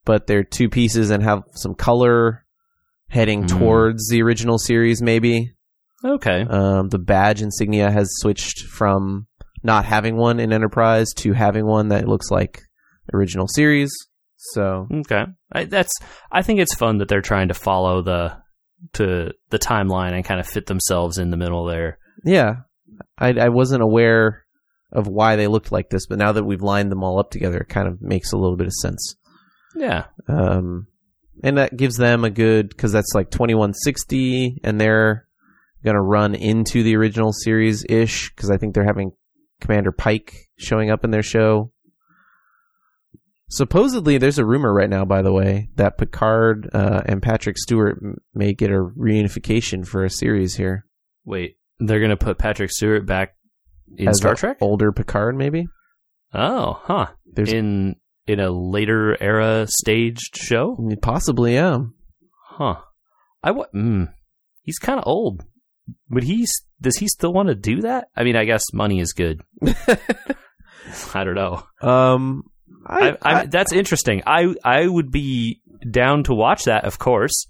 but 0.05 0.27
they're 0.27 0.43
two 0.43 0.69
pieces 0.69 1.09
and 1.09 1.23
have 1.23 1.43
some 1.53 1.73
color 1.75 2.45
heading 3.09 3.41
Hmm. 3.43 3.47
towards 3.59 4.07
the 4.09 4.21
original 4.21 4.57
series. 4.57 5.01
Maybe 5.01 5.53
Okay. 6.03 6.41
um, 6.49 6.89
the 6.89 6.99
badge 6.99 7.41
insignia 7.41 7.91
has 7.91 8.09
switched 8.19 8.61
from 8.67 9.27
not 9.63 9.85
having 9.85 10.15
one 10.17 10.39
in 10.39 10.51
Enterprise 10.53 11.07
to 11.17 11.33
having 11.33 11.65
one 11.65 11.89
that 11.89 12.07
looks 12.07 12.31
like 12.31 12.61
original 13.13 13.47
series. 13.47 13.91
So 14.37 14.87
Okay. 14.91 15.25
I, 15.51 15.65
that's 15.65 15.91
I 16.31 16.41
think 16.41 16.59
it's 16.59 16.73
fun 16.75 16.97
that 16.97 17.07
they're 17.09 17.21
trying 17.21 17.49
to 17.49 17.53
follow 17.53 18.01
the 18.01 18.37
to 18.93 19.31
the 19.51 19.59
timeline 19.59 20.13
and 20.13 20.25
kind 20.25 20.39
of 20.39 20.47
fit 20.47 20.65
themselves 20.65 21.19
in 21.19 21.29
the 21.29 21.37
middle 21.37 21.65
there. 21.65 21.99
Yeah, 22.25 22.55
I, 23.17 23.29
I 23.33 23.49
wasn't 23.49 23.83
aware 23.83 24.45
of 24.91 25.07
why 25.07 25.35
they 25.35 25.47
looked 25.47 25.71
like 25.71 25.89
this, 25.89 26.05
but 26.07 26.17
now 26.17 26.31
that 26.33 26.43
we've 26.43 26.61
lined 26.61 26.91
them 26.91 27.03
all 27.03 27.19
up 27.19 27.31
together, 27.31 27.59
it 27.59 27.69
kind 27.69 27.87
of 27.87 28.01
makes 28.01 28.31
a 28.31 28.37
little 28.37 28.57
bit 28.57 28.67
of 28.67 28.73
sense. 28.73 29.15
Yeah. 29.75 30.05
Um, 30.27 30.87
and 31.43 31.57
that 31.57 31.77
gives 31.77 31.95
them 31.97 32.23
a 32.23 32.29
good 32.29 32.69
because 32.69 32.91
that's 32.91 33.13
like 33.15 33.31
twenty 33.31 33.55
one 33.55 33.73
sixty, 33.73 34.59
and 34.63 34.79
they're 34.79 35.27
gonna 35.83 36.01
run 36.01 36.35
into 36.35 36.83
the 36.83 36.95
original 36.95 37.31
series 37.33 37.85
ish 37.89 38.29
because 38.35 38.51
I 38.51 38.57
think 38.57 38.75
they're 38.75 38.85
having 38.85 39.13
Commander 39.61 39.91
Pike 39.91 40.49
showing 40.57 40.91
up 40.91 41.03
in 41.03 41.11
their 41.11 41.23
show. 41.23 41.71
Supposedly, 43.49 44.17
there's 44.17 44.39
a 44.39 44.45
rumor 44.45 44.73
right 44.73 44.89
now, 44.89 45.03
by 45.03 45.21
the 45.21 45.33
way, 45.33 45.69
that 45.75 45.97
Picard 45.97 46.69
uh, 46.73 47.01
and 47.05 47.21
Patrick 47.21 47.57
Stewart 47.57 47.99
m- 48.01 48.15
may 48.33 48.53
get 48.53 48.71
a 48.71 48.75
reunification 48.75 49.85
for 49.85 50.05
a 50.05 50.09
series 50.09 50.55
here. 50.55 50.85
Wait, 51.25 51.57
they're 51.81 51.99
gonna 51.99 52.17
put 52.17 52.37
Patrick 52.37 52.71
Stewart 52.71 53.05
back 53.05 53.35
in 53.97 54.07
As 54.07 54.17
Star 54.17 54.35
Trek? 54.35 54.57
older 54.61 54.91
Picard, 54.91 55.35
maybe. 55.35 55.67
Oh, 56.33 56.79
huh. 56.83 57.07
There's 57.25 57.51
in 57.51 57.95
in 58.27 58.39
a 58.39 58.49
later 58.51 59.17
era 59.21 59.65
staged 59.67 60.35
show? 60.37 60.77
Possibly, 61.01 61.55
yeah. 61.55 61.79
Huh. 62.45 62.75
I 63.43 63.51
wa- 63.51 63.65
mm, 63.75 64.07
he's 64.61 64.77
kind 64.77 64.99
of 64.99 65.07
old. 65.07 65.43
Would 66.09 66.23
he? 66.23 66.45
Does 66.79 66.97
he 66.97 67.07
still 67.07 67.33
want 67.33 67.49
to 67.49 67.55
do 67.55 67.81
that? 67.81 68.07
I 68.15 68.23
mean, 68.23 68.35
I 68.35 68.45
guess 68.45 68.63
money 68.73 68.99
is 68.99 69.13
good. 69.13 69.41
I 71.13 71.23
don't 71.23 71.35
know. 71.35 71.63
Um, 71.81 72.43
I, 72.85 73.09
I, 73.11 73.15
I, 73.41 73.45
that's 73.47 73.73
interesting. 73.73 74.23
I 74.25 74.53
I 74.63 74.87
would 74.87 75.11
be 75.11 75.61
down 75.89 76.23
to 76.25 76.33
watch 76.33 76.65
that, 76.65 76.85
of 76.85 76.97
course. 76.99 77.47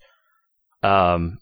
Um. 0.82 1.38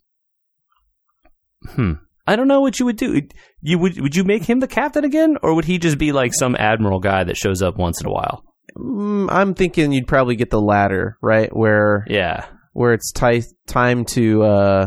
Hmm. 1.66 1.92
I 2.26 2.36
don't 2.36 2.48
know 2.48 2.60
what 2.60 2.78
you 2.78 2.86
would 2.86 2.96
do. 2.96 3.22
You 3.60 3.78
would 3.78 4.00
would 4.00 4.14
you 4.16 4.24
make 4.24 4.44
him 4.44 4.60
the 4.60 4.68
captain 4.68 5.04
again, 5.04 5.36
or 5.42 5.54
would 5.54 5.64
he 5.64 5.78
just 5.78 5.98
be 5.98 6.12
like 6.12 6.32
some 6.34 6.54
admiral 6.56 7.00
guy 7.00 7.24
that 7.24 7.36
shows 7.36 7.62
up 7.62 7.76
once 7.76 8.00
in 8.00 8.06
a 8.06 8.12
while? 8.12 8.44
mm, 8.78 9.26
I'm 9.30 9.54
thinking 9.54 9.90
you'd 9.92 10.06
probably 10.06 10.36
get 10.36 10.50
the 10.50 10.60
latter, 10.60 11.16
right? 11.22 11.48
Where 11.54 12.04
Yeah. 12.08 12.46
where 12.72 12.92
it's 12.92 13.10
ti- 13.12 13.42
time 13.66 14.04
to 14.06 14.42
uh, 14.44 14.86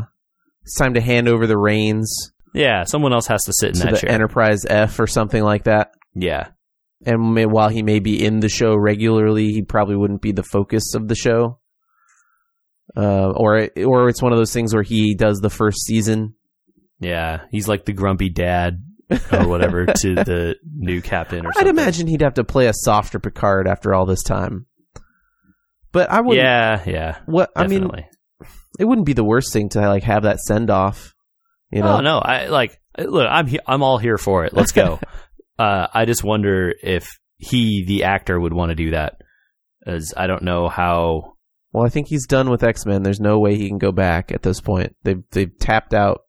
it's 0.62 0.76
time 0.78 0.94
to 0.94 1.02
hand 1.02 1.28
over 1.28 1.48
the 1.48 1.58
reins 1.58 2.32
Yeah. 2.54 2.84
Someone 2.86 3.12
else 3.14 3.28
has 3.28 3.44
to 3.46 3.54
sit 3.54 3.70
in 3.70 3.74
to 3.76 3.80
that 3.84 3.92
the 3.96 4.00
chair. 4.02 4.12
Enterprise 4.12 4.66
F 4.66 5.00
or 5.00 5.08
something 5.08 5.44
like 5.44 5.64
that. 5.64 5.92
yeah. 6.16 6.50
And 7.06 7.34
may, 7.34 7.46
while 7.46 7.68
he 7.68 7.84
may 7.84 8.00
be 8.00 8.24
in 8.24 8.40
the 8.40 8.48
show 8.48 8.78
regularly, 8.78 9.48
he 9.52 9.62
probably 9.64 9.98
wouldn't 9.98 10.22
be 10.22 10.32
the 10.32 10.44
focus 10.44 10.94
of 10.96 11.10
the 11.10 11.16
show. 11.16 11.60
Uh, 12.96 13.32
or 13.36 13.68
or 13.86 14.08
it's 14.08 14.22
one 14.22 14.32
of 14.34 14.38
those 14.38 14.54
things 14.54 14.74
where 14.74 14.84
he 14.84 15.16
does 15.16 15.40
the 15.40 15.50
first 15.50 15.84
season. 15.86 16.36
Yeah, 17.00 17.42
he's 17.52 17.68
like 17.68 17.86
the 17.86 17.94
grumpy 17.94 18.30
dad 18.30 18.84
or 19.32 19.48
whatever 19.48 19.86
to 20.02 20.16
the 20.16 20.56
new 20.66 21.02
captain 21.02 21.46
or 21.46 21.52
I'd 21.56 21.68
imagine 21.68 22.08
he'd 22.08 22.22
have 22.22 22.36
to 22.36 22.44
play 22.44 22.68
a 22.68 22.74
softer 22.74 23.20
Picard 23.20 23.68
after 23.68 23.94
all 23.94 24.06
this 24.06 24.24
time. 24.24 24.66
But 25.92 26.10
I 26.10 26.22
would. 26.22 26.36
Yeah, 26.38 26.82
yeah. 26.86 27.20
What 27.26 27.52
I 27.56 27.68
mean, 27.68 27.90
it 28.80 28.86
wouldn't 28.86 29.06
be 29.06 29.14
the 29.14 29.24
worst 29.24 29.54
thing 29.54 29.70
to 29.70 29.82
like 29.82 30.04
have 30.04 30.24
that 30.24 30.40
send 30.40 30.70
off. 30.70 31.14
You 31.72 31.82
know, 31.82 31.98
oh 31.98 32.02
no, 32.02 32.18
I 32.18 32.48
like 32.48 32.80
look. 32.98 33.28
I'm 33.30 33.48
he- 33.48 33.60
I'm 33.66 33.84
all 33.84 33.98
here 34.00 34.18
for 34.18 34.46
it. 34.46 34.54
Let's 34.54 34.72
go. 34.72 35.00
uh, 35.60 35.88
I 35.94 36.06
just 36.06 36.24
wonder 36.24 36.74
if 36.82 37.08
he, 37.38 37.86
the 37.86 38.06
actor, 38.06 38.40
would 38.40 38.54
want 38.54 38.70
to 38.70 38.76
do 38.76 38.92
that, 38.92 39.18
as 39.86 40.14
I 40.18 40.28
don't 40.28 40.44
know 40.44 40.68
how. 40.68 41.34
Well, 41.72 41.86
I 41.86 41.90
think 41.90 42.08
he's 42.08 42.28
done 42.28 42.50
with 42.50 42.64
X 42.64 42.86
Men. 42.86 43.04
There's 43.04 43.20
no 43.20 43.40
way 43.40 43.56
he 43.56 43.68
can 43.68 43.80
go 43.80 43.92
back 43.92 44.32
at 44.32 44.42
this 44.42 44.62
point. 44.62 44.96
They've 45.04 45.24
they've 45.32 45.58
tapped 45.60 45.94
out 45.94 46.22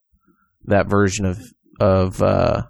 that 0.67 0.89
version 0.89 1.25
of 1.27 1.41
of. 1.81 2.23
uh 2.23 2.63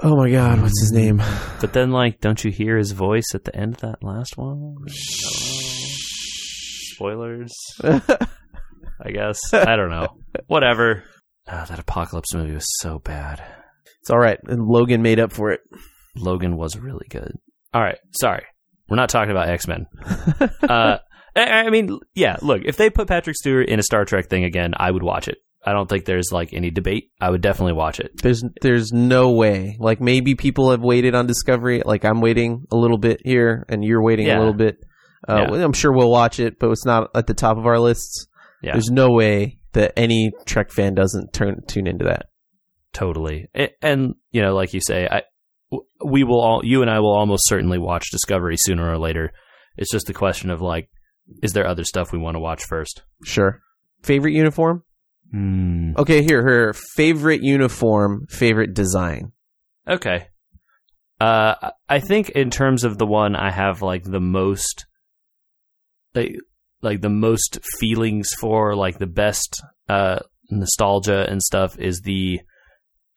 Oh 0.00 0.16
my 0.16 0.30
God, 0.30 0.60
what's 0.62 0.80
his 0.80 0.92
name? 0.92 1.20
But 1.60 1.72
then, 1.72 1.90
like, 1.90 2.20
don't 2.20 2.44
you 2.44 2.52
hear 2.52 2.76
his 2.78 2.92
voice 2.92 3.34
at 3.34 3.42
the 3.44 3.56
end 3.56 3.74
of 3.74 3.80
that 3.80 3.96
last 4.04 4.36
one? 4.36 4.76
Spoilers, 6.92 7.52
I 7.82 9.10
guess. 9.12 9.40
I 9.52 9.74
don't 9.76 9.90
know. 9.90 10.08
Whatever. 10.46 11.02
Ah, 11.48 11.64
that 11.68 11.78
apocalypse 11.78 12.34
movie 12.34 12.54
was 12.54 12.66
so 12.80 12.98
bad. 13.00 13.42
It's 14.00 14.10
all 14.10 14.18
right, 14.18 14.38
and 14.46 14.62
Logan 14.66 15.02
made 15.02 15.18
up 15.18 15.32
for 15.32 15.50
it. 15.50 15.60
Logan 16.16 16.56
was 16.56 16.76
really 16.78 17.06
good. 17.10 17.32
All 17.74 17.82
right, 17.82 17.98
sorry, 18.20 18.44
we're 18.88 18.96
not 18.96 19.08
talking 19.08 19.30
about 19.30 19.48
X 19.48 19.66
Men. 19.66 19.86
uh, 20.68 20.98
I 21.36 21.70
mean, 21.70 21.98
yeah. 22.14 22.36
Look, 22.42 22.62
if 22.64 22.76
they 22.76 22.90
put 22.90 23.08
Patrick 23.08 23.36
Stewart 23.36 23.68
in 23.68 23.78
a 23.78 23.82
Star 23.82 24.04
Trek 24.04 24.28
thing 24.28 24.44
again, 24.44 24.74
I 24.76 24.90
would 24.90 25.02
watch 25.02 25.28
it. 25.28 25.38
I 25.64 25.72
don't 25.72 25.88
think 25.88 26.04
there's 26.04 26.30
like 26.32 26.52
any 26.52 26.70
debate. 26.70 27.10
I 27.20 27.30
would 27.30 27.40
definitely 27.42 27.72
watch 27.74 28.00
it. 28.00 28.12
There's 28.22 28.42
there's 28.62 28.92
no 28.92 29.32
way. 29.32 29.76
Like 29.80 30.00
maybe 30.00 30.34
people 30.34 30.70
have 30.70 30.80
waited 30.80 31.14
on 31.14 31.26
Discovery. 31.26 31.82
Like 31.84 32.04
I'm 32.04 32.20
waiting 32.20 32.64
a 32.70 32.76
little 32.76 32.98
bit 32.98 33.20
here, 33.24 33.66
and 33.68 33.84
you're 33.84 34.02
waiting 34.02 34.26
Yeah. 34.26 34.38
a 34.38 34.40
little 34.40 34.54
bit. 34.54 34.76
Uh, 35.28 35.46
Yeah. 35.52 35.64
I'm 35.64 35.72
sure 35.72 35.92
we'll 35.92 36.10
watch 36.10 36.38
it, 36.40 36.58
but 36.58 36.70
it's 36.70 36.86
not 36.86 37.10
at 37.14 37.26
the 37.26 37.34
top 37.34 37.58
of 37.58 37.66
our 37.66 37.78
lists. 37.80 38.28
Yeah. 38.62 38.72
There's 38.72 38.90
no 38.90 39.10
way 39.10 39.58
that 39.72 39.92
any 39.96 40.32
Trek 40.46 40.70
fan 40.70 40.94
doesn't 40.94 41.32
turn 41.32 41.60
tune 41.66 41.86
into 41.86 42.04
that. 42.06 42.26
Totally. 42.92 43.48
A- 43.54 43.70
And, 43.82 44.14
you 44.30 44.40
know, 44.42 44.54
like 44.54 44.72
you 44.74 44.80
say, 44.80 45.06
I 45.10 45.22
we 46.04 46.24
will 46.24 46.40
all, 46.40 46.62
you 46.64 46.80
and 46.80 46.90
I 46.90 47.00
will 47.00 47.12
almost 47.14 47.46
certainly 47.46 47.78
watch 47.78 48.10
Discovery 48.10 48.56
sooner 48.56 48.88
or 48.90 48.96
later. 48.96 49.32
It's 49.76 49.90
just 49.92 50.08
a 50.08 50.14
question 50.14 50.50
of 50.50 50.62
like, 50.62 50.88
is 51.42 51.52
there 51.52 51.66
other 51.66 51.84
stuff 51.84 52.10
we 52.12 52.18
want 52.18 52.36
to 52.36 52.40
watch 52.40 52.64
first? 52.64 53.02
Sure. 53.24 53.60
Favorite 54.02 54.32
uniform? 54.32 54.84
Hmm. 55.30 55.92
Okay, 55.98 56.22
here, 56.22 56.42
her 56.42 56.72
favorite 56.96 57.42
uniform, 57.42 58.26
favorite 58.30 58.74
design. 58.74 59.32
Okay. 59.86 60.26
Uh, 61.20 61.70
I- 61.88 62.00
think 62.00 62.30
in 62.30 62.50
terms 62.50 62.84
of 62.84 62.96
the 62.98 63.06
one 63.06 63.34
I 63.36 63.50
have 63.50 63.82
like 63.82 64.04
the 64.04 64.20
most, 64.20 64.86
like, 66.14 66.36
like 66.80 67.00
the 67.00 67.08
most 67.10 67.58
feelings 67.78 68.30
for, 68.38 68.74
like 68.76 68.98
the 68.98 69.06
best 69.06 69.60
uh, 69.88 70.20
nostalgia 70.50 71.26
and 71.28 71.42
stuff 71.42 71.78
is 71.78 72.02
the 72.02 72.40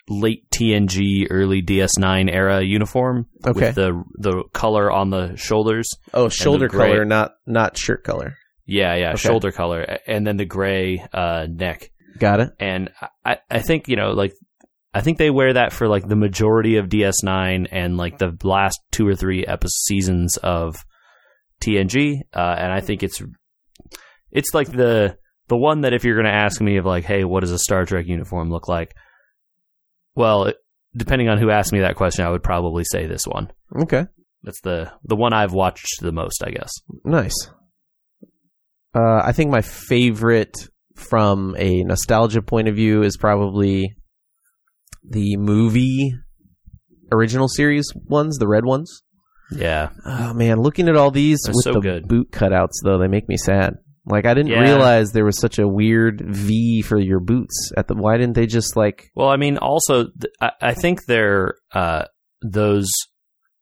late 0.09 0.49
TNG, 0.49 1.27
early 1.29 1.61
DS9 1.61 2.29
era 2.33 2.61
uniform 2.63 3.27
Okay. 3.45 3.67
with 3.67 3.75
the 3.75 4.03
the 4.17 4.43
color 4.51 4.91
on 4.91 5.11
the 5.11 5.35
shoulders. 5.37 5.87
Oh, 6.13 6.27
shoulder 6.27 6.67
color, 6.67 7.05
not 7.05 7.33
not 7.45 7.77
shirt 7.77 8.03
color. 8.03 8.35
Yeah, 8.65 8.95
yeah, 8.95 9.09
Okay. 9.09 9.17
shoulder 9.17 9.51
color, 9.51 9.99
and 10.07 10.25
then 10.25 10.37
the 10.37 10.45
gray 10.45 11.05
uh, 11.13 11.45
neck. 11.49 11.91
Got 12.17 12.39
it. 12.41 12.49
and 12.59 12.89
I, 13.25 13.37
I 13.49 13.59
think 13.59 13.87
you 13.87 13.95
know 13.95 14.11
like 14.11 14.33
I 14.93 15.01
think 15.01 15.17
they 15.17 15.29
wear 15.29 15.53
that 15.53 15.71
for 15.71 15.87
like 15.87 16.07
the 16.07 16.15
majority 16.15 16.77
of 16.77 16.89
DS9 16.89 17.67
and 17.71 17.97
like 17.97 18.17
the 18.17 18.37
last 18.43 18.79
two 18.91 19.07
or 19.07 19.15
three 19.15 19.45
episodes 19.45 19.83
seasons 19.85 20.37
of 20.37 20.75
TNG, 21.61 22.21
uh, 22.35 22.55
and 22.57 22.71
I 22.71 22.81
think 22.81 23.03
it's 23.03 23.21
it's 24.31 24.53
like 24.53 24.71
the 24.71 25.17
the 25.47 25.57
one 25.57 25.81
that 25.81 25.93
if 25.93 26.03
you're 26.03 26.15
going 26.15 26.25
to 26.25 26.31
ask 26.31 26.59
me 26.61 26.77
of 26.77 26.85
like, 26.85 27.05
hey, 27.05 27.23
what 27.23 27.41
does 27.41 27.51
a 27.51 27.59
Star 27.59 27.85
Trek 27.85 28.05
uniform 28.07 28.49
look 28.49 28.67
like? 28.67 28.93
Well, 30.15 30.45
it, 30.45 30.57
depending 30.95 31.29
on 31.29 31.37
who 31.37 31.49
asked 31.49 31.71
me 31.71 31.81
that 31.81 31.95
question, 31.95 32.25
I 32.25 32.29
would 32.29 32.43
probably 32.43 32.83
say 32.83 33.05
this 33.05 33.25
one. 33.25 33.51
Okay. 33.77 34.05
That's 34.43 34.61
the 34.61 34.91
the 35.03 35.15
one 35.15 35.33
I've 35.33 35.53
watched 35.53 36.01
the 36.01 36.11
most, 36.11 36.43
I 36.43 36.51
guess. 36.51 36.71
Nice. 37.05 37.49
Uh, 38.93 39.21
I 39.23 39.31
think 39.31 39.51
my 39.51 39.61
favorite 39.61 40.67
from 41.01 41.55
a 41.57 41.83
nostalgia 41.83 42.41
point 42.41 42.67
of 42.67 42.75
view 42.75 43.03
is 43.03 43.17
probably 43.17 43.93
the 45.03 45.37
movie 45.37 46.13
original 47.11 47.47
series 47.47 47.87
ones, 47.95 48.37
the 48.37 48.47
red 48.47 48.65
ones. 48.65 49.03
Yeah, 49.53 49.89
Oh 50.05 50.33
man, 50.33 50.61
looking 50.61 50.87
at 50.87 50.95
all 50.95 51.11
these 51.11 51.39
They're 51.43 51.53
with 51.53 51.63
so 51.63 51.73
the 51.73 51.79
good. 51.81 52.07
boot 52.07 52.31
cutouts 52.31 52.75
though, 52.83 52.97
they 52.97 53.07
make 53.07 53.27
me 53.27 53.35
sad. 53.35 53.73
Like 54.05 54.25
I 54.25 54.33
didn't 54.33 54.51
Yeah. 54.51 54.61
realize 54.61 55.11
there 55.11 55.25
was 55.25 55.37
such 55.39 55.59
a 55.59 55.67
weird 55.67 56.21
V 56.25 56.81
for 56.81 56.97
your 56.97 57.19
boots 57.19 57.71
at 57.77 57.87
the. 57.87 57.95
Why 57.95 58.17
didn't 58.17 58.35
they 58.35 58.47
just 58.47 58.75
like? 58.77 59.11
Well, 59.15 59.27
I 59.29 59.35
mean, 59.35 59.57
also, 59.57 60.05
th- 60.05 60.33
I, 60.39 60.51
I 60.61 60.73
think 60.73 61.05
they're 61.05 61.55
uh, 61.73 62.05
those 62.41 62.89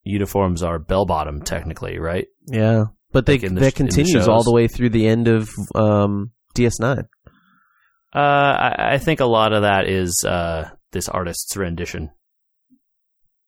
uniforms 0.03 0.63
are 0.63 0.79
bell 0.79 1.05
bottom 1.05 1.41
technically, 1.41 1.99
right? 1.99 2.27
Yeah, 2.47 2.85
but 3.11 3.25
they 3.25 3.33
Like 3.33 3.41
the 3.41 3.47
that 3.47 3.55
in 3.55 3.55
the 3.55 3.71
continues 3.71 4.27
all 4.27 4.43
the 4.43 4.53
way 4.53 4.67
through 4.67 4.89
the 4.91 5.07
end 5.07 5.27
of 5.27 5.49
um, 5.75 6.31
DS9. 6.55 7.03
Uh, 8.13 8.19
I, 8.19 8.93
I 8.93 8.97
think 8.97 9.19
a 9.19 9.25
lot 9.25 9.53
of 9.53 9.61
that 9.63 9.87
is 9.87 10.23
uh, 10.25 10.69
this 10.91 11.07
artist's 11.09 11.55
rendition. 11.55 12.09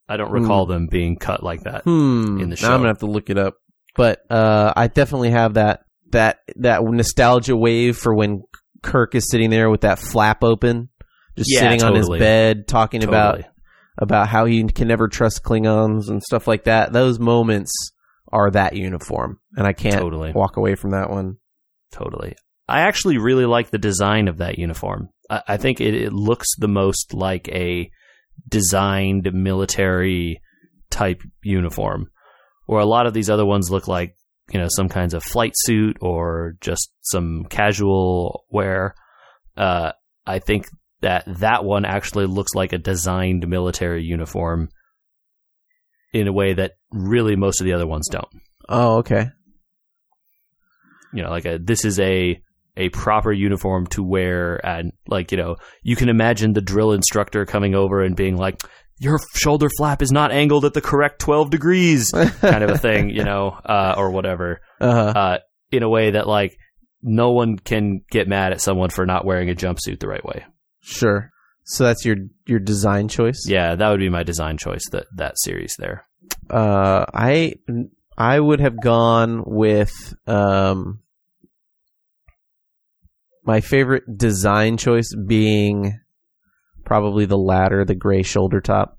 I 0.07 0.17
don't 0.17 0.31
recall 0.31 0.65
them 0.65 0.87
being 0.87 1.15
cut 1.17 1.41
like 1.41 1.63
that. 1.63 1.83
Hmm. 1.83 2.39
in 2.41 2.49
the 2.49 2.55
show. 2.57 2.67
Now. 2.67 2.73
I'm 2.73 2.79
gonna 2.81 2.89
have 2.89 2.99
to 2.99 3.05
look 3.05 3.29
it 3.29 3.37
up. 3.37 3.55
But 3.95 4.19
uh, 4.29 4.73
I 4.75 4.87
definitely 4.87 5.31
have 5.31 5.53
that 5.55 5.81
that 6.11 6.39
that 6.57 6.83
nostalgia 6.83 7.55
wave 7.55 7.97
for 7.97 8.13
when 8.13 8.43
Kirk 8.83 9.15
is 9.15 9.29
sitting 9.29 9.49
there 9.49 9.69
with 9.69 9.81
that 9.81 9.99
flap 9.99 10.43
open, 10.43 10.89
just 11.37 11.51
Yeah, 11.51 11.61
sitting 11.61 11.83
on 11.83 11.95
his 11.95 12.09
bed 12.09 12.67
talking 12.67 13.03
about 13.03 13.43
about 13.97 14.27
how 14.27 14.45
he 14.45 14.63
can 14.63 14.87
never 14.87 15.07
trust 15.07 15.43
Klingons 15.43 16.09
and 16.09 16.21
stuff 16.21 16.47
like 16.47 16.65
that. 16.65 16.91
Those 16.93 17.19
moments 17.19 17.71
are 18.31 18.51
that 18.51 18.75
uniform, 18.75 19.39
and 19.55 19.65
I 19.65 19.73
can't 19.73 19.95
Totally. 20.01 20.31
walk 20.33 20.57
away 20.57 20.75
from 20.75 20.91
that 20.91 21.09
one. 21.09 21.37
Totally. 21.91 22.35
I 22.71 22.81
actually 22.81 23.17
really 23.17 23.45
like 23.45 23.69
the 23.69 23.77
design 23.77 24.27
of 24.27 24.37
that 24.37 24.57
uniform. 24.57 25.09
I, 25.29 25.41
I 25.49 25.57
think 25.57 25.81
it, 25.81 25.93
it 25.93 26.13
looks 26.13 26.47
the 26.57 26.67
most 26.67 27.13
like 27.13 27.47
a 27.49 27.89
designed 28.47 29.31
military 29.33 30.41
type 30.89 31.21
uniform, 31.43 32.09
where 32.65 32.79
a 32.81 32.85
lot 32.85 33.07
of 33.07 33.13
these 33.13 33.29
other 33.29 33.45
ones 33.45 33.69
look 33.69 33.87
like 33.87 34.15
you 34.51 34.59
know 34.59 34.67
some 34.69 34.89
kinds 34.89 35.13
of 35.13 35.23
flight 35.23 35.53
suit 35.55 35.97
or 36.01 36.55
just 36.61 36.91
some 37.01 37.45
casual 37.49 38.45
wear. 38.49 38.95
Uh, 39.57 39.91
I 40.25 40.39
think 40.39 40.67
that 41.01 41.23
that 41.39 41.63
one 41.65 41.83
actually 41.85 42.25
looks 42.25 42.53
like 42.55 42.73
a 42.73 42.77
designed 42.77 43.47
military 43.47 44.03
uniform 44.03 44.69
in 46.13 46.27
a 46.27 46.33
way 46.33 46.53
that 46.53 46.73
really 46.91 47.35
most 47.35 47.59
of 47.59 47.65
the 47.65 47.73
other 47.73 47.87
ones 47.87 48.07
don't 48.09 48.27
Oh, 48.69 48.97
okay. 48.97 49.29
you 51.13 51.23
know 51.23 51.29
like 51.29 51.45
a 51.45 51.57
this 51.57 51.85
is 51.85 51.99
a 51.99 52.39
a 52.77 52.89
proper 52.89 53.31
uniform 53.31 53.85
to 53.87 54.01
wear 54.03 54.65
and 54.65 54.91
like 55.07 55.31
you 55.31 55.37
know 55.37 55.55
you 55.83 55.95
can 55.95 56.09
imagine 56.09 56.53
the 56.53 56.61
drill 56.61 56.91
instructor 56.93 57.45
coming 57.45 57.75
over 57.75 58.01
and 58.01 58.15
being 58.15 58.37
like 58.37 58.61
your 58.99 59.19
shoulder 59.35 59.67
flap 59.77 60.01
is 60.01 60.11
not 60.11 60.31
angled 60.31 60.63
at 60.63 60.73
the 60.73 60.81
correct 60.81 61.19
12 61.19 61.49
degrees 61.49 62.11
kind 62.11 62.63
of 62.63 62.69
a 62.69 62.77
thing 62.77 63.09
you 63.09 63.23
know 63.23 63.49
uh, 63.65 63.95
or 63.97 64.11
whatever 64.11 64.61
Uh, 64.79 64.85
uh, 64.85 65.37
in 65.71 65.83
a 65.83 65.89
way 65.89 66.11
that 66.11 66.27
like 66.27 66.55
no 67.03 67.31
one 67.31 67.57
can 67.57 68.01
get 68.11 68.27
mad 68.27 68.51
at 68.51 68.61
someone 68.61 68.89
for 68.89 69.05
not 69.05 69.25
wearing 69.25 69.49
a 69.49 69.55
jumpsuit 69.55 69.99
the 69.99 70.07
right 70.07 70.23
way 70.23 70.45
sure. 70.81 71.31
So 71.63 71.83
that's 71.85 72.05
your 72.05 72.15
your 72.45 72.59
design 72.59 73.07
choice. 73.07 73.45
yeah 73.47 73.75
that 73.75 73.89
would 73.89 73.99
be 73.99 74.09
my 74.09 74.23
design 74.23 74.57
choice 74.57 74.83
that 74.91 75.05
that 75.15 75.33
series 75.37 75.75
there 75.77 76.03
Uh, 76.49 77.05
I 77.13 77.55
I 78.17 78.39
would 78.39 78.59
have 78.59 78.79
gone 78.81 79.43
with 79.45 79.91
um 80.27 80.99
my 83.43 83.61
favorite 83.61 84.03
design 84.17 84.77
choice 84.77 85.13
being 85.27 85.99
probably 86.85 87.25
the 87.25 87.37
latter, 87.37 87.85
the 87.85 87.95
gray 87.95 88.23
shoulder 88.23 88.61
top. 88.61 88.97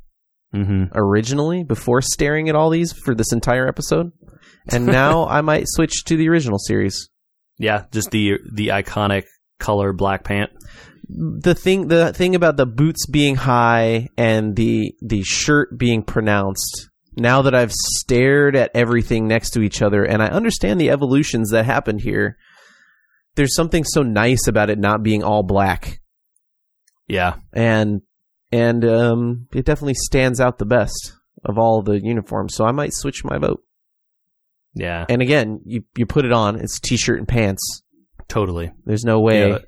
mm-hmm. 0.55 0.85
Originally, 0.95 1.65
before 1.65 2.01
staring 2.03 2.49
at 2.49 2.55
all 2.55 2.71
these 2.71 2.93
for 2.93 3.15
this 3.15 3.33
entire 3.33 3.69
episode, 3.69 4.13
and 4.71 4.87
now 4.87 5.27
I 5.29 5.41
might 5.41 5.65
switch 5.67 6.05
to 6.05 6.17
the 6.17 6.29
original 6.29 6.59
series. 6.59 7.09
yeah 7.59 7.85
just 7.93 8.11
the 8.11 8.39
the 8.53 8.69
iconic 8.69 9.25
color 9.59 9.93
black 9.93 10.25
pant 10.25 10.51
the 11.09 11.55
thing 11.55 11.89
the 11.89 12.13
thing 12.13 12.35
about 12.35 12.57
the 12.57 12.67
boots 12.67 13.07
being 13.07 13.37
high 13.37 14.09
and 14.17 14.57
the 14.57 14.95
the 15.03 15.23
shirt 15.23 15.77
being 15.79 16.03
pronounced 16.03 16.89
now 17.17 17.43
that 17.43 17.55
I've 17.55 17.73
stared 17.73 18.57
at 18.57 18.71
everything 18.75 19.29
next 19.29 19.51
to 19.51 19.61
each 19.61 19.83
other 19.83 20.03
and 20.05 20.23
I 20.23 20.29
understand 20.29 20.81
the 20.81 20.91
evolutions 20.91 21.51
that 21.51 21.65
happened 21.67 22.01
here 22.01 22.39
there's 23.35 23.55
something 23.55 23.85
so 23.85 24.03
nice 24.03 24.47
about 24.47 24.71
it 24.71 24.79
not 24.79 25.03
being 25.03 25.23
all 25.23 25.43
black. 25.43 26.01
Yeah. 27.09 27.37
And 27.53 28.03
and 28.51 28.85
um 28.85 29.47
it 29.55 29.65
definitely 29.65 29.95
stands 29.95 30.41
out 30.41 30.59
the 30.59 30.65
best 30.67 31.15
of 31.45 31.59
all 31.59 31.83
the 31.83 32.01
uniforms 32.03 32.55
so 32.55 32.65
I 32.65 32.73
might 32.73 32.93
switch 32.93 33.25
my 33.25 33.39
vote. 33.39 33.63
Yeah. 34.75 35.05
And 35.09 35.21
again 35.23 35.61
you 35.65 35.83
you 35.97 36.07
put 36.07 36.25
it 36.25 36.33
on 36.33 36.61
it's 36.61 36.81
t-shirt 36.81 37.19
and 37.19 37.29
pants. 37.29 37.83
Totally. 38.29 38.73
There's 38.85 39.05
no 39.05 39.21
way 39.21 39.49
Yeah. 39.51 39.59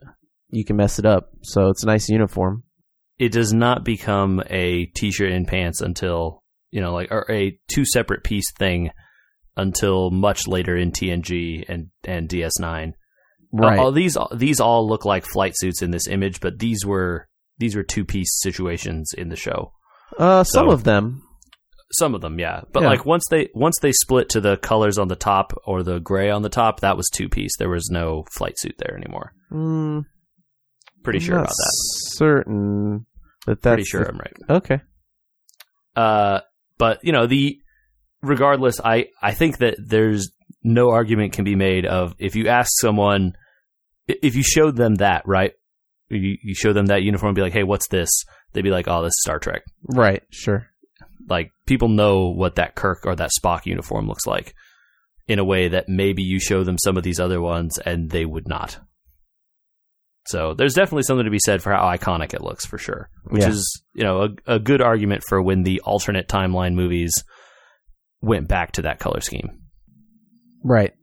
you 0.51 0.65
can 0.65 0.77
mess 0.77 0.99
it 0.99 1.07
up 1.07 1.31
so 1.43 1.69
it's 1.69 1.83
a 1.83 1.87
nice 1.87 2.09
uniform. 2.09 2.63
It 3.19 3.33
does 3.33 3.53
not 3.53 3.85
become 3.85 4.43
a 4.51 4.87
t-shirt 4.87 5.31
and 5.33 5.47
pants 5.47 5.81
until 5.81 6.43
you 6.71 6.81
know 6.81 6.93
like 6.93 7.11
or 7.11 7.27
a 7.31 7.59
two 7.69 7.85
separate 7.85 8.25
piece 8.25 8.51
thing 8.59 8.91
until 9.57 10.11
much 10.11 10.49
later 10.49 10.77
in 10.77 10.91
TNG 10.91 11.65
and 11.69 11.91
and 12.05 12.29
DS9. 12.29 12.93
Right 13.63 13.79
All 13.79 13.93
these 13.93 14.17
these 14.35 14.61
all 14.61 14.89
look 14.89 15.05
like 15.05 15.25
flight 15.25 15.55
suits 15.57 15.81
in 15.83 15.91
this 15.91 16.07
image, 16.09 16.41
but 16.41 16.59
these 16.59 16.85
were 16.85 17.29
these 17.59 17.77
were 17.77 17.85
two 17.85 18.05
piece 18.05 18.31
situations 18.43 19.13
in 19.17 19.29
the 19.29 19.37
show. 19.37 19.73
uh 20.19 20.43
some 20.45 20.67
so- 20.69 20.73
of 20.73 20.85
them 20.85 21.23
Some 21.93 22.15
of 22.17 22.21
them, 22.23 22.41
yeah, 22.41 22.63
but 22.73 22.83
Yeah. 22.83 22.89
like 22.89 23.07
once 23.07 23.23
they 23.31 23.51
once 23.55 23.77
they 23.81 23.93
split 23.93 24.29
to 24.31 24.41
the 24.41 24.57
colors 24.57 24.99
on 24.99 25.07
the 25.09 25.15
top 25.31 25.53
or 25.65 25.85
the 25.85 26.01
gray 26.01 26.29
on 26.31 26.43
the 26.43 26.49
top, 26.49 26.81
that 26.81 26.97
was 26.97 27.09
two 27.09 27.29
piece. 27.29 27.53
There 27.59 27.69
was 27.69 27.89
no 27.91 28.25
flight 28.37 28.59
suit 28.59 28.75
there 28.79 28.97
anymore. 28.97 29.33
Mm, 29.53 30.03
Pretty 31.05 31.19
I'm 31.21 31.25
sure 31.25 31.37
about 31.39 31.49
that. 31.51 31.73
Certain 32.17 33.07
that 33.47 33.63
that's 33.63 33.75
Pretty 33.75 33.85
sure 33.85 34.03
the- 34.05 34.09
I'm 34.11 34.19
right. 34.19 34.37
okay. 34.59 34.81
Uh, 35.95 36.41
but 36.79 36.99
you 37.05 37.13
know 37.13 37.27
the 37.27 37.59
regardless, 38.23 38.81
I 38.85 39.07
I 39.23 39.33
think 39.33 39.59
that 39.59 39.77
there's 39.79 40.31
no 40.65 40.91
argument 40.91 41.35
can 41.35 41.45
be 41.45 41.55
made 41.55 41.87
of 41.87 42.15
if 42.19 42.35
you 42.35 42.49
ask 42.49 42.69
someone 42.81 43.35
if 44.07 44.35
you 44.37 44.43
showed 44.43 44.77
them 44.77 44.97
that 44.97 45.23
right 45.27 45.53
you, 46.09 46.37
you 46.43 46.55
show 46.55 46.73
them 46.73 46.87
that 46.87 47.03
uniform 47.03 47.29
and 47.31 47.37
be 47.37 47.43
like 47.43 47.53
hey 47.53 47.63
what's 47.65 47.89
this 47.89 48.11
they'd 48.53 48.63
be 48.63 48.71
like 48.71 48.87
oh 48.89 49.03
this 49.03 49.11
is 49.13 49.21
star 49.23 49.39
trek 49.39 49.63
Right. 49.89 50.23
Sure. 50.31 50.67
like 51.29 51.51
people 51.67 51.89
know 51.89 52.29
what 52.29 52.57
that 52.57 52.75
kirk 52.75 53.07
or 53.07 53.17
that 53.17 53.31
spock 53.39 53.67
uniform 53.67 54.07
looks 54.07 54.27
like 54.27 54.55
in 55.27 55.39
a 55.39 55.45
way 55.45 55.69
that 55.69 55.89
maybe 55.89 56.23
you 56.23 56.39
show 56.39 56.65
them 56.65 56.77
some 56.79 56.97
of 56.99 57.03
these 57.03 57.19
other 57.21 57.41
ones 57.41 57.79
and 57.79 58.11
they 58.11 58.25
would 58.27 58.47
not 58.47 58.79
so 60.27 60.55
there's 60.55 60.75
definitely 60.75 61.03
something 61.03 61.25
to 61.25 61.31
be 61.31 61.39
said 61.45 61.63
for 61.63 61.73
how 61.73 61.83
iconic 61.85 62.33
it 62.35 62.43
looks 62.43 62.65
for 62.67 62.79
sure 62.79 63.09
which 63.25 63.43
Yeah. 63.43 63.49
is 63.49 63.83
you 63.95 64.05
know 64.05 64.29
a, 64.47 64.55
a 64.55 64.59
good 64.59 64.81
argument 64.83 65.23
for 65.27 65.41
when 65.43 65.63
the 65.63 65.81
alternate 65.81 66.29
timeline 66.29 66.75
movies 66.75 67.13
went 68.21 68.49
back 68.49 68.73
to 68.73 68.83
that 68.83 68.99
color 68.99 69.21
scheme 69.21 69.61
Right. 70.67 70.95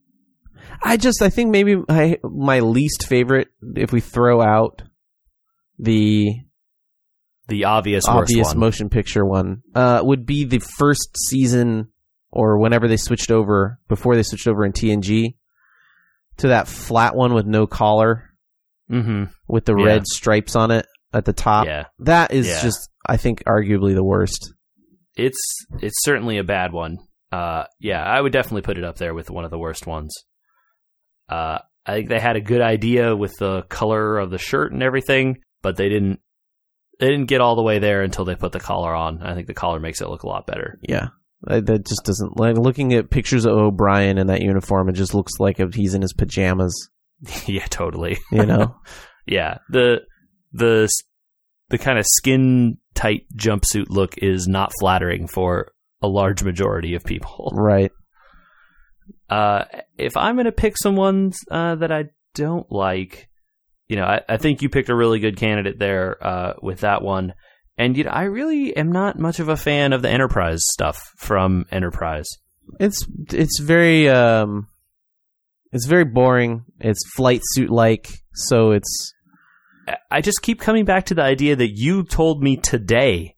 I 0.84 0.98
just 0.98 1.22
I 1.22 1.30
think 1.30 1.52
maybe 1.52 1.76
I 1.90 2.18
my 2.24 2.60
least 2.60 3.08
favorite 3.08 3.50
if 3.76 3.92
we 3.92 4.00
throw 4.02 4.42
out 4.42 4.82
the 5.80 6.28
the 7.48 7.66
obvious, 7.66 8.08
obvious 8.08 8.46
worst 8.48 8.56
one. 8.56 8.60
motion 8.60 8.90
picture 8.90 9.26
one 9.26 9.62
uh, 9.76 10.02
would 10.04 10.26
be 10.26 10.46
the 10.46 10.60
first 10.60 11.10
season 11.28 11.90
or 12.32 12.58
whenever 12.60 12.88
they 12.88 12.98
switched 12.98 13.30
over 13.32 13.78
before 13.90 14.16
they 14.16 14.24
switched 14.24 14.48
over 14.48 14.64
in 14.66 14.72
TNG 14.72 15.36
to 16.38 16.48
that 16.50 16.68
flat 16.68 17.14
one 17.16 17.34
with 17.34 17.46
no 17.46 17.68
collar 17.68 18.30
mm-hmm. 18.90 19.26
with 19.48 19.66
the 19.66 19.76
Yeah. 19.76 19.86
red 19.86 20.08
stripes 20.08 20.56
on 20.56 20.72
it 20.72 20.86
at 21.14 21.26
the 21.26 21.34
top. 21.34 21.66
Yeah, 21.68 21.86
That 22.00 22.32
is 22.32 22.48
Yeah. 22.48 22.62
just 22.62 22.90
I 23.06 23.18
think 23.18 23.44
arguably 23.46 23.94
the 23.96 24.04
worst. 24.04 24.54
it's 25.18 25.40
it's 25.82 26.04
certainly 26.04 26.38
a 26.38 26.44
bad 26.44 26.72
one. 26.72 26.98
Uh, 27.34 27.66
yeah, 27.80 28.02
I 28.04 28.20
would 28.22 28.32
definitely 28.32 28.62
put 28.62 28.78
it 28.78 28.84
up 28.86 28.98
there 28.98 29.14
with 29.14 29.30
one 29.30 29.44
of 29.46 29.52
the 29.52 29.60
worst 29.60 29.86
ones. 29.88 30.14
Uh, 31.32 31.60
I 31.86 31.94
think 31.94 32.10
they 32.10 32.20
had 32.20 32.36
a 32.36 32.42
good 32.42 32.62
idea 32.62 33.16
with 33.16 33.34
the 33.40 33.64
color 33.64 34.20
of 34.20 34.30
the 34.30 34.38
shirt 34.38 34.72
and 34.74 34.84
everything, 34.84 35.38
but 35.62 35.78
they 35.78 35.90
didn't. 35.90 36.20
They 37.00 37.08
didn't 37.08 37.26
get 37.30 37.42
all 37.42 37.56
the 37.56 37.64
way 37.64 37.80
there 37.80 38.04
until 38.04 38.26
they 38.26 38.36
put 38.36 38.52
the 38.52 38.60
collar 38.60 38.94
on. 38.94 39.24
I 39.24 39.34
think 39.34 39.48
the 39.48 39.56
collar 39.56 39.80
makes 39.80 40.02
it 40.02 40.10
look 40.10 40.22
a 40.22 40.28
lot 40.28 40.46
better. 40.46 40.78
Yeah. 40.84 41.08
That 41.44 41.88
just 41.88 42.04
doesn't 42.04 42.38
like 42.40 42.56
looking 42.58 42.94
at 42.94 43.10
pictures 43.10 43.46
of 43.46 43.54
O'Brien 43.54 44.20
in 44.20 44.28
that 44.28 44.42
uniform. 44.42 44.88
It 44.90 44.94
just 44.94 45.16
looks 45.16 45.40
like 45.40 45.58
he's 45.74 45.96
in 45.96 46.04
his 46.04 46.14
pajamas. 46.14 46.92
yeah, 47.48 47.66
totally. 47.68 48.20
You 48.32 48.46
know, 48.46 48.76
Yeah, 49.26 49.58
the 49.70 50.02
the 50.52 50.88
the 51.70 51.78
kind 51.78 51.98
of 51.98 52.06
skin 52.08 52.78
tight 52.94 53.24
jumpsuit 53.36 53.86
look 53.90 54.16
is 54.18 54.48
not 54.48 54.72
flattering 54.80 55.28
for 55.28 55.72
a 56.02 56.08
large 56.08 56.44
majority 56.44 56.94
of 56.96 57.04
people. 57.04 57.52
right? 57.56 57.92
Uh, 59.30 59.66
if 59.98 60.18
I'm 60.18 60.36
going 60.36 60.46
to 60.46 60.52
pick 60.52 60.78
someone 60.78 61.32
uh, 61.50 61.76
that 61.76 61.92
I 61.92 62.06
don't 62.34 62.70
like, 62.72 63.30
you 63.88 63.96
know, 63.96 64.06
I, 64.06 64.22
I 64.28 64.38
think 64.38 64.62
you 64.62 64.70
picked 64.70 64.90
a 64.90 64.96
really 64.96 65.20
good 65.20 65.38
candidate 65.38 65.80
there 65.80 66.18
uh, 66.26 66.54
with 66.62 66.82
that 66.82 67.02
one. 67.02 67.34
And 67.78 67.98
you 67.98 68.04
know, 68.04 68.12
I 68.12 68.24
really 68.24 68.76
am 68.76 68.92
not 68.92 69.18
much 69.18 69.40
of 69.40 69.50
a 69.50 69.58
fan 69.58 69.94
of 69.94 70.02
the 70.02 70.10
Enterprise 70.10 70.60
stuff 70.72 71.00
from 71.18 71.66
Enterprise. 71.72 72.28
It's 72.80 73.06
it's 73.34 73.60
very 73.60 74.08
um, 74.08 74.68
it's 75.72 75.88
very 75.88 76.06
boring. 76.06 76.66
It's 76.80 77.00
flight 77.16 77.42
suit 77.44 77.70
like, 77.70 78.10
so 78.34 78.72
it's 78.72 79.14
I 80.10 80.22
just 80.22 80.42
keep 80.42 80.60
coming 80.60 80.86
back 80.86 81.06
to 81.08 81.16
the 81.16 81.24
idea 81.24 81.56
that 81.56 81.72
you 81.72 82.04
told 82.04 82.44
me 82.44 82.58
today 82.58 83.36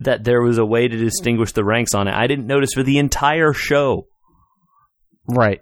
that 0.00 0.24
there 0.24 0.42
was 0.42 0.58
a 0.58 0.64
way 0.64 0.88
to 0.88 0.96
distinguish 0.96 1.52
the 1.52 1.64
ranks 1.64 1.94
on 1.94 2.08
it. 2.08 2.14
I 2.14 2.26
didn't 2.26 2.46
notice 2.46 2.70
for 2.74 2.82
the 2.82 2.98
entire 2.98 3.52
show. 3.52 4.06
Right. 5.36 5.60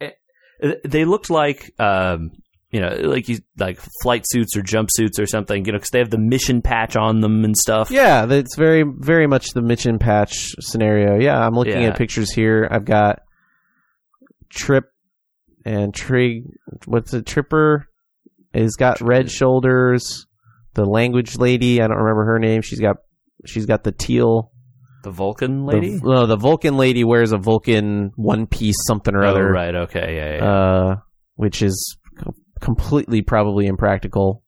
Uh, 0.00 0.72
They 0.84 1.04
looked 1.04 1.30
like, 1.30 1.70
um, 1.78 2.30
you 2.70 2.80
know, 2.80 2.88
like 3.04 3.28
you 3.28 3.38
like 3.58 3.78
flight 4.02 4.24
suits 4.28 4.56
or 4.56 4.62
jumpsuits 4.62 5.18
or 5.18 5.26
something. 5.26 5.64
You 5.64 5.72
know, 5.72 5.78
because 5.78 5.90
they 5.90 6.00
have 6.00 6.10
the 6.10 6.18
mission 6.18 6.60
patch 6.62 6.96
on 6.96 7.20
them 7.20 7.44
and 7.44 7.56
stuff. 7.56 7.90
Yeah, 7.90 8.26
that's 8.26 8.56
very 8.56 8.84
very 8.84 9.26
much 9.26 9.50
the 9.54 9.62
mission 9.62 9.98
Patch 9.98 10.54
scenario. 10.60 11.18
Yeah, 11.18 11.38
I'm 11.38 11.54
looking 11.54 11.80
Yeah. 11.80 11.88
at 11.90 11.96
pictures 11.98 12.32
here. 12.32 12.68
I've 12.70 12.84
got 12.84 13.20
Trip 14.50 14.84
and 15.64 15.94
Trig. 15.94 16.44
What's 16.86 17.14
it? 17.14 17.24
Tripper 17.26 17.86
has 18.52 18.74
got 18.76 19.00
red 19.00 19.30
shoulders. 19.30 20.26
The 20.74 20.84
language 20.84 21.36
lady, 21.38 21.80
I 21.80 21.86
don't 21.86 21.96
remember 21.96 22.24
her 22.26 22.38
name. 22.38 22.62
She's 22.62 22.80
got 22.80 22.96
she's 23.46 23.66
got 23.66 23.84
the 23.84 23.92
teal. 23.92 24.52
The 25.08 25.14
Vulcan 25.14 25.64
the- 25.64 25.72
lady. 25.72 26.00
no, 26.02 26.26
the 26.26 26.36
Vulcan 26.36 26.76
lady 26.76 27.02
wears 27.04 27.32
a 27.32 27.38
Vulcan 27.38 28.12
one 28.16 28.46
piece 28.46 28.76
something 28.86 29.14
or 29.14 29.24
oh, 29.24 29.30
other. 29.30 29.50
right. 29.50 29.74
Okay. 29.74 30.16
Yeah. 30.16 30.36
yeah. 30.36 30.44
uh, 30.52 30.96
which 31.36 31.62
is 31.62 31.96
co- 32.18 32.34
completely 32.60 33.22
probably 33.22 33.66
impractical 33.66 34.42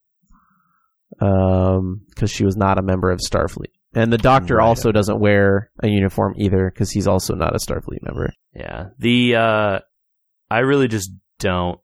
because 1.18 2.30
she 2.30 2.44
was 2.44 2.56
not 2.56 2.78
a 2.78 2.82
member 2.82 3.10
of 3.10 3.20
Starfleet. 3.20 3.72
And 3.94 4.12
the 4.12 4.18
Doctor 4.18 4.56
Right. 4.56 4.64
also 4.66 4.92
doesn't 4.92 5.20
wear 5.20 5.70
a 5.82 5.88
uniform 5.88 6.34
either 6.38 6.70
because 6.72 6.90
he's 6.90 7.08
also 7.08 7.34
not 7.34 7.54
a 7.54 7.58
Starfleet 7.58 8.02
member. 8.02 8.32
Yeah. 8.54 8.88
The 8.98 9.34
uh 9.36 9.78
I 10.50 10.58
really 10.60 10.88
just 10.88 11.10
don't 11.38 11.80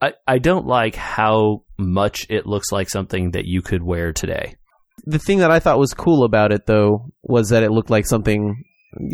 I 0.00 0.12
I 0.26 0.38
don't 0.38 0.66
like 0.66 0.94
how 0.96 1.64
much 1.78 2.26
it 2.28 2.46
looks 2.46 2.70
like 2.72 2.88
something 2.90 3.30
that 3.32 3.44
you 3.46 3.62
could 3.62 3.82
wear 3.82 4.12
today. 4.12 4.54
The 5.04 5.18
thing 5.18 5.38
that 5.38 5.50
I 5.50 5.60
thought 5.60 5.78
was 5.78 5.94
cool 5.94 6.24
about 6.24 6.52
it, 6.52 6.66
though, 6.66 7.12
was 7.22 7.48
that 7.50 7.62
it 7.62 7.70
looked 7.70 7.90
like 7.90 8.06
something 8.06 8.64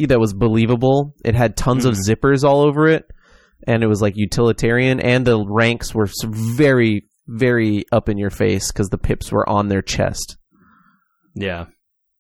that 0.09 0.21
was 0.21 0.33
believable. 0.33 1.15
It 1.25 1.35
had 1.35 1.57
tons 1.57 1.85
of 1.85 1.95
zippers 1.95 2.45
all 2.45 2.63
over 2.63 2.89
it, 2.89 3.05
and 3.67 3.83
it 3.83 3.89
was 3.89 4.03
like 4.03 4.15
utilitarian, 4.17 5.01
and 5.01 5.27
the 5.27 5.45
ranks 5.47 5.95
were 5.95 6.09
very, 6.25 7.07
very 7.27 7.85
up 7.93 8.09
in 8.09 8.19
your 8.19 8.31
face 8.31 8.73
because 8.73 8.89
the 8.89 8.99
pips 8.99 9.31
were 9.31 9.49
on 9.49 9.69
their 9.69 9.83
chest. 9.83 10.37
Yeah. 11.35 11.67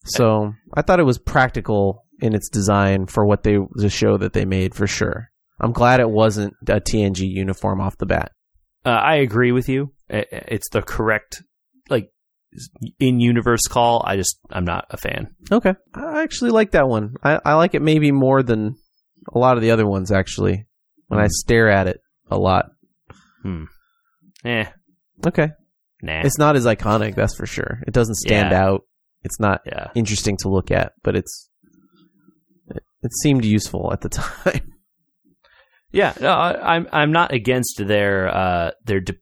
So 0.04 0.52
I 0.74 0.82
thought 0.82 1.00
it 1.00 1.06
was 1.06 1.18
practical 1.18 2.04
in 2.20 2.34
its 2.34 2.48
design 2.48 3.06
for 3.06 3.26
what 3.26 3.42
they 3.42 3.58
the 3.74 3.90
show 3.90 4.16
that 4.18 4.32
they 4.32 4.44
made 4.44 4.74
for 4.74 4.86
sure. 4.86 5.30
I'm 5.60 5.72
glad 5.72 6.00
it 6.00 6.10
wasn't 6.10 6.54
a 6.68 6.80
TNG 6.80 7.20
uniform 7.20 7.80
off 7.80 7.98
the 7.98 8.06
bat. 8.06 8.32
Uh, 8.84 8.90
I 8.90 9.16
agree 9.16 9.52
with 9.52 9.68
you. 9.68 9.92
It's 10.08 10.68
the 10.70 10.82
correct 10.82 11.42
in 12.98 13.20
universe 13.20 13.62
call. 13.68 14.02
I 14.06 14.16
just 14.16 14.38
I'm 14.50 14.64
not 14.64 14.86
a 14.90 14.96
fan. 14.96 15.34
Okay, 15.50 15.74
I 15.94 16.22
actually 16.22 16.50
like 16.50 16.72
that 16.72 16.88
one. 16.88 17.14
I, 17.22 17.40
I 17.44 17.54
like 17.54 17.74
it 17.74 17.82
maybe 17.82 18.12
more 18.12 18.42
than 18.42 18.76
a 19.34 19.38
lot 19.38 19.56
of 19.56 19.62
the 19.62 19.70
other 19.72 19.86
ones 19.86 20.10
actually. 20.12 20.66
When 21.08 21.20
I 21.20 21.28
stare 21.28 21.68
at 21.70 21.86
it 21.86 22.00
a 22.30 22.36
lot. 22.38 22.66
Hmm. 23.42 23.64
Eh, 24.44 24.64
Okay, 25.26 25.48
nah. 26.02 26.20
it's 26.24 26.38
not 26.38 26.56
as 26.56 26.66
iconic, 26.66 27.14
that's 27.14 27.36
for 27.36 27.46
sure. 27.46 27.80
It 27.86 27.94
doesn't 27.94 28.16
stand 28.16 28.50
Yeah. 28.52 28.64
out. 28.64 28.80
It's 29.22 29.40
not 29.40 29.60
yeah. 29.66 29.88
interesting 29.94 30.36
to 30.38 30.48
look 30.48 30.70
at, 30.70 30.92
but 31.02 31.16
it's 31.16 31.48
it, 32.68 32.82
it 33.02 33.12
seemed 33.22 33.44
useful 33.44 33.92
at 33.92 34.00
the 34.02 34.08
time. 34.44 34.72
Yeah, 35.92 36.12
no, 36.20 36.28
I, 36.30 36.74
I'm 36.76 36.86
I'm 36.92 37.12
not 37.12 37.32
against 37.32 37.80
their 37.86 38.28
uh 38.28 38.70
their 38.84 39.00
de- 39.00 39.14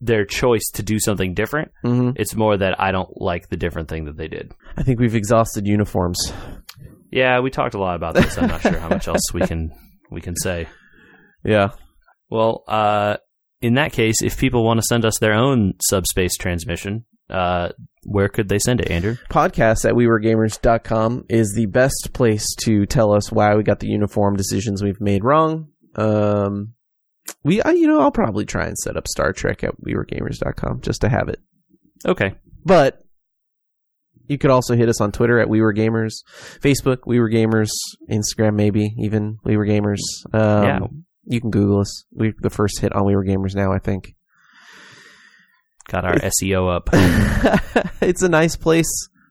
their 0.00 0.24
choice 0.24 0.64
to 0.74 0.82
do 0.82 0.98
something 0.98 1.34
different. 1.34 1.70
hmm 1.82 2.10
It's 2.16 2.34
more 2.34 2.56
that 2.56 2.80
I 2.80 2.90
don't 2.92 3.20
like 3.20 3.48
the 3.48 3.56
different 3.56 3.88
thing 3.88 4.04
that 4.06 4.16
they 4.16 4.28
did. 4.28 4.52
I 4.76 4.82
think 4.82 4.98
we've 5.00 5.14
exhausted 5.14 5.66
uniforms. 5.66 6.18
Yeah, 7.10 7.40
we 7.40 7.50
talked 7.50 7.74
a 7.74 7.78
lot 7.80 7.96
about 7.96 8.14
this. 8.14 8.38
I'm 8.38 8.48
not 8.48 8.62
sure 8.62 8.78
how 8.78 8.88
much 8.88 9.08
else 9.12 9.32
we 9.34 9.40
can 9.42 9.72
we 10.10 10.20
can 10.20 10.34
say. 10.36 10.68
Yeah. 11.44 11.68
Well, 12.30 12.62
uh, 12.68 13.16
in 13.60 13.74
that 13.74 13.92
case, 13.92 14.22
if 14.22 14.38
people 14.38 14.64
want 14.64 14.78
to 14.78 14.86
send 14.88 15.04
us 15.04 15.18
their 15.18 15.34
own 15.34 15.74
subspace 15.82 16.36
transmission, 16.36 17.04
uh, 17.28 17.70
where 18.04 18.28
could 18.28 18.48
they 18.48 18.58
send 18.58 18.80
it, 18.80 18.90
Andrew? 18.90 19.16
podcast 19.28 19.84
at 19.84 19.94
weweregamers.com 19.94 21.24
is 21.28 21.52
the 21.54 21.66
best 21.66 22.10
place 22.12 22.46
to 22.64 22.86
tell 22.86 23.12
us 23.12 23.30
why 23.30 23.54
we 23.54 23.62
got 23.62 23.80
the 23.80 23.88
uniform 23.88 24.36
decisions 24.36 24.82
we've 24.82 25.00
made 25.00 25.24
wrong. 25.24 25.68
Um, 25.96 26.74
we, 27.44 27.62
I, 27.62 27.70
you 27.72 27.86
know, 27.86 28.00
I'll 28.00 28.10
probably 28.10 28.44
try 28.44 28.64
and 28.66 28.76
set 28.78 28.96
up 28.96 29.08
Star 29.08 29.32
Trek 29.32 29.64
at 29.64 29.80
weweregamers.com 29.80 30.80
just 30.82 31.00
to 31.02 31.08
have 31.08 31.28
it. 31.28 31.40
Okay. 32.06 32.34
But 32.64 33.02
you 34.26 34.38
could 34.38 34.50
also 34.50 34.76
hit 34.76 34.88
us 34.88 35.00
on 35.00 35.12
Twitter 35.12 35.38
at 35.40 35.48
We 35.48 35.60
Were 35.60 35.74
Gamers, 35.74 36.22
Facebook 36.60 36.98
We 37.06 37.18
Were 37.18 37.30
Gamers, 37.30 37.70
Instagram 38.10 38.54
maybe 38.54 38.94
even 38.98 39.38
We 39.44 39.56
Were 39.56 39.66
Gamers. 39.66 40.00
Um, 40.32 40.64
Yeah. 40.64 40.78
You 41.24 41.40
can 41.40 41.50
Google 41.50 41.80
us. 41.80 42.04
We 42.12 42.32
the 42.40 42.50
first 42.50 42.80
hit 42.80 42.94
on 42.94 43.04
We 43.06 43.14
Were 43.14 43.24
Gamers 43.24 43.54
now, 43.54 43.72
I 43.72 43.78
think. 43.78 44.14
Got 45.88 46.04
our 46.04 46.14
SEO 46.42 46.74
up. 46.74 46.88
it's 48.00 48.22
a 48.22 48.28
nice 48.28 48.56
place 48.56 48.90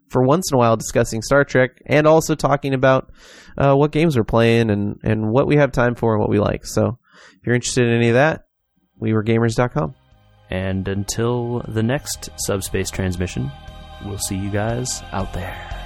for 0.09 0.23
once 0.23 0.51
in 0.51 0.55
a 0.55 0.57
while 0.57 0.75
discussing 0.75 1.21
Star 1.21 1.43
Trek 1.43 1.71
and 1.85 2.07
also 2.07 2.35
talking 2.35 2.73
about 2.73 3.11
uh, 3.57 3.73
what 3.75 3.91
games 3.91 4.17
we're 4.17 4.23
playing 4.23 4.69
and, 4.69 4.99
and 5.03 5.29
what 5.31 5.47
we 5.47 5.55
have 5.57 5.71
time 5.71 5.95
for 5.95 6.13
and 6.13 6.19
what 6.19 6.29
we 6.29 6.39
like. 6.39 6.65
So 6.65 6.97
if 7.39 7.45
you're 7.45 7.55
interested 7.55 7.87
in 7.87 7.93
any 7.93 8.09
of 8.09 8.15
that, 8.15 8.45
we 8.97 9.13
were 9.13 9.23
gamers.com. 9.23 9.95
And 10.49 10.87
until 10.87 11.59
the 11.67 11.83
next 11.83 12.29
subspace 12.37 12.89
transmission, 12.89 13.51
we'll 14.05 14.17
see 14.17 14.35
you 14.35 14.49
guys 14.49 15.03
out 15.11 15.31
there. 15.33 15.78